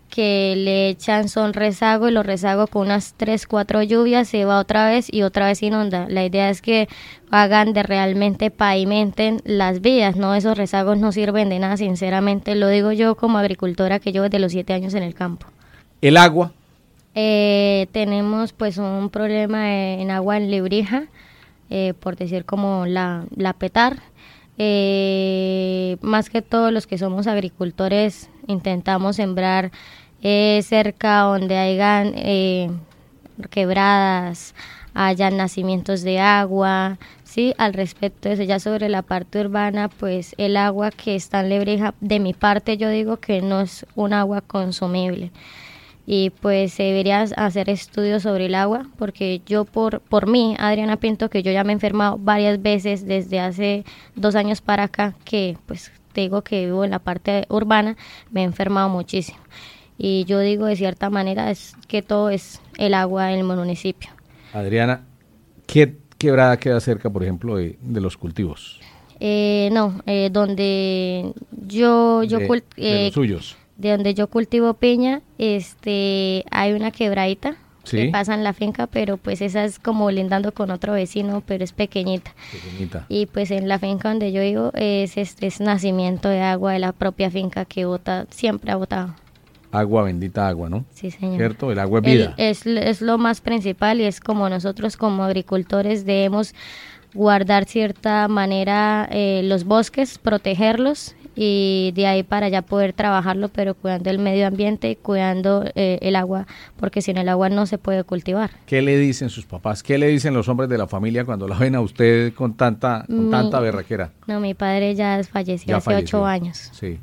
que 0.08 0.54
le 0.56 0.88
echan 0.88 1.28
son 1.28 1.52
rezago 1.52 2.08
y 2.08 2.12
los 2.12 2.24
rezago 2.24 2.66
con 2.66 2.82
unas 2.82 3.14
3, 3.16 3.46
4 3.46 3.82
lluvias 3.82 4.28
se 4.28 4.44
va 4.44 4.58
otra 4.58 4.88
vez 4.88 5.12
y 5.12 5.22
otra 5.22 5.46
vez 5.46 5.62
inunda. 5.62 6.06
La 6.08 6.24
idea 6.24 6.50
es 6.50 6.62
que 6.62 6.88
hagan 7.30 7.72
de 7.72 7.82
realmente 7.82 8.50
pavimenten 8.50 9.40
las 9.44 9.80
vías, 9.80 10.16
¿no? 10.16 10.34
Esos 10.34 10.56
rezagos 10.56 10.98
no 10.98 11.12
sirven 11.12 11.48
de 11.48 11.58
nada, 11.58 11.76
sinceramente, 11.76 12.54
lo 12.54 12.68
digo 12.68 12.92
yo 12.92 13.16
como 13.16 13.38
agricultora 13.38 13.98
que 13.98 14.12
llevo 14.12 14.24
desde 14.24 14.38
los 14.38 14.52
7 14.52 14.72
años 14.72 14.94
en 14.94 15.02
el 15.02 15.14
campo. 15.14 15.46
El 16.00 16.16
agua, 16.16 16.52
Eh, 17.14 17.86
tenemos 17.92 18.52
pues 18.52 18.76
un 18.76 19.08
problema 19.10 19.72
en 19.72 20.10
agua 20.10 20.36
en 20.36 20.50
Librija, 20.50 21.04
eh, 21.70 21.94
por 21.98 22.16
decir 22.16 22.44
como 22.44 22.84
la, 22.86 23.24
la 23.34 23.54
petar. 23.54 24.02
Eh, 24.58 25.98
más 26.00 26.30
que 26.30 26.40
todos 26.40 26.72
los 26.72 26.86
que 26.86 26.96
somos 26.96 27.26
agricultores 27.26 28.30
intentamos 28.46 29.16
sembrar 29.16 29.70
eh, 30.22 30.60
cerca 30.64 31.20
donde 31.20 31.58
hayan 31.58 32.12
eh, 32.16 32.70
quebradas, 33.50 34.54
hayan 34.94 35.36
nacimientos 35.36 36.02
de 36.02 36.20
agua, 36.20 36.96
sí, 37.22 37.54
al 37.58 37.74
respecto 37.74 38.30
eso, 38.30 38.42
ya 38.44 38.58
sobre 38.58 38.88
la 38.88 39.02
parte 39.02 39.40
urbana, 39.40 39.88
pues 39.88 40.34
el 40.38 40.56
agua 40.56 40.90
que 40.90 41.16
está 41.16 41.40
en 41.40 41.50
Lebrija, 41.50 41.94
de 42.00 42.18
mi 42.18 42.32
parte 42.32 42.78
yo 42.78 42.88
digo 42.88 43.18
que 43.18 43.42
no 43.42 43.60
es 43.60 43.84
un 43.94 44.14
agua 44.14 44.40
consumible 44.40 45.32
y 46.06 46.30
pues 46.30 46.72
se 46.72 46.84
debería 46.84 47.22
hacer 47.22 47.68
estudios 47.68 48.22
sobre 48.22 48.46
el 48.46 48.54
agua 48.54 48.86
porque 48.96 49.42
yo 49.44 49.64
por 49.64 50.00
por 50.00 50.28
mí 50.28 50.54
Adriana 50.58 50.96
Pinto 50.96 51.28
que 51.28 51.42
yo 51.42 51.52
ya 51.52 51.64
me 51.64 51.72
he 51.72 51.74
enfermado 51.74 52.16
varias 52.18 52.62
veces 52.62 53.06
desde 53.06 53.40
hace 53.40 53.84
dos 54.14 54.36
años 54.36 54.60
para 54.60 54.84
acá 54.84 55.14
que 55.24 55.58
pues 55.66 55.90
te 56.12 56.22
digo 56.22 56.42
que 56.42 56.66
vivo 56.66 56.84
en 56.84 56.92
la 56.92 57.00
parte 57.00 57.46
urbana 57.48 57.96
me 58.30 58.42
he 58.42 58.44
enfermado 58.44 58.88
muchísimo 58.88 59.38
y 59.98 60.24
yo 60.24 60.38
digo 60.40 60.66
de 60.66 60.76
cierta 60.76 61.10
manera 61.10 61.50
es 61.50 61.74
que 61.88 62.02
todo 62.02 62.30
es 62.30 62.60
el 62.78 62.94
agua 62.94 63.32
en 63.32 63.38
el 63.38 63.44
municipio 63.44 64.10
Adriana, 64.52 65.02
¿qué 65.66 65.96
quebrada 66.18 66.56
queda 66.58 66.80
cerca, 66.80 67.10
por 67.10 67.22
ejemplo, 67.22 67.56
de, 67.56 67.76
de 67.80 68.00
los 68.00 68.16
cultivos? 68.16 68.80
Eh, 69.20 69.70
no 69.72 70.02
eh, 70.06 70.28
donde 70.30 71.32
yo 71.50 72.22
yo 72.22 72.38
de, 72.38 72.46
de 72.46 72.62
eh, 72.76 73.04
los 73.06 73.14
suyos. 73.14 73.56
De 73.76 73.90
donde 73.90 74.14
yo 74.14 74.28
cultivo 74.28 74.74
piña, 74.74 75.22
este, 75.38 76.44
hay 76.50 76.72
una 76.72 76.90
quebradita 76.90 77.56
Sí. 77.84 77.98
que 77.98 78.08
pasa 78.08 78.34
en 78.34 78.42
la 78.42 78.52
finca, 78.52 78.88
pero 78.88 79.16
pues 79.16 79.40
esa 79.40 79.64
es 79.64 79.78
como 79.78 80.10
lindando 80.10 80.50
con 80.52 80.70
otro 80.72 80.94
vecino, 80.94 81.42
pero 81.46 81.62
es 81.62 81.72
pequeñita. 81.72 82.34
Pequeñita. 82.50 83.06
Y 83.08 83.26
pues 83.26 83.52
en 83.52 83.68
la 83.68 83.78
finca 83.78 84.08
donde 84.08 84.32
yo 84.32 84.40
vivo 84.42 84.72
es 84.74 85.16
este 85.16 85.46
es 85.46 85.60
nacimiento 85.60 86.28
de 86.28 86.40
agua 86.40 86.72
de 86.72 86.80
la 86.80 86.90
propia 86.92 87.30
finca 87.30 87.64
que 87.64 87.84
bota, 87.84 88.26
siempre 88.30 88.72
ha 88.72 88.76
botado. 88.76 89.14
Agua, 89.70 90.02
bendita 90.04 90.48
agua, 90.48 90.68
¿no? 90.68 90.84
Sí, 90.90 91.10
señor. 91.12 91.36
¿Cierto? 91.36 91.70
El 91.70 91.78
agua 91.78 92.00
es 92.00 92.06
El- 92.06 92.16
vida. 92.18 92.34
es, 92.38 92.66
es 92.66 93.02
lo 93.02 93.18
más 93.18 93.40
principal 93.40 94.00
y 94.00 94.04
es 94.04 94.18
como 94.20 94.48
nosotros 94.48 94.96
como 94.96 95.22
agricultores 95.22 96.04
debemos 96.06 96.54
guardar 97.14 97.64
cierta 97.66 98.26
manera 98.28 99.08
eh, 99.10 99.42
los 99.44 99.64
bosques, 99.64 100.18
protegerlos 100.18 101.14
y 101.38 101.92
de 101.94 102.06
ahí 102.06 102.22
para 102.22 102.48
ya 102.48 102.62
poder 102.62 102.94
trabajarlo, 102.94 103.48
pero 103.50 103.74
cuidando 103.74 104.08
el 104.08 104.18
medio 104.18 104.46
ambiente 104.46 104.90
y 104.90 104.96
cuidando 104.96 105.64
eh, 105.74 105.98
el 106.00 106.16
agua, 106.16 106.46
porque 106.78 107.02
sin 107.02 107.18
el 107.18 107.28
agua 107.28 107.50
no 107.50 107.66
se 107.66 107.76
puede 107.76 108.02
cultivar. 108.04 108.50
¿Qué 108.64 108.80
le 108.80 108.96
dicen 108.98 109.28
sus 109.28 109.44
papás? 109.44 109.82
¿Qué 109.82 109.98
le 109.98 110.08
dicen 110.08 110.32
los 110.32 110.48
hombres 110.48 110.70
de 110.70 110.78
la 110.78 110.86
familia 110.86 111.24
cuando 111.26 111.46
la 111.46 111.58
ven 111.58 111.74
a 111.74 111.80
usted 111.82 112.32
con 112.32 112.56
tanta, 112.56 113.04
con 113.06 113.26
Mi- 113.26 113.30
tanta 113.30 113.60
berraquera? 113.60 114.10
No, 114.26 114.40
mi 114.40 114.54
padre 114.54 114.94
ya 114.94 115.20
falleció 115.30 115.68
Ya 115.72 115.76
hace 115.76 115.84
falleció. 115.84 116.18
ocho 116.20 116.26
años. 116.26 116.70
Sí. 116.72 116.98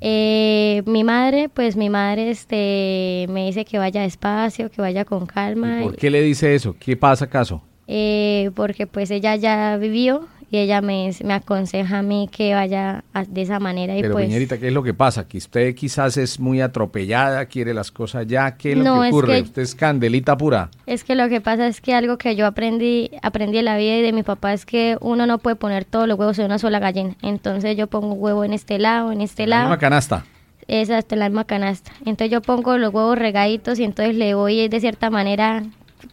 Eh, 0.00 0.82
mi 0.86 1.02
madre, 1.02 1.48
pues 1.48 1.76
mi 1.76 1.88
madre 1.88 2.30
este, 2.30 3.26
me 3.30 3.46
dice 3.46 3.64
que 3.64 3.78
vaya 3.78 4.02
despacio, 4.02 4.70
que 4.70 4.82
vaya 4.82 5.04
con 5.04 5.24
calma. 5.26 5.80
¿Por 5.82 5.96
qué 5.96 6.10
le 6.10 6.20
dice 6.20 6.54
eso? 6.54 6.76
¿Qué 6.78 6.96
pasa 6.96 7.24
acaso? 7.26 7.62
eh, 7.86 8.50
porque 8.54 8.86
pues 8.86 9.10
ella 9.10 9.36
ya 9.36 9.76
vivió 9.76 10.26
y 10.54 10.58
ella 10.58 10.80
me, 10.80 11.10
me 11.24 11.34
aconseja 11.34 11.98
a 11.98 12.02
mí 12.02 12.28
que 12.30 12.54
vaya 12.54 13.02
a- 13.12 13.24
de 13.24 13.42
esa 13.42 13.58
manera 13.58 13.96
y 13.98 14.02
Pero, 14.02 14.14
pues 14.14 14.28
¿qué 14.28 14.68
es 14.68 14.72
lo 14.72 14.84
que 14.84 14.94
pasa? 14.94 15.26
Que 15.26 15.38
usted 15.38 15.74
quizás 15.74 16.16
es 16.16 16.38
muy 16.38 16.60
atropellada, 16.60 17.46
quiere 17.46 17.74
las 17.74 17.90
cosas 17.90 18.24
ya. 18.28 18.56
¿Qué 18.56 18.70
es 18.72 18.78
lo 18.78 18.84
No, 18.84 19.00
que 19.00 19.08
es 19.08 19.12
ocurre? 19.12 19.34
que- 19.36 19.42
Usted 19.42 19.62
es 19.62 19.74
candelita 19.74 20.36
pura. 20.36 20.70
es 20.86 21.02
que 21.02 21.16
lo 21.16 21.28
que 21.28 21.40
pasa 21.40 21.66
es 21.66 21.80
que 21.80 21.92
algo 21.92 22.18
que 22.18 22.36
yo 22.36 22.46
aprendí 22.46 23.10
aprendí 23.22 23.58
en 23.58 23.64
la 23.64 23.76
vida 23.76 23.96
y 23.96 24.02
de 24.02 24.12
mi 24.12 24.22
papá 24.22 24.52
es 24.52 24.64
que 24.64 24.96
uno 25.00 25.26
no 25.26 25.38
puede 25.38 25.56
poner 25.56 25.84
todos 25.84 26.06
los 26.06 26.16
huevos 26.16 26.38
en 26.38 26.44
una 26.44 26.58
sola 26.60 26.78
gallina 26.78 27.16
entonces 27.22 27.76
yo 27.76 27.88
pongo 27.88 28.12
huevo 28.14 28.44
en 28.44 28.52
este 28.52 28.78
lado 28.78 29.10
en 29.10 29.20
este 29.22 29.48
La 29.48 29.56
lado 29.56 29.62
misma 29.70 29.78
canasta. 29.78 30.24
esa 30.68 30.98
hasta 30.98 31.16
la 31.16 31.28
misma 31.28 31.44
canasta. 31.44 31.90
Entonces 32.06 32.30
yo 32.30 32.42
pongo 32.42 32.78
los 32.78 32.94
huevos 32.94 33.18
regaditos 33.18 33.80
y 33.80 33.84
entonces 33.84 34.14
le 34.14 34.34
voy 34.34 34.68
de 34.68 34.78
cierta 34.80 35.10
manera, 35.10 35.64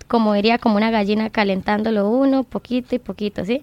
como 0.07 0.33
diría, 0.33 0.57
como 0.57 0.77
una 0.77 0.89
gallina 0.89 1.29
calentándolo 1.29 2.09
uno, 2.09 2.43
poquito 2.43 2.95
y 2.95 2.99
poquito, 2.99 3.45
¿sí? 3.45 3.61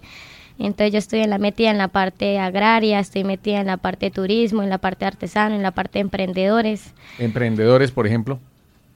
Entonces 0.59 0.92
yo 0.92 0.98
estoy 0.98 1.20
en 1.20 1.30
la 1.30 1.38
metida 1.38 1.70
en 1.70 1.78
la 1.78 1.88
parte 1.88 2.38
agraria, 2.38 2.98
estoy 2.98 3.22
metida 3.24 3.61
en 3.61 3.66
la 3.68 3.76
parte 3.76 4.06
de 4.06 4.11
turismo, 4.11 4.62
en 4.62 4.70
la 4.70 4.78
parte 4.78 5.04
artesano, 5.04 5.54
en 5.54 5.62
la 5.62 5.70
parte 5.70 5.98
de 5.98 6.00
emprendedores. 6.02 6.92
Emprendedores, 7.18 7.90
por 7.92 8.06
ejemplo. 8.06 8.40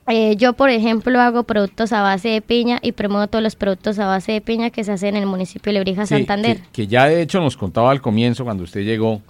Eh, 0.08 0.34
yo, 0.36 0.54
por 0.54 0.68
ejemplo, 0.70 1.20
hago 1.20 1.44
productos 1.44 1.92
a 1.92 2.02
base 2.02 2.28
de 2.30 2.40
piña 2.42 2.80
y 2.82 2.90
promuevo 2.90 3.28
todos 3.28 3.42
los 3.44 3.54
productos 3.54 4.00
a 4.00 4.06
base 4.06 4.32
de 4.32 4.40
piña 4.40 4.70
que 4.70 4.82
se 4.82 4.90
hacen 4.90 5.14
en 5.14 5.22
el 5.22 5.28
municipio 5.28 5.70
de 5.70 5.74
Lebrija, 5.74 6.06
Sí, 6.06 6.16
Santander. 6.16 6.56
Que, 6.56 6.62
que 6.72 6.86
ya 6.88 7.04
de 7.06 7.22
hecho 7.22 7.40
nos 7.40 7.56
contaba 7.56 7.92
al 7.92 8.00
comienzo, 8.00 8.42
cuando 8.42 8.64
usted 8.64 8.80
llegó, 8.80 9.22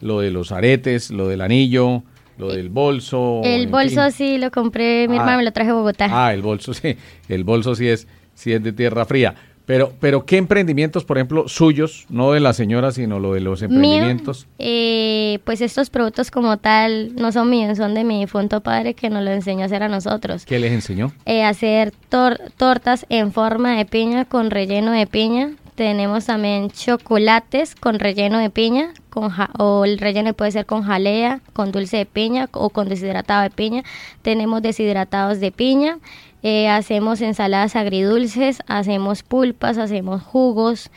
lo 0.00 0.20
de 0.20 0.32
los 0.32 0.50
aretes, 0.50 1.12
lo 1.12 1.28
del 1.28 1.40
anillo, 1.42 2.02
lo 2.38 2.52
del 2.52 2.68
bolso. 2.68 3.40
el 3.44 3.68
bolso 3.68 4.02
fin. 4.06 4.12
sí 4.12 4.38
lo 4.38 4.50
compré, 4.50 5.06
mi 5.06 5.16
Ah. 5.16 5.20
hermana 5.20 5.36
me 5.38 5.44
lo 5.44 5.52
traje 5.52 5.70
a 5.70 5.74
Bogotá. 5.74 6.08
Ah, 6.10 6.34
el 6.34 6.42
bolso 6.42 6.74
sí. 6.74 6.96
El 7.28 7.44
bolso 7.44 7.76
sí 7.76 7.86
es, 7.88 8.08
sí 8.34 8.52
es 8.52 8.60
de 8.62 8.72
tierra 8.72 9.04
fría. 9.06 9.36
Pero, 9.66 9.92
pero 10.00 10.24
¿qué 10.24 10.36
emprendimientos, 10.36 11.04
por 11.04 11.18
ejemplo, 11.18 11.48
suyos, 11.48 12.06
no 12.08 12.30
de 12.32 12.38
la 12.40 12.52
señora, 12.52 12.92
sino 12.92 13.18
lo 13.18 13.34
de 13.34 13.40
los 13.40 13.62
emprendimientos? 13.62 14.46
eh, 14.58 15.40
pues 15.44 15.60
estos 15.60 15.90
productos 15.90 16.30
como 16.30 16.56
tal 16.56 17.14
no 17.16 17.32
son 17.32 17.50
míos, 17.50 17.76
son 17.76 17.92
de 17.94 18.04
mi 18.04 18.20
difunto 18.20 18.60
padre 18.60 18.94
que 18.94 19.10
nos 19.10 19.24
lo 19.24 19.30
enseñó 19.32 19.62
a 19.62 19.66
hacer 19.66 19.82
a 19.82 19.88
nosotros. 19.88 20.44
¿Qué 20.46 20.58
les 20.60 20.72
enseñó? 20.72 21.12
Eh, 21.24 21.42
hacer 21.42 21.92
tor- 22.10 22.40
tortas 22.56 23.06
en 23.08 23.32
forma 23.32 23.76
de 23.76 23.84
piña 23.84 24.24
con 24.24 24.50
relleno 24.50 24.92
de 24.92 25.06
piña. 25.06 25.50
Tenemos 25.76 26.24
también 26.24 26.70
chocolates 26.70 27.74
con 27.74 27.98
relleno 27.98 28.38
de 28.38 28.48
piña, 28.48 28.94
con 29.10 29.28
ja- 29.28 29.50
o 29.58 29.84
el 29.84 29.98
relleno 29.98 30.32
puede 30.32 30.50
ser 30.52 30.64
con 30.66 30.82
jalea, 30.82 31.40
con 31.52 31.70
dulce 31.70 31.98
de 31.98 32.06
piña 32.06 32.48
o 32.52 32.70
con 32.70 32.88
deshidratado 32.88 33.42
de 33.42 33.50
piña. 33.50 33.82
Tenemos 34.22 34.62
deshidratados 34.62 35.38
de 35.38 35.52
piña. 35.52 35.98
Eh, 36.42 36.68
hacemos 36.68 37.20
ensaladas 37.20 37.76
agridulces, 37.76 38.60
hacemos 38.66 39.22
pulpas, 39.22 39.76
hacemos 39.76 40.22
jugos. 40.22 40.90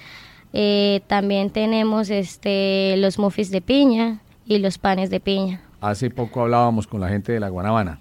Eh, 0.53 1.01
también 1.07 1.49
tenemos 1.49 2.09
este 2.09 2.95
los 2.97 3.19
muffins 3.19 3.51
de 3.51 3.61
piña 3.61 4.19
y 4.45 4.59
los 4.59 4.77
panes 4.77 5.09
de 5.09 5.19
piña. 5.19 5.61
Hace 5.82 6.09
poco 6.09 6.41
hablábamos 6.41 6.88
con 6.88 7.01
la 7.01 7.09
gente 7.09 7.34
de 7.34 7.39
la 7.41 7.49
Guanabana. 7.49 7.99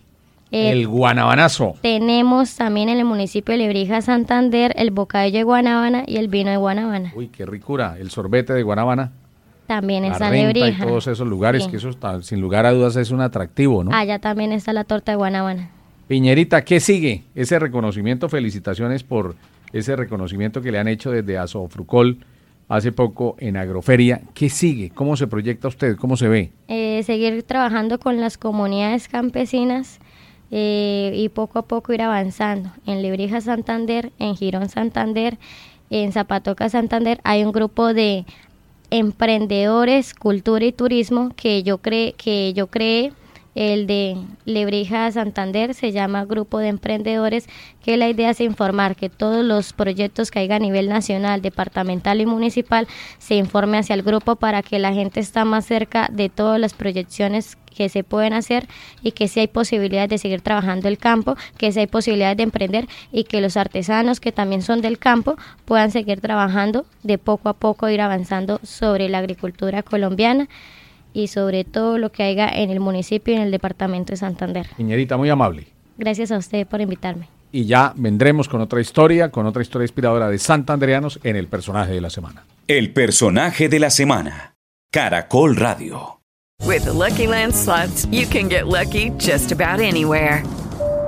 Eh, 0.50 0.70
el 0.70 0.88
guanabanazo. 0.88 1.74
Tenemos 1.82 2.56
también 2.56 2.88
en 2.88 2.98
el 2.98 3.04
municipio 3.04 3.52
de 3.52 3.58
Lebrija, 3.58 4.00
Santander, 4.00 4.72
el 4.76 4.90
bocadillo 4.90 5.38
de 5.38 5.44
Guanábana 5.44 6.04
y 6.06 6.16
el 6.16 6.28
vino 6.28 6.50
de 6.50 6.56
Guanábana. 6.56 7.12
Uy, 7.14 7.28
qué 7.28 7.44
ricura. 7.44 7.96
El 7.98 8.10
sorbete 8.10 8.54
de 8.54 8.62
Guanabana. 8.62 9.12
También 9.66 10.06
en 10.06 10.14
y 10.14 10.18
Lebrija. 10.42 10.86
todos 10.86 11.06
esos 11.08 11.28
lugares, 11.28 11.64
Sí. 11.64 11.70
que 11.70 11.76
eso 11.76 11.90
está, 11.90 12.22
sin 12.22 12.40
lugar 12.40 12.64
a 12.64 12.72
dudas 12.72 12.96
es 12.96 13.10
un 13.10 13.20
atractivo, 13.20 13.84
¿no? 13.84 13.94
Allá 13.94 14.18
también 14.18 14.52
está 14.52 14.72
la 14.72 14.84
torta 14.84 15.12
de 15.12 15.16
Guanábana. 15.16 15.68
Piñerita, 16.06 16.64
¿qué 16.64 16.80
sigue? 16.80 17.24
Ese 17.34 17.58
reconocimiento, 17.58 18.30
felicitaciones 18.30 19.02
por 19.02 19.36
ese 19.74 19.94
reconocimiento 19.94 20.62
que 20.62 20.72
le 20.72 20.78
han 20.78 20.88
hecho 20.88 21.10
desde 21.10 21.36
Asofrucol 21.36 22.16
hace 22.70 22.92
poco 22.92 23.36
en 23.38 23.58
Agroferia. 23.58 24.22
¿Qué 24.32 24.48
sigue? 24.48 24.88
¿Cómo 24.88 25.16
se 25.18 25.26
proyecta 25.26 25.68
usted? 25.68 25.96
¿Cómo 25.96 26.16
se 26.16 26.28
ve? 26.28 26.50
Eh, 26.68 27.02
seguir 27.04 27.42
trabajando 27.42 27.98
con 27.98 28.18
las 28.22 28.38
comunidades 28.38 29.08
campesinas 29.08 30.00
eh, 30.50 31.12
y 31.14 31.28
poco 31.28 31.58
a 31.58 31.62
poco 31.62 31.92
ir 31.92 32.02
avanzando. 32.02 32.70
En 32.86 33.02
Lebrija, 33.02 33.40
Santander, 33.40 34.12
en 34.18 34.36
Girón, 34.36 34.68
Santander, 34.68 35.38
en 35.90 36.12
Zapatoca, 36.12 36.68
Santander, 36.68 37.20
hay 37.24 37.44
un 37.44 37.52
grupo 37.52 37.94
de 37.94 38.24
emprendedores, 38.90 40.14
cultura 40.14 40.64
y 40.64 40.72
turismo 40.72 41.30
que 41.36 41.62
yo 41.62 41.78
cre 41.78 42.14
que 42.16 42.52
yo 42.54 42.68
creé 42.68 43.12
el 43.58 43.88
de 43.88 44.16
Lebrija 44.44 45.10
Santander 45.10 45.74
se 45.74 45.90
llama 45.90 46.24
Grupo 46.24 46.60
de 46.60 46.68
Emprendedores, 46.68 47.48
que 47.82 47.96
la 47.96 48.08
idea 48.08 48.30
es 48.30 48.40
informar 48.40 48.94
que 48.94 49.08
todos 49.08 49.44
los 49.44 49.72
proyectos 49.72 50.30
que 50.30 50.38
haya 50.38 50.54
a 50.54 50.60
nivel 50.60 50.88
nacional, 50.88 51.42
departamental 51.42 52.20
y 52.20 52.26
municipal 52.26 52.86
se 53.18 53.34
informe 53.34 53.78
hacia 53.78 53.94
el 53.94 54.02
grupo 54.02 54.36
para 54.36 54.62
que 54.62 54.78
la 54.78 54.92
gente 54.92 55.18
está 55.18 55.44
más 55.44 55.66
cerca 55.66 56.08
de 56.12 56.28
todas 56.28 56.60
las 56.60 56.72
proyecciones 56.72 57.58
que 57.74 57.88
se 57.88 58.04
pueden 58.04 58.32
hacer 58.32 58.68
y 59.02 59.10
que 59.10 59.26
si 59.26 59.40
hay 59.40 59.48
posibilidades 59.48 60.10
de 60.10 60.18
seguir 60.18 60.40
trabajando 60.40 60.86
el 60.86 60.96
campo, 60.96 61.36
que 61.56 61.72
si 61.72 61.80
hay 61.80 61.88
posibilidades 61.88 62.36
de 62.36 62.44
emprender 62.44 62.86
y 63.10 63.24
que 63.24 63.40
los 63.40 63.56
artesanos 63.56 64.20
que 64.20 64.30
también 64.30 64.62
son 64.62 64.82
del 64.82 64.98
campo 64.98 65.34
puedan 65.64 65.90
seguir 65.90 66.20
trabajando 66.20 66.86
de 67.02 67.18
poco 67.18 67.48
a 67.48 67.54
poco, 67.54 67.88
ir 67.88 68.02
avanzando 68.02 68.60
sobre 68.62 69.08
la 69.08 69.18
agricultura 69.18 69.82
colombiana 69.82 70.48
y 71.18 71.26
sobre 71.26 71.64
todo 71.64 71.98
lo 71.98 72.10
que 72.12 72.22
haya 72.22 72.48
en 72.48 72.70
el 72.70 72.80
municipio 72.80 73.34
y 73.34 73.36
en 73.36 73.42
el 73.42 73.50
departamento 73.50 74.12
de 74.12 74.16
Santander. 74.16 74.68
Piñerita, 74.76 75.16
muy 75.16 75.28
amable. 75.28 75.66
Gracias 75.96 76.30
a 76.30 76.38
usted 76.38 76.66
por 76.66 76.80
invitarme. 76.80 77.28
Y 77.50 77.64
ya 77.64 77.92
vendremos 77.96 78.48
con 78.48 78.60
otra 78.60 78.80
historia, 78.80 79.30
con 79.30 79.46
otra 79.46 79.62
historia 79.62 79.84
inspiradora 79.84 80.28
de 80.28 80.38
santandereanos 80.38 81.18
en 81.24 81.36
el 81.36 81.48
personaje 81.48 81.92
de 81.92 82.00
la 82.00 82.10
semana. 82.10 82.44
El 82.68 82.92
personaje 82.92 83.68
de 83.68 83.80
la 83.80 83.90
semana. 83.90 84.54
Caracol 84.92 85.56
Radio. 85.56 86.20
With 86.64 86.84
the 86.84 86.92
Lucky 86.92 87.26
Land 87.26 87.54
slots, 87.54 88.06
you 88.10 88.26
can 88.26 88.48
get 88.48 88.66
lucky 88.66 89.10
just 89.18 89.52
about 89.52 89.80
anywhere. 89.80 90.42